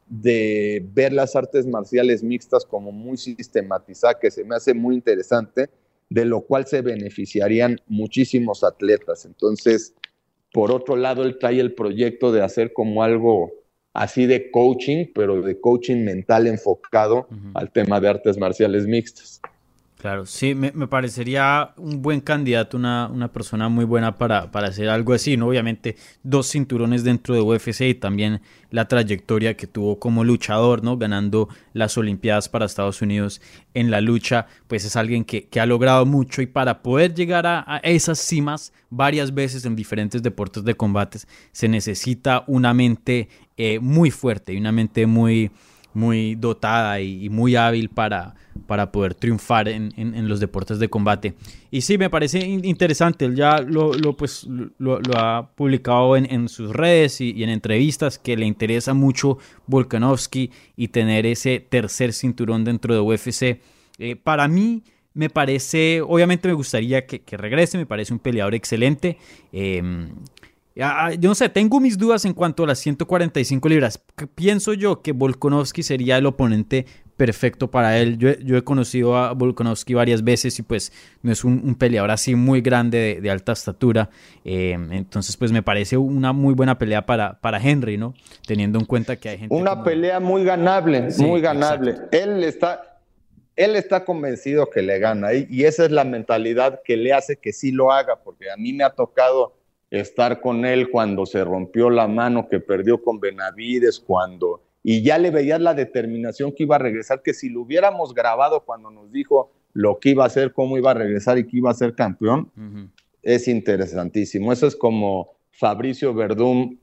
de 0.08 0.84
ver 0.94 1.12
las 1.12 1.36
artes 1.36 1.66
marciales 1.66 2.22
mixtas 2.22 2.64
como 2.64 2.92
muy 2.92 3.16
sistematizada 3.16 4.18
que 4.18 4.30
se 4.30 4.44
me 4.44 4.56
hace 4.56 4.74
muy 4.74 4.94
interesante, 4.94 5.68
de 6.08 6.24
lo 6.24 6.40
cual 6.40 6.66
se 6.66 6.80
beneficiarían 6.80 7.80
muchísimos 7.86 8.64
atletas. 8.64 9.26
Entonces, 9.26 9.94
por 10.52 10.72
otro 10.72 10.96
lado, 10.96 11.22
él 11.22 11.38
trae 11.38 11.60
el 11.60 11.74
proyecto 11.74 12.32
de 12.32 12.42
hacer 12.42 12.72
como 12.72 13.02
algo 13.02 13.52
así 13.92 14.26
de 14.26 14.50
coaching, 14.50 15.06
pero 15.14 15.42
de 15.42 15.60
coaching 15.60 16.04
mental 16.04 16.46
enfocado 16.46 17.28
al 17.54 17.70
tema 17.70 18.00
de 18.00 18.08
artes 18.08 18.38
marciales 18.38 18.86
mixtas. 18.86 19.42
Claro, 19.98 20.26
sí, 20.26 20.54
me, 20.54 20.70
parecería 20.86 21.72
un 21.76 22.00
buen 22.00 22.20
candidato, 22.20 22.76
una, 22.76 23.08
una 23.08 23.32
persona 23.32 23.68
muy 23.68 23.84
buena 23.84 24.16
para, 24.16 24.48
para, 24.52 24.68
hacer 24.68 24.88
algo 24.88 25.12
así, 25.12 25.36
¿no? 25.36 25.48
Obviamente, 25.48 25.96
dos 26.22 26.48
cinturones 26.52 27.02
dentro 27.02 27.34
de 27.34 27.40
UFC 27.40 27.80
y 27.80 27.94
también 27.94 28.40
la 28.70 28.86
trayectoria 28.86 29.56
que 29.56 29.66
tuvo 29.66 29.98
como 29.98 30.22
luchador, 30.22 30.84
¿no? 30.84 30.98
Ganando 30.98 31.48
las 31.72 31.98
Olimpiadas 31.98 32.48
para 32.48 32.66
Estados 32.66 33.02
Unidos 33.02 33.40
en 33.74 33.90
la 33.90 34.00
lucha, 34.00 34.46
pues 34.68 34.84
es 34.84 34.94
alguien 34.94 35.24
que, 35.24 35.48
ha 35.60 35.66
logrado 35.66 36.06
mucho 36.06 36.42
y 36.42 36.46
para 36.46 36.80
poder 36.80 37.12
llegar 37.12 37.48
a, 37.48 37.80
esas 37.82 38.20
cimas 38.20 38.72
varias 38.90 39.34
veces 39.34 39.64
en 39.64 39.74
diferentes 39.74 40.22
deportes 40.22 40.62
de 40.62 40.76
combates 40.76 41.26
se 41.50 41.66
necesita 41.66 42.44
una 42.46 42.72
mente 42.72 43.28
eh, 43.56 43.80
muy 43.80 44.12
fuerte 44.12 44.52
y 44.52 44.58
una 44.58 44.70
mente 44.70 45.06
muy 45.06 45.50
muy 45.98 46.36
dotada 46.36 47.00
y, 47.00 47.28
muy 47.28 47.56
hábil 47.56 47.90
para, 47.90 48.34
para 48.66 48.90
poder 48.92 49.14
triunfar 49.14 49.68
en, 49.68 50.28
los 50.28 50.40
deportes 50.40 50.78
de 50.78 50.88
combate. 50.88 51.34
Y 51.70 51.80
sí, 51.82 51.98
me 51.98 52.08
parece 52.08 52.38
interesante, 52.38 53.24
él 53.24 53.34
ya 53.34 53.60
lo, 53.60 53.92
pues, 54.16 54.46
lo, 54.78 55.00
ha 55.16 55.50
publicado 55.54 56.16
en, 56.16 56.48
sus 56.48 56.70
redes 56.70 57.20
y, 57.20 57.42
en 57.42 57.50
entrevistas 57.50 58.18
que 58.18 58.36
le 58.36 58.46
interesa 58.46 58.94
mucho 58.94 59.38
Volkanovski 59.66 60.50
y 60.76 60.88
tener 60.88 61.26
ese 61.26 61.60
tercer 61.60 62.12
cinturón 62.12 62.64
dentro 62.64 62.94
de 62.94 63.00
UFC. 63.00 63.60
Eh, 63.98 64.14
para 64.16 64.46
mí 64.46 64.82
me 65.14 65.30
parece, 65.30 66.00
obviamente 66.00 66.46
me 66.46 66.54
gustaría 66.54 67.04
que, 67.06 67.36
regrese, 67.36 67.76
me 67.76 67.86
parece 67.86 68.12
un 68.12 68.20
peleador 68.20 68.54
excelente. 68.54 69.18
Em, 69.50 70.10
yo 70.78 71.28
no 71.28 71.34
sé, 71.34 71.48
tengo 71.48 71.80
mis 71.80 71.98
dudas 71.98 72.24
en 72.24 72.34
cuanto 72.34 72.62
a 72.62 72.68
las 72.68 72.78
145 72.78 73.68
libras. 73.68 74.00
Pienso 74.36 74.74
yo 74.74 75.02
que 75.02 75.10
Volkanovski 75.10 75.82
sería 75.82 76.18
el 76.18 76.26
oponente 76.26 76.86
perfecto 77.16 77.68
para 77.68 77.98
él. 77.98 78.16
Yo, 78.16 78.56
he 78.56 78.62
conocido 78.62 79.16
a 79.16 79.32
Volkanovski 79.32 79.94
varias 79.94 80.22
veces 80.22 80.56
y 80.60 80.62
pues 80.62 80.92
no 81.22 81.32
es 81.32 81.42
un, 81.42 81.74
peleador 81.74 82.12
así 82.12 82.36
muy 82.36 82.60
grande 82.60 83.18
de, 83.20 83.30
alta 83.30 83.52
estatura. 83.52 84.10
Eh, 84.44 84.78
entonces 84.92 85.36
pues 85.36 85.50
me 85.50 85.64
parece 85.64 85.96
una 85.96 86.32
muy 86.32 86.54
buena 86.54 86.78
pelea 86.78 87.04
para, 87.04 87.40
para 87.40 87.58
Henry, 87.60 87.98
¿no? 87.98 88.14
Teniendo 88.46 88.78
en 88.78 88.84
cuenta 88.84 89.16
que 89.16 89.30
hay 89.30 89.38
gente... 89.38 89.54
Una 89.54 89.82
pelea 89.82 90.20
muy 90.20 90.44
ganable, 90.44 91.08
muy 91.18 91.40
ganable. 91.40 91.96
Él 92.12 92.44
está, 92.44 93.00
él 93.56 93.74
está 93.74 94.04
convencido 94.04 94.70
que 94.70 94.82
le 94.82 95.00
gana 95.00 95.34
y 95.34 95.64
esa 95.64 95.86
es 95.86 95.90
la 95.90 96.04
mentalidad 96.04 96.82
que 96.84 96.96
le 96.96 97.12
hace 97.12 97.36
que 97.36 97.52
sí 97.52 97.72
lo 97.72 97.90
haga, 97.90 98.20
porque 98.22 98.48
a 98.48 98.56
mí 98.56 98.72
me 98.72 98.84
ha 98.84 98.90
tocado 98.90 99.57
estar 99.90 100.40
con 100.40 100.64
él 100.66 100.90
cuando 100.90 101.26
se 101.26 101.42
rompió 101.44 101.90
la 101.90 102.08
mano 102.08 102.48
que 102.48 102.60
perdió 102.60 103.02
con 103.02 103.20
Benavides, 103.20 104.00
cuando 104.00 104.62
y 104.82 105.02
ya 105.02 105.18
le 105.18 105.30
veías 105.30 105.60
la 105.60 105.74
determinación 105.74 106.52
que 106.52 106.62
iba 106.62 106.76
a 106.76 106.78
regresar, 106.78 107.22
que 107.22 107.34
si 107.34 107.48
lo 107.48 107.62
hubiéramos 107.62 108.14
grabado 108.14 108.64
cuando 108.64 108.90
nos 108.90 109.12
dijo 109.12 109.52
lo 109.72 109.98
que 109.98 110.10
iba 110.10 110.24
a 110.24 110.28
hacer, 110.28 110.52
cómo 110.52 110.78
iba 110.78 110.92
a 110.92 110.94
regresar 110.94 111.36
y 111.38 111.46
que 111.46 111.58
iba 111.58 111.70
a 111.70 111.74
ser 111.74 111.94
campeón, 111.94 112.50
es 113.22 113.48
interesantísimo. 113.48 114.52
Eso 114.52 114.66
es 114.66 114.76
como 114.76 115.36
Fabricio 115.50 116.14
Verdún, 116.14 116.80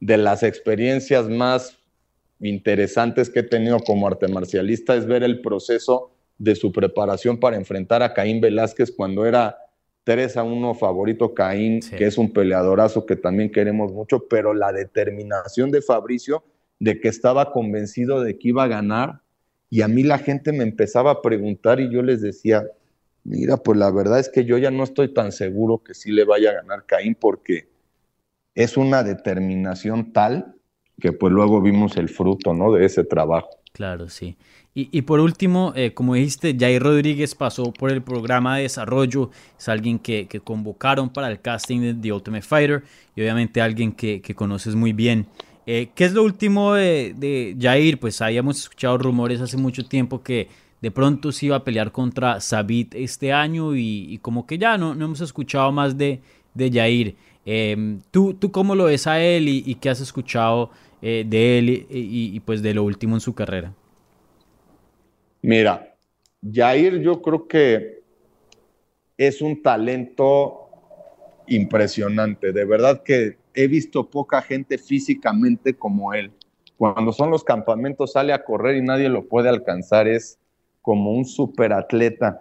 de 0.00 0.16
las 0.16 0.44
experiencias 0.44 1.28
más 1.28 1.78
interesantes 2.40 3.28
que 3.28 3.40
he 3.40 3.42
tenido 3.42 3.80
como 3.80 4.06
arte 4.06 4.28
marcialista, 4.28 4.94
es 4.94 5.06
ver 5.06 5.24
el 5.24 5.40
proceso 5.40 6.12
de 6.38 6.54
su 6.54 6.70
preparación 6.70 7.40
para 7.40 7.56
enfrentar 7.56 8.02
a 8.02 8.14
Caín 8.14 8.40
Velázquez 8.40 8.92
cuando 8.92 9.26
era 9.26 9.58
3 10.08 10.38
a 10.38 10.42
1 10.42 10.74
favorito 10.74 11.34
Caín, 11.34 11.80
que 11.80 12.06
es 12.06 12.16
un 12.16 12.32
peleadorazo 12.32 13.04
que 13.04 13.14
también 13.14 13.52
queremos 13.52 13.92
mucho, 13.92 14.26
pero 14.26 14.54
la 14.54 14.72
determinación 14.72 15.70
de 15.70 15.82
Fabricio 15.82 16.44
de 16.78 16.98
que 16.98 17.08
estaba 17.08 17.52
convencido 17.52 18.22
de 18.22 18.38
que 18.38 18.48
iba 18.48 18.64
a 18.64 18.68
ganar 18.68 19.20
y 19.68 19.82
a 19.82 19.88
mí 19.88 20.02
la 20.02 20.16
gente 20.16 20.52
me 20.52 20.64
empezaba 20.64 21.10
a 21.10 21.20
preguntar 21.20 21.78
y 21.78 21.92
yo 21.92 22.00
les 22.00 22.22
decía, 22.22 22.66
mira, 23.22 23.58
pues 23.58 23.78
la 23.78 23.90
verdad 23.90 24.18
es 24.18 24.30
que 24.30 24.46
yo 24.46 24.56
ya 24.56 24.70
no 24.70 24.82
estoy 24.82 25.12
tan 25.12 25.30
seguro 25.30 25.82
que 25.84 25.92
sí 25.92 26.10
le 26.10 26.24
vaya 26.24 26.52
a 26.52 26.54
ganar 26.54 26.86
Caín 26.86 27.14
porque 27.14 27.68
es 28.54 28.78
una 28.78 29.02
determinación 29.02 30.14
tal 30.14 30.54
que 30.98 31.12
pues 31.12 31.34
luego 31.34 31.60
vimos 31.60 31.98
el 31.98 32.08
fruto, 32.08 32.54
¿no? 32.54 32.72
De 32.72 32.86
ese 32.86 33.04
trabajo. 33.04 33.50
Claro, 33.74 34.08
sí. 34.08 34.38
Y, 34.74 35.02
por 35.02 35.18
último, 35.18 35.72
eh, 35.74 35.92
como 35.92 36.14
dijiste, 36.14 36.56
Jair 36.56 36.80
Rodríguez 36.80 37.34
pasó 37.34 37.72
por 37.72 37.90
el 37.90 38.00
programa 38.00 38.56
de 38.56 38.62
desarrollo, 38.62 39.30
es 39.58 39.68
alguien 39.68 39.98
que, 39.98 40.28
convocaron 40.44 41.10
para 41.10 41.28
el 41.32 41.40
casting 41.40 41.80
de 41.80 41.94
The 41.94 42.12
Ultimate 42.12 42.42
Fighter 42.42 42.84
y 43.16 43.22
obviamente 43.22 43.60
alguien 43.60 43.90
que, 43.90 44.22
conoces 44.36 44.76
muy 44.76 44.92
bien. 44.92 45.26
Eh, 45.66 45.88
¿Qué 45.96 46.04
es 46.04 46.12
lo 46.12 46.22
último 46.22 46.74
de, 46.74 47.56
Jair? 47.60 47.98
Pues 47.98 48.22
habíamos 48.22 48.58
escuchado 48.60 48.98
rumores 48.98 49.40
hace 49.40 49.56
mucho 49.56 49.84
tiempo 49.84 50.22
que 50.22 50.48
de 50.80 50.92
pronto 50.92 51.32
se 51.32 51.46
iba 51.46 51.56
a 51.56 51.64
pelear 51.64 51.90
contra 51.90 52.40
Sabit 52.40 52.94
este 52.94 53.32
año 53.32 53.74
y, 53.74 54.20
como 54.22 54.46
que 54.46 54.58
ya 54.58 54.78
no, 54.78 54.94
no, 54.94 55.06
hemos 55.06 55.20
escuchado 55.20 55.72
más 55.72 55.98
de, 55.98 56.20
de 56.54 56.70
Jair. 56.70 57.16
Em, 57.44 58.00
¿tú, 58.12 58.32
¿Tú 58.34 58.52
cómo 58.52 58.76
lo 58.76 58.84
ves 58.84 59.08
a 59.08 59.20
él 59.20 59.48
y, 59.48 59.74
qué 59.74 59.90
has 59.90 60.00
escuchado 60.00 60.70
eh, 61.02 61.24
de 61.26 61.58
él 61.58 61.86
y 61.90 62.38
pues 62.40 62.62
de 62.62 62.74
lo 62.74 62.84
último 62.84 63.16
en 63.16 63.20
su 63.20 63.34
carrera? 63.34 63.72
Mira, 65.42 65.94
Jair 66.42 67.00
yo 67.00 67.22
creo 67.22 67.46
que 67.46 68.02
es 69.16 69.42
un 69.42 69.62
talento 69.62 70.68
impresionante. 71.46 72.52
De 72.52 72.64
verdad 72.64 73.02
que 73.02 73.38
he 73.54 73.66
visto 73.66 74.08
poca 74.08 74.42
gente 74.42 74.78
físicamente 74.78 75.74
como 75.74 76.14
él. 76.14 76.32
Cuando 76.76 77.12
son 77.12 77.30
los 77.30 77.42
campamentos 77.42 78.12
sale 78.12 78.32
a 78.32 78.44
correr 78.44 78.76
y 78.76 78.82
nadie 78.82 79.08
lo 79.08 79.26
puede 79.26 79.48
alcanzar. 79.48 80.06
Es 80.06 80.38
como 80.80 81.12
un 81.12 81.24
superatleta 81.24 82.40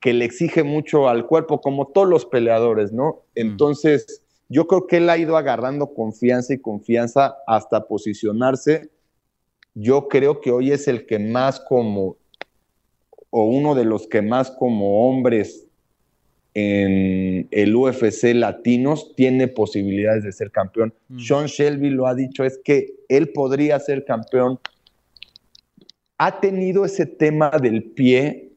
que 0.00 0.12
le 0.12 0.24
exige 0.24 0.62
mucho 0.62 1.08
al 1.08 1.26
cuerpo, 1.26 1.60
como 1.60 1.88
todos 1.88 2.08
los 2.08 2.26
peleadores, 2.26 2.92
¿no? 2.92 3.24
Mm. 3.34 3.40
Entonces, 3.40 4.22
yo 4.48 4.66
creo 4.66 4.86
que 4.86 4.98
él 4.98 5.08
ha 5.10 5.18
ido 5.18 5.36
agarrando 5.36 5.94
confianza 5.94 6.54
y 6.54 6.58
confianza 6.58 7.36
hasta 7.46 7.86
posicionarse. 7.86 8.90
Yo 9.74 10.08
creo 10.08 10.40
que 10.40 10.50
hoy 10.50 10.72
es 10.72 10.88
el 10.88 11.06
que 11.06 11.18
más 11.18 11.60
como, 11.60 12.16
o 13.30 13.44
uno 13.46 13.74
de 13.74 13.84
los 13.84 14.06
que 14.06 14.22
más 14.22 14.50
como 14.50 15.08
hombres 15.08 15.66
en 16.54 17.48
el 17.50 17.74
UFC 17.74 18.34
latinos 18.34 19.14
tiene 19.16 19.48
posibilidades 19.48 20.24
de 20.24 20.32
ser 20.32 20.50
campeón. 20.50 20.92
Mm. 21.08 21.18
Sean 21.18 21.46
Shelby 21.46 21.90
lo 21.90 22.06
ha 22.06 22.14
dicho, 22.14 22.44
es 22.44 22.60
que 22.62 22.94
él 23.08 23.30
podría 23.30 23.78
ser 23.80 24.04
campeón. 24.04 24.58
Ha 26.18 26.40
tenido 26.40 26.84
ese 26.84 27.06
tema 27.06 27.50
del 27.50 27.82
pie, 27.82 28.50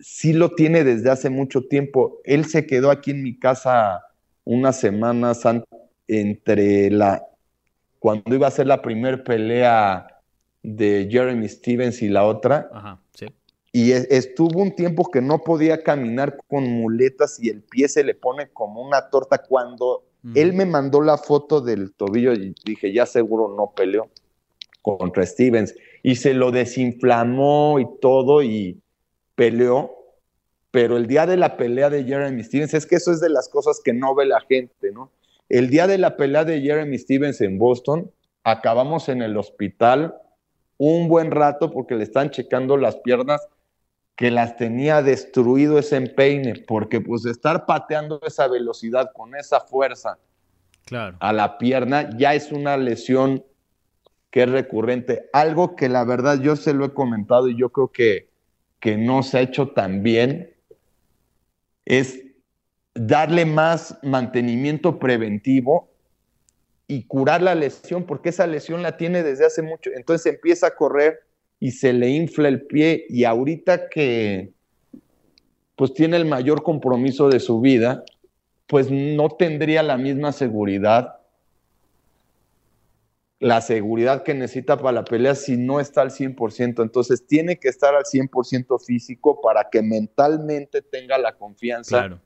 sí 0.00 0.32
lo 0.32 0.54
tiene 0.54 0.82
desde 0.82 1.10
hace 1.10 1.30
mucho 1.30 1.62
tiempo. 1.62 2.20
Él 2.24 2.44
se 2.46 2.66
quedó 2.66 2.90
aquí 2.90 3.12
en 3.12 3.22
mi 3.22 3.38
casa 3.38 4.02
unas 4.44 4.80
semanas 4.80 5.42
entre 6.08 6.90
la 6.90 7.24
cuando 8.00 8.34
iba 8.34 8.48
a 8.48 8.50
ser 8.50 8.66
la 8.66 8.82
primera 8.82 9.22
pelea 9.22 10.11
de 10.62 11.08
Jeremy 11.10 11.48
Stevens 11.48 12.02
y 12.02 12.08
la 12.08 12.24
otra. 12.24 12.68
Ajá, 12.72 13.00
sí 13.14 13.26
y 13.72 13.92
estuvo 13.92 14.60
un 14.60 14.76
tiempo 14.76 15.10
que 15.10 15.22
no 15.22 15.38
podía 15.38 15.82
caminar 15.82 16.36
con 16.46 16.64
muletas 16.64 17.42
y 17.42 17.48
el 17.48 17.62
pie 17.62 17.88
se 17.88 18.04
le 18.04 18.14
pone 18.14 18.48
como 18.50 18.82
una 18.82 19.08
torta. 19.08 19.38
Cuando 19.38 20.04
él 20.34 20.52
me 20.52 20.66
mandó 20.66 21.00
la 21.00 21.16
foto 21.16 21.62
del 21.62 21.94
tobillo 21.94 22.34
y 22.34 22.54
dije, 22.66 22.92
ya 22.92 23.06
seguro 23.06 23.56
no 23.56 23.72
peleó 23.74 24.10
contra 24.82 25.24
Stevens. 25.24 25.74
Y 26.02 26.16
se 26.16 26.34
lo 26.34 26.50
desinflamó 26.50 27.80
y 27.80 27.86
todo 28.02 28.42
y 28.42 28.78
peleó. 29.36 29.90
Pero 30.70 30.98
el 30.98 31.06
día 31.06 31.24
de 31.24 31.38
la 31.38 31.56
pelea 31.56 31.88
de 31.88 32.04
Jeremy 32.04 32.44
Stevens, 32.44 32.74
es 32.74 32.84
que 32.84 32.96
eso 32.96 33.10
es 33.10 33.20
de 33.20 33.30
las 33.30 33.48
cosas 33.48 33.80
que 33.82 33.94
no 33.94 34.14
ve 34.14 34.26
la 34.26 34.40
gente, 34.40 34.92
¿no? 34.92 35.10
El 35.48 35.70
día 35.70 35.86
de 35.86 35.96
la 35.96 36.16
pelea 36.18 36.44
de 36.44 36.60
Jeremy 36.60 36.98
Stevens 36.98 37.40
en 37.40 37.58
Boston, 37.58 38.10
acabamos 38.44 39.08
en 39.08 39.22
el 39.22 39.36
hospital 39.36 40.14
un 40.84 41.06
buen 41.06 41.30
rato 41.30 41.70
porque 41.70 41.94
le 41.94 42.02
están 42.02 42.30
checando 42.30 42.76
las 42.76 42.96
piernas 42.96 43.40
que 44.16 44.32
las 44.32 44.56
tenía 44.56 45.00
destruido 45.00 45.78
ese 45.78 45.94
empeine, 45.94 46.64
porque 46.66 47.00
pues 47.00 47.24
estar 47.24 47.66
pateando 47.66 48.20
esa 48.26 48.48
velocidad 48.48 49.12
con 49.14 49.36
esa 49.36 49.60
fuerza 49.60 50.18
claro. 50.84 51.16
a 51.20 51.32
la 51.32 51.56
pierna 51.56 52.10
ya 52.16 52.34
es 52.34 52.50
una 52.50 52.76
lesión 52.76 53.44
que 54.32 54.42
es 54.42 54.50
recurrente. 54.50 55.30
Algo 55.32 55.76
que 55.76 55.88
la 55.88 56.02
verdad 56.02 56.40
yo 56.40 56.56
se 56.56 56.74
lo 56.74 56.84
he 56.84 56.94
comentado 56.94 57.48
y 57.48 57.56
yo 57.56 57.68
creo 57.68 57.92
que, 57.92 58.28
que 58.80 58.96
no 58.96 59.22
se 59.22 59.38
ha 59.38 59.42
hecho 59.42 59.68
tan 59.68 60.02
bien 60.02 60.52
es 61.84 62.24
darle 62.92 63.44
más 63.46 64.00
mantenimiento 64.02 64.98
preventivo 64.98 65.91
y 66.86 67.04
curar 67.04 67.42
la 67.42 67.54
lesión, 67.54 68.04
porque 68.04 68.30
esa 68.30 68.46
lesión 68.46 68.82
la 68.82 68.96
tiene 68.96 69.22
desde 69.22 69.46
hace 69.46 69.62
mucho. 69.62 69.90
Entonces 69.94 70.34
empieza 70.34 70.68
a 70.68 70.74
correr 70.74 71.20
y 71.58 71.70
se 71.70 71.92
le 71.92 72.08
infla 72.08 72.48
el 72.48 72.62
pie 72.62 73.06
y 73.08 73.24
ahorita 73.24 73.88
que 73.88 74.52
pues 75.76 75.94
tiene 75.94 76.16
el 76.16 76.26
mayor 76.26 76.62
compromiso 76.62 77.28
de 77.28 77.40
su 77.40 77.60
vida, 77.60 78.04
pues 78.66 78.90
no 78.90 79.30
tendría 79.30 79.82
la 79.82 79.96
misma 79.96 80.32
seguridad, 80.32 81.20
la 83.38 83.60
seguridad 83.60 84.22
que 84.22 84.34
necesita 84.34 84.76
para 84.76 84.92
la 84.92 85.04
pelea 85.04 85.34
si 85.34 85.56
no 85.56 85.80
está 85.80 86.02
al 86.02 86.10
100%. 86.10 86.82
Entonces 86.82 87.26
tiene 87.26 87.58
que 87.58 87.68
estar 87.68 87.94
al 87.94 88.04
100% 88.04 88.78
físico 88.84 89.40
para 89.40 89.68
que 89.70 89.82
mentalmente 89.82 90.82
tenga 90.82 91.18
la 91.18 91.32
confianza. 91.34 91.98
Claro. 91.98 92.20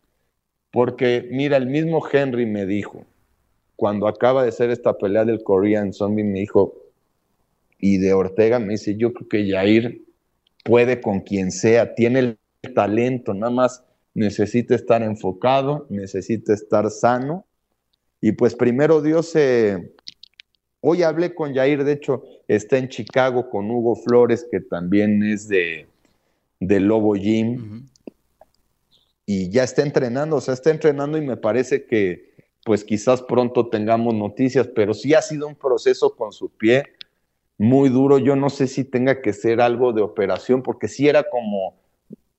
Porque 0.71 1.27
mira, 1.31 1.57
el 1.57 1.67
mismo 1.67 2.07
Henry 2.11 2.45
me 2.47 2.67
dijo, 2.67 3.07
cuando 3.77 4.09
acaba 4.09 4.43
de 4.43 4.49
hacer 4.49 4.71
esta 4.71 4.97
pelea 4.97 5.25
del 5.25 5.43
Korean 5.43 5.93
Zombie, 5.93 6.25
me 6.25 6.41
dijo, 6.41 6.75
y 7.79 7.99
de 7.99 8.15
Ortega 8.15 8.59
me 8.59 8.73
dice, 8.73 8.97
yo 8.97 9.13
creo 9.13 9.29
que 9.29 9.51
Jair 9.51 10.03
puede 10.65 11.01
con 11.01 11.21
quien 11.21 11.53
sea, 11.53 11.95
tiene 11.95 12.19
el 12.19 12.39
talento, 12.75 13.35
nada 13.35 13.53
más 13.53 13.85
necesita 14.15 14.75
estar 14.75 15.03
enfocado, 15.03 15.87
necesita 15.91 16.55
estar 16.55 16.91
sano. 16.91 17.45
Y 18.21 18.33
pues 18.33 18.55
primero 18.55 19.03
Dios, 19.03 19.37
eh, 19.37 19.93
hoy 20.81 21.03
hablé 21.03 21.35
con 21.35 21.55
Jair, 21.55 21.85
de 21.85 21.93
hecho 21.93 22.25
está 22.49 22.79
en 22.79 22.89
Chicago 22.89 23.51
con 23.51 23.71
Hugo 23.71 23.95
Flores, 23.95 24.47
que 24.51 24.61
también 24.61 25.23
es 25.23 25.49
de, 25.49 25.87
de 26.61 26.81
Lobo 26.81 27.15
Gym, 27.15 27.87
y 29.27 29.51
ya 29.51 29.65
está 29.65 29.83
entrenando, 29.83 30.37
o 30.37 30.41
sea, 30.41 30.55
está 30.55 30.71
entrenando 30.71 31.19
y 31.19 31.21
me 31.21 31.37
parece 31.37 31.85
que 31.85 32.36
pues 32.67 32.83
quizás 32.83 33.23
pronto 33.23 33.69
tengamos 33.69 34.13
noticias, 34.13 34.67
pero 34.67 34.93
sí 34.93 35.15
ha 35.15 35.23
sido 35.23 35.47
un 35.47 35.55
proceso 35.55 36.17
con 36.17 36.33
su 36.33 36.51
pie 36.51 36.83
muy 37.59 37.91
duro. 37.91 38.19
Yo 38.19 38.35
no 38.35 38.51
sé 38.51 38.67
si 38.67 38.83
tenga 38.83 39.23
que 39.23 39.33
ser 39.33 39.61
algo 39.61 39.93
de 39.93 40.03
operación, 40.03 40.65
porque 40.65 40.89
sí 40.89 41.09
era 41.09 41.23
como, 41.31 41.77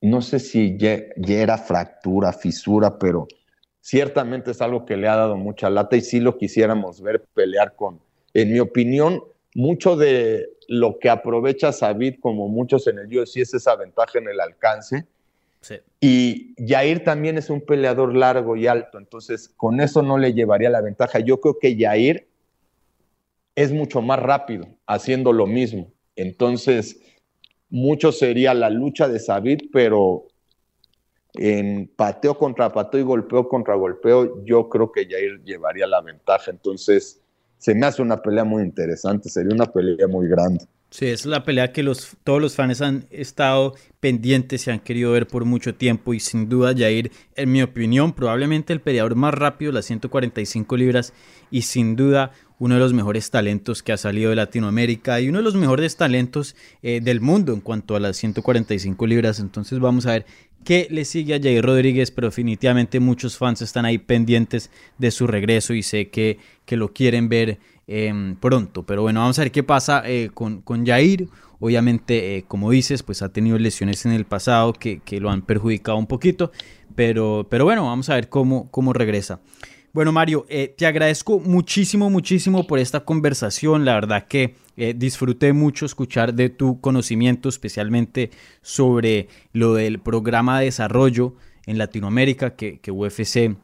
no 0.01 0.21
sé 0.21 0.39
si 0.39 0.77
ya, 0.77 0.99
era 1.29 1.57
fractura, 1.57 2.33
fisura, 2.33 2.99
pero 2.99 3.25
ciertamente 3.79 4.51
es 4.51 4.61
algo 4.61 4.85
que 4.85 4.97
le 4.97 5.07
ha 5.07 5.15
dado 5.15 5.37
mucha 5.37 5.69
lata 5.69 5.95
y 5.95 6.01
sí 6.01 6.19
lo 6.19 6.37
quisiéramos 6.37 7.01
ver 7.01 7.23
pelear 7.33 7.77
con, 7.77 8.01
en 8.33 8.51
mi 8.51 8.59
opinión, 8.59 9.23
mucho 9.55 9.95
de 9.95 10.49
lo 10.67 10.99
que 10.99 11.09
aprovecha 11.09 11.71
Sabid, 11.71 12.19
como 12.19 12.49
muchos 12.49 12.85
en 12.87 12.99
el 12.99 13.17
UFC, 13.17 13.37
es 13.37 13.53
esa 13.53 13.77
ventaja 13.77 14.19
en 14.19 14.27
el 14.27 14.41
alcance. 14.41 15.07
Y 15.99 16.53
Yair 16.57 17.03
también 17.03 17.37
es 17.37 17.49
un 17.49 17.61
peleador 17.61 18.15
largo 18.15 18.55
y 18.55 18.67
alto, 18.67 18.97
entonces 18.97 19.49
con 19.49 19.81
eso 19.81 20.01
no 20.01 20.17
le 20.17 20.33
llevaría 20.33 20.69
la 20.69 20.81
ventaja. 20.81 21.19
Yo 21.19 21.41
creo 21.41 21.57
que 21.59 21.75
Yair 21.75 22.27
es 23.55 23.71
mucho 23.71 24.01
más 24.01 24.19
rápido 24.19 24.67
haciendo 24.85 25.33
lo 25.33 25.47
mismo. 25.47 25.91
Entonces, 26.15 26.99
mucho 27.69 28.11
sería 28.11 28.53
la 28.53 28.69
lucha 28.69 29.07
de 29.07 29.19
Sabit, 29.19 29.69
pero 29.73 30.27
en 31.33 31.87
pateo 31.95 32.37
contra 32.37 32.71
pateo 32.71 33.01
y 33.01 33.03
golpeo 33.03 33.47
contra 33.47 33.75
golpeo, 33.75 34.43
yo 34.45 34.69
creo 34.69 34.91
que 34.91 35.07
Jair 35.07 35.43
llevaría 35.43 35.87
la 35.87 36.01
ventaja. 36.01 36.51
Entonces, 36.51 37.21
se 37.57 37.73
me 37.73 37.85
hace 37.85 38.01
una 38.01 38.21
pelea 38.21 38.43
muy 38.43 38.63
interesante, 38.63 39.29
sería 39.29 39.53
una 39.53 39.65
pelea 39.65 40.07
muy 40.07 40.27
grande. 40.27 40.65
Sí, 40.89 41.07
es 41.07 41.25
la 41.25 41.43
pelea 41.43 41.73
que 41.73 41.83
los, 41.83 42.15
todos 42.23 42.41
los 42.41 42.55
fans 42.55 42.81
han 42.81 43.07
estado 43.11 43.75
pendientes 43.99 44.65
y 44.65 44.71
han 44.71 44.79
querido 44.79 45.11
ver 45.11 45.27
por 45.27 45.43
mucho 45.43 45.75
tiempo 45.75 46.13
y 46.13 46.21
sin 46.21 46.47
duda 46.47 46.73
Jair, 46.75 47.11
en 47.35 47.51
mi 47.51 47.61
opinión, 47.61 48.13
probablemente 48.13 48.71
el 48.71 48.79
peleador 48.79 49.15
más 49.15 49.33
rápido, 49.33 49.73
las 49.73 49.85
145 49.85 50.77
libras 50.77 51.13
y 51.51 51.63
sin 51.63 51.97
duda 51.97 52.31
uno 52.57 52.75
de 52.75 52.79
los 52.79 52.93
mejores 52.93 53.29
talentos 53.29 53.83
que 53.83 53.91
ha 53.91 53.97
salido 53.97 54.29
de 54.29 54.37
Latinoamérica 54.37 55.19
y 55.19 55.27
uno 55.27 55.39
de 55.39 55.43
los 55.43 55.55
mejores 55.55 55.97
talentos 55.97 56.55
eh, 56.81 57.01
del 57.03 57.19
mundo 57.19 57.53
en 57.53 57.59
cuanto 57.59 57.95
a 57.95 57.99
las 57.99 58.15
145 58.17 59.05
libras. 59.07 59.39
Entonces 59.39 59.79
vamos 59.79 60.05
a 60.05 60.13
ver 60.13 60.25
qué 60.63 60.87
le 60.89 61.05
sigue 61.05 61.35
a 61.35 61.39
Jair 61.39 61.63
Rodríguez, 61.63 62.11
pero 62.11 62.29
definitivamente 62.29 62.99
muchos 62.99 63.37
fans 63.37 63.61
están 63.61 63.85
ahí 63.85 63.97
pendientes 63.97 64.71
de 64.97 65.11
su 65.11 65.27
regreso 65.27 65.73
y 65.73 65.83
sé 65.83 66.09
que, 66.09 66.39
que 66.65 66.77
lo 66.77 66.93
quieren 66.93 67.29
ver 67.29 67.59
em, 67.87 68.35
pronto. 68.35 68.83
Pero 68.83 69.01
bueno, 69.01 69.21
vamos 69.21 69.39
a 69.39 69.43
ver 69.43 69.51
qué 69.51 69.63
pasa 69.63 70.03
eh, 70.05 70.29
con, 70.33 70.61
con 70.61 70.85
Jair. 70.85 71.27
Obviamente, 71.59 72.37
eh, 72.37 72.45
como 72.47 72.69
dices, 72.69 73.01
pues 73.01 73.21
ha 73.21 73.29
tenido 73.29 73.57
lesiones 73.57 74.05
en 74.05 74.11
el 74.11 74.25
pasado 74.25 74.73
que, 74.73 74.99
que, 74.99 75.19
lo 75.19 75.31
han 75.31 75.41
perjudicado 75.41 75.97
un 75.97 76.05
poquito. 76.05 76.51
Pero, 76.95 77.47
pero 77.49 77.65
bueno, 77.65 77.85
vamos 77.85 78.09
a 78.09 78.15
ver 78.15 78.29
cómo, 78.29 78.69
cómo 78.69 78.93
regresa. 78.93 79.39
Bueno, 79.93 80.11
Mario, 80.11 80.45
eh, 80.49 80.75
te 80.77 80.85
agradezco 80.85 81.39
muchísimo, 81.39 82.09
muchísimo 82.11 82.67
por 82.67 82.77
esta 82.77 83.05
conversación. 83.05 83.85
La 83.85 83.95
verdad 83.95 84.27
que 84.27 84.55
disfruté 84.95 85.53
mucho 85.53 85.87
escuchar 85.87 86.35
de 86.35 86.49
tu 86.49 86.79
conocimiento, 86.81 87.49
especialmente 87.49 88.29
sobre 88.61 89.27
lo 89.53 89.73
del 89.73 89.99
programa 89.99 90.59
de 90.59 90.65
desarrollo 90.65 91.33
en 91.67 91.77
Latinoamérica 91.77 92.55
que, 92.55 92.79
UFC 92.91 93.55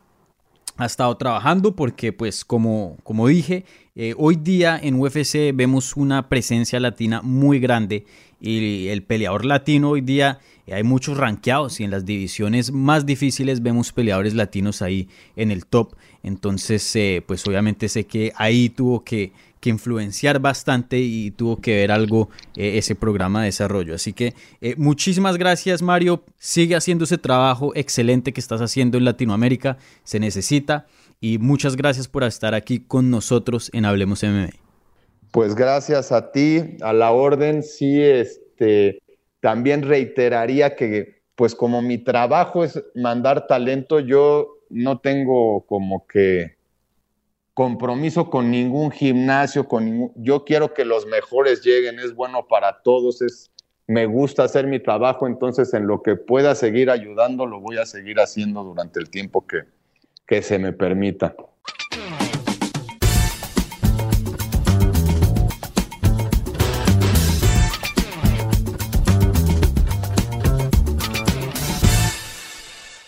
ha 0.78 0.86
estado 0.86 1.15
trabajando 1.17 1.76
porque 1.76 2.13
pues 2.13 2.45
como, 2.45 2.97
como 3.03 3.28
dije, 3.28 3.65
eh, 3.96 4.16
hoy 4.18 4.38
día 4.38 4.80
en 4.82 5.00
UFC 5.00 5.54
vemos 5.54 5.96
una 5.96 6.28
presencia 6.30 6.80
latina 6.80 7.22
muy 7.22 7.60
grande 7.60 8.06
y 8.39 8.88
el 8.88 9.04
peleador 9.04 9.46
latino 9.46 9.91
hoy 9.91 10.02
día 10.02 10.39
hay 10.72 10.84
muchos 10.84 11.18
ranqueados 11.18 11.80
y 11.80 11.84
en 11.84 11.91
las 11.91 12.06
divisiones 12.06 12.72
más 12.72 13.06
difíciles 13.06 13.62
vemos 13.62 13.91
peleadores 13.91 14.34
latinos 14.34 14.82
ahí 14.82 15.10
en 15.36 15.52
el 15.52 15.66
top. 15.66 15.96
Entonces, 16.24 16.96
eh, 16.96 17.22
pues 17.26 17.46
obviamente 17.46 17.89
sé 17.89 18.06
que 18.06 18.32
ahí 18.38 18.70
tuvo 18.70 19.04
que, 19.04 19.32
influenciar 19.66 20.41
bastante 20.41 21.00
y 21.00 21.32
tuvo 21.32 21.62
que 21.62 21.74
ver 21.78 21.91
algo 21.94 22.30
eh, 22.58 22.78
ese 22.78 22.96
programa 22.96 23.39
de 23.39 23.46
desarrollo. 23.46 23.96
Así 23.96 24.12
que 24.12 24.34
eh, 24.60 24.76
muchísimas 24.78 25.38
gracias 25.38 25.82
Mario, 25.82 26.22
sigue 26.38 26.76
haciendo 26.76 27.06
ese 27.06 27.18
trabajo 27.18 27.72
excelente 27.74 28.34
que 28.34 28.41
estás 28.41 28.60
haciendo 28.60 28.98
en 28.98 29.06
Latinoamérica, 29.06 29.78
se 30.04 30.20
necesita 30.20 30.86
y 31.24 31.38
muchas 31.38 31.78
gracias 31.78 32.09
por 32.09 32.26
estar 32.26 32.53
aquí 32.53 32.82
con 32.86 33.09
nosotros 33.09 33.69
en 33.71 33.86
Hablemos 33.86 34.21
MMA. 34.24 34.49
Pues 35.32 35.55
gracias 35.55 36.11
a 36.11 36.34
ti, 36.34 36.76
a 36.82 36.91
la 36.91 37.13
orden, 37.13 37.63
sí, 37.63 38.01
este, 38.01 39.01
también 39.39 39.84
reiteraría 39.84 40.76
que 40.76 41.24
pues 41.36 41.55
como 41.55 41.82
mi 41.82 41.97
trabajo 41.97 42.65
es 42.65 42.84
mandar 42.93 43.47
talento, 43.47 44.01
yo 44.01 44.57
no 44.69 44.99
tengo 44.99 45.65
como 45.65 46.05
que 46.07 46.57
compromiso 47.53 48.30
con 48.30 48.51
ningún 48.51 48.91
gimnasio, 48.91 49.65
con 49.65 49.86
ningún, 49.86 50.11
yo 50.17 50.43
quiero 50.43 50.74
que 50.74 50.84
los 50.84 51.05
mejores 51.05 51.63
lleguen, 51.63 51.99
es 51.99 52.13
bueno 52.13 52.47
para 52.49 52.82
todos, 52.82 53.21
es, 53.21 53.49
me 53.88 54.07
gusta 54.07 54.43
hacer 54.43 54.67
mi 54.67 54.82
trabajo, 54.82 55.26
entonces 55.26 55.74
en 55.74 55.88
lo 55.88 56.03
que 56.03 56.17
pueda 56.17 56.53
seguir 56.53 56.89
ayudando, 56.89 57.45
lo 57.45 57.61
voy 57.61 57.78
a 57.78 57.86
seguir 57.86 58.19
haciendo 58.19 58.65
durante 58.65 58.99
el 58.99 59.09
tiempo 59.09 59.47
que, 59.47 59.61
que 60.28 60.41
se 60.41 60.59
me 60.59 60.74
permita. 60.74 61.36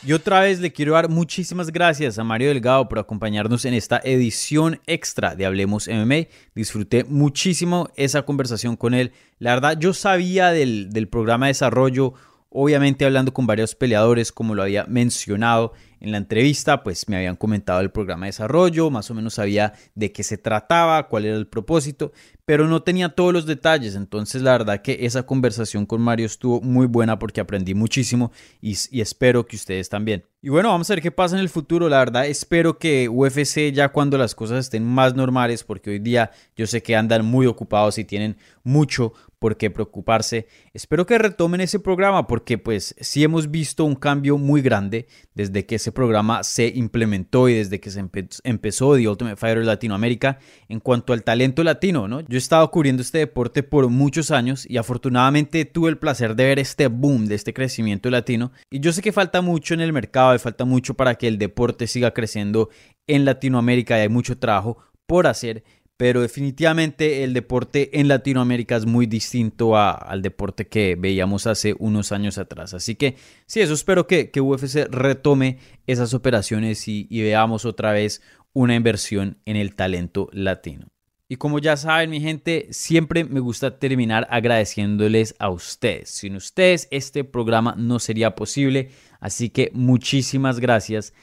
Y 0.08 0.14
otra 0.14 0.42
vez 0.42 0.60
le 0.60 0.72
quiero 0.72 0.94
dar 0.94 1.10
muchísimas 1.10 1.72
gracias 1.72 2.20
a 2.20 2.24
Mario 2.24 2.50
Delgado 2.50 2.88
por 2.88 3.00
acompañarnos 3.00 3.66
en 3.66 3.74
esta 3.74 4.00
edición 4.04 4.80
extra 4.86 5.36
de 5.36 5.48
Hablemos 5.48 5.88
MMA. 5.88 6.28
Disfruté 6.54 7.06
muchísimo 7.06 7.90
esa 7.96 8.22
conversación 8.22 8.76
con 8.76 8.94
él. 8.94 9.14
La 9.40 9.56
verdad, 9.56 9.80
yo 9.80 9.96
sabía 9.96 10.52
del, 10.52 10.92
del 10.92 11.08
programa 11.08 11.48
de 11.48 11.52
desarrollo, 11.52 12.14
obviamente 12.56 13.06
hablando 13.06 13.34
con 13.34 13.46
varios 13.46 13.76
peleadores, 13.76 14.32
como 14.32 14.56
lo 14.56 14.64
había 14.64 14.86
mencionado 14.86 15.74
en 16.00 16.12
la 16.12 16.18
entrevista, 16.18 16.84
pues 16.84 17.10
me 17.10 17.18
habían 17.18 17.36
comentado 17.36 17.82
el 17.82 17.92
programa 17.92 18.26
de 18.26 18.30
desarrollo, 18.30 18.90
más 18.90 19.10
o 19.12 19.14
menos 19.14 19.34
sabía 19.36 19.74
de 19.96 20.12
qué 20.12 20.24
se 20.24 20.38
trataba, 20.38 21.08
cuál 21.08 21.26
era 21.26 21.36
el 21.36 21.48
propósito, 21.48 22.12
pero 22.46 22.68
no 22.68 22.84
tenía 22.84 23.10
todos 23.10 23.34
los 23.34 23.46
detalles. 23.46 23.96
Entonces, 23.96 24.42
la 24.42 24.52
verdad 24.52 24.82
que 24.82 25.00
esa 25.02 25.24
conversación 25.24 25.86
con 25.86 26.02
Mario 26.02 26.28
estuvo 26.28 26.62
muy 26.62 26.86
buena 26.86 27.18
porque 27.20 27.42
aprendí 27.42 27.74
muchísimo 27.74 28.32
y, 28.62 28.78
espero 29.02 29.46
que 29.46 29.56
ustedes 29.56 29.90
también. 29.90 30.24
Y 30.42 30.50
bueno, 30.50 30.70
vamos 30.70 30.90
a 30.90 30.94
ver 30.94 31.02
qué 31.02 31.12
pasa 31.12 31.36
en 31.36 31.42
el 31.42 31.50
futuro. 31.50 31.90
La 31.90 31.98
verdad, 31.98 32.28
espero 32.28 32.78
que 32.78 33.10
UFC 33.10 33.74
ya 33.74 33.90
cuando 33.90 34.18
las 34.18 34.36
cosas 34.36 34.66
estén 34.66 34.86
más 34.86 35.16
normales, 35.16 35.64
porque 35.64 35.90
hoy 35.90 36.00
día 36.00 36.32
yo 36.56 36.68
sé 36.68 36.84
que 36.84 36.96
andan 36.96 37.26
muy 37.26 37.48
ocupados 37.48 37.98
y 37.98 38.06
tienen 38.06 38.38
mucho 38.64 39.14
por 39.46 39.58
qué 39.58 39.70
preocuparse. 39.70 40.48
Espero 40.74 41.06
que 41.06 41.20
retomen 41.20 41.62
ese 41.62 41.78
programa 41.78 42.26
porque 42.26 42.58
pues 42.58 42.96
sí 43.00 43.24
hemos 43.24 43.52
visto 43.52 43.86
un 43.86 43.94
cambio 43.94 44.40
muy 44.40 44.64
grande 44.64 45.06
desde 45.36 45.68
que 45.68 45.76
ese 45.76 45.92
programa 45.92 46.42
se 46.42 46.66
implementó 46.70 47.48
y 47.48 47.54
desde 47.54 47.80
que 47.80 47.92
se 47.92 48.04
empezó 48.44 48.96
The 48.96 49.08
Ultimate 49.08 49.36
Fighter 49.36 49.64
Latinoamérica 49.64 50.40
en 50.68 50.80
cuanto 50.80 51.14
al 51.14 51.24
talento 51.24 51.64
latino, 51.64 52.08
¿no? 52.08 52.22
Yo 52.22 52.38
he 52.38 52.38
estado 52.38 52.72
cubriendo 52.72 53.04
este 53.04 53.20
deporte 53.20 53.62
por 53.62 53.88
muchos 53.88 54.32
años 54.32 54.66
y 54.68 54.78
afortunadamente 54.78 55.64
tuve 55.66 55.92
el 55.92 56.00
placer 56.00 56.36
de 56.36 56.46
ver 56.46 56.58
este 56.58 56.88
boom, 56.88 57.28
de 57.28 57.36
este 57.36 57.54
crecimiento 57.54 58.10
latino 58.10 58.52
y 58.72 58.80
yo 58.80 58.94
sé 58.94 59.04
que 59.04 59.12
falta 59.12 59.42
mucho 59.42 59.76
en 59.76 59.82
el 59.82 59.94
mercado 59.94 60.34
y 60.34 60.40
falta 60.40 60.66
mucho 60.66 60.96
para 60.96 61.14
que 61.20 61.28
el 61.28 61.38
deporte 61.38 61.86
siga 61.86 62.16
creciendo 62.16 62.72
en 63.06 63.26
Latinoamérica 63.26 63.96
y 63.96 64.02
hay 64.02 64.10
mucho 64.10 64.40
trabajo 64.40 64.80
por 65.06 65.28
hacer, 65.28 65.64
pero 65.98 66.22
definitivamente 66.22 67.24
el 67.24 67.34
deporte 67.34 68.00
en 68.00 68.08
Latinoamérica 68.08 68.76
es 68.76 68.86
muy 68.86 69.06
distinto 69.06 69.78
al 69.78 70.22
deporte 70.22 70.68
que 70.68 70.96
veíamos 71.00 71.48
hace 71.48 71.76
unos 71.80 72.12
años 72.12 72.38
atrás. 72.38 72.74
Así 72.74 72.96
que 72.96 73.16
sí, 73.46 73.62
eso 73.62 73.74
espero 73.74 74.06
que, 74.06 74.30
que 74.30 74.42
UFC 74.42 74.88
retome 74.90 75.60
esas 75.88 76.14
operaciones 76.14 76.88
y, 76.88 77.08
y 77.10 77.22
veamos 77.22 77.66
otra 77.66 77.94
vez 77.94 78.22
una 78.54 78.76
inversión 78.76 79.38
en 79.46 79.56
el 79.56 79.76
talento 79.76 80.30
latino. 80.34 80.88
Y 81.28 81.38
como 81.38 81.60
ya 81.60 81.76
saben, 81.76 82.12
mi 82.12 82.22
gente, 82.22 82.68
siempre 82.70 83.24
me 83.24 83.40
gusta 83.40 83.80
terminar 83.80 84.28
agradeciéndoles 84.30 85.36
a 85.40 85.50
ustedes. 85.50 86.10
Sin 86.10 86.36
ustedes, 86.36 86.88
este 86.92 87.24
programa 87.24 87.74
no 87.78 87.98
sería 88.00 88.36
posible. 88.36 88.92
Así 89.20 89.50
que 89.50 89.72
muchísimas 89.74 90.60
gracias 90.60 91.14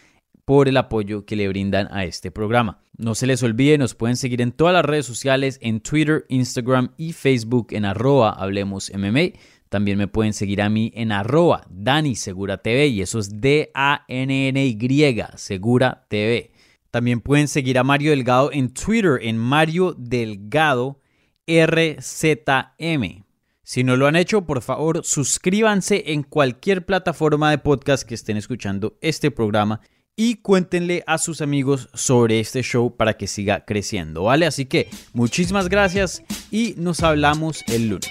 por 0.45 0.69
el 0.69 0.77
apoyo 0.77 1.25
que 1.25 1.37
le 1.37 1.47
brindan 1.47 1.89
a 1.93 2.05
este 2.05 2.33
programa. 2.33 2.83
No 2.99 3.15
se 3.15 3.27
les 3.27 3.43
olvide, 3.43 3.79
nos 3.79 3.95
pueden 3.95 4.17
seguir 4.17 4.43
en 4.43 4.53
todas 4.53 4.75
las 4.75 4.85
redes 4.85 5.07
sociales, 5.07 5.59
en 5.63 5.81
Twitter, 5.81 6.27
Instagram 6.29 6.93
y 6.99 7.13
Facebook 7.15 7.69
en 7.71 7.87
arroba 7.87 8.31
Hablemos 8.31 8.93
MMA. 8.95 9.39
También 9.71 9.97
me 9.97 10.09
pueden 10.09 10.35
seguir 10.35 10.61
a 10.61 10.69
mí 10.69 10.93
en 10.95 11.13
arroba 11.13 11.67
Dani 11.71 12.15
Segura 12.15 12.59
TV 12.59 12.89
y 12.89 13.01
eso 13.01 13.19
es 13.19 13.41
D-A-N-N-Y 13.41 15.23
Segura 15.37 16.07
TV. 16.11 16.53
También 16.91 17.23
pueden 17.23 17.49
seguir 17.49 17.79
a 17.79 17.85
Mario 17.85 18.11
Delgado 18.11 18.53
en 18.53 18.75
Twitter 18.75 19.19
en 19.23 19.39
Mario 19.39 19.95
Delgado 19.97 21.01
RZM. 21.47 23.25
Si 23.63 23.85
no 23.85 23.97
lo 23.97 24.07
han 24.07 24.17
hecho, 24.17 24.45
por 24.45 24.61
favor, 24.61 25.01
suscríbanse 25.03 26.13
en 26.13 26.23
cualquier 26.25 26.85
plataforma 26.85 27.51
de 27.51 27.57
podcast 27.57 28.07
que 28.07 28.15
estén 28.15 28.37
escuchando 28.37 28.99
este 29.01 29.31
programa 29.31 29.81
y 30.17 30.37
cuéntenle 30.37 31.05
a 31.07 31.19
sus 31.19 31.41
amigos 31.41 31.89
sobre 31.95 32.41
este 32.41 32.63
show 32.63 32.97
para 32.97 33.17
que 33.17 33.27
siga 33.27 33.65
creciendo, 33.65 34.25
¿vale? 34.25 34.47
Así 34.47 34.67
que 34.67 34.89
muchísimas 35.13 35.69
gracias 35.69 36.23
y 36.51 36.75
nos 36.77 37.03
hablamos 37.03 37.63
el 37.69 37.89
lunes. 37.89 38.11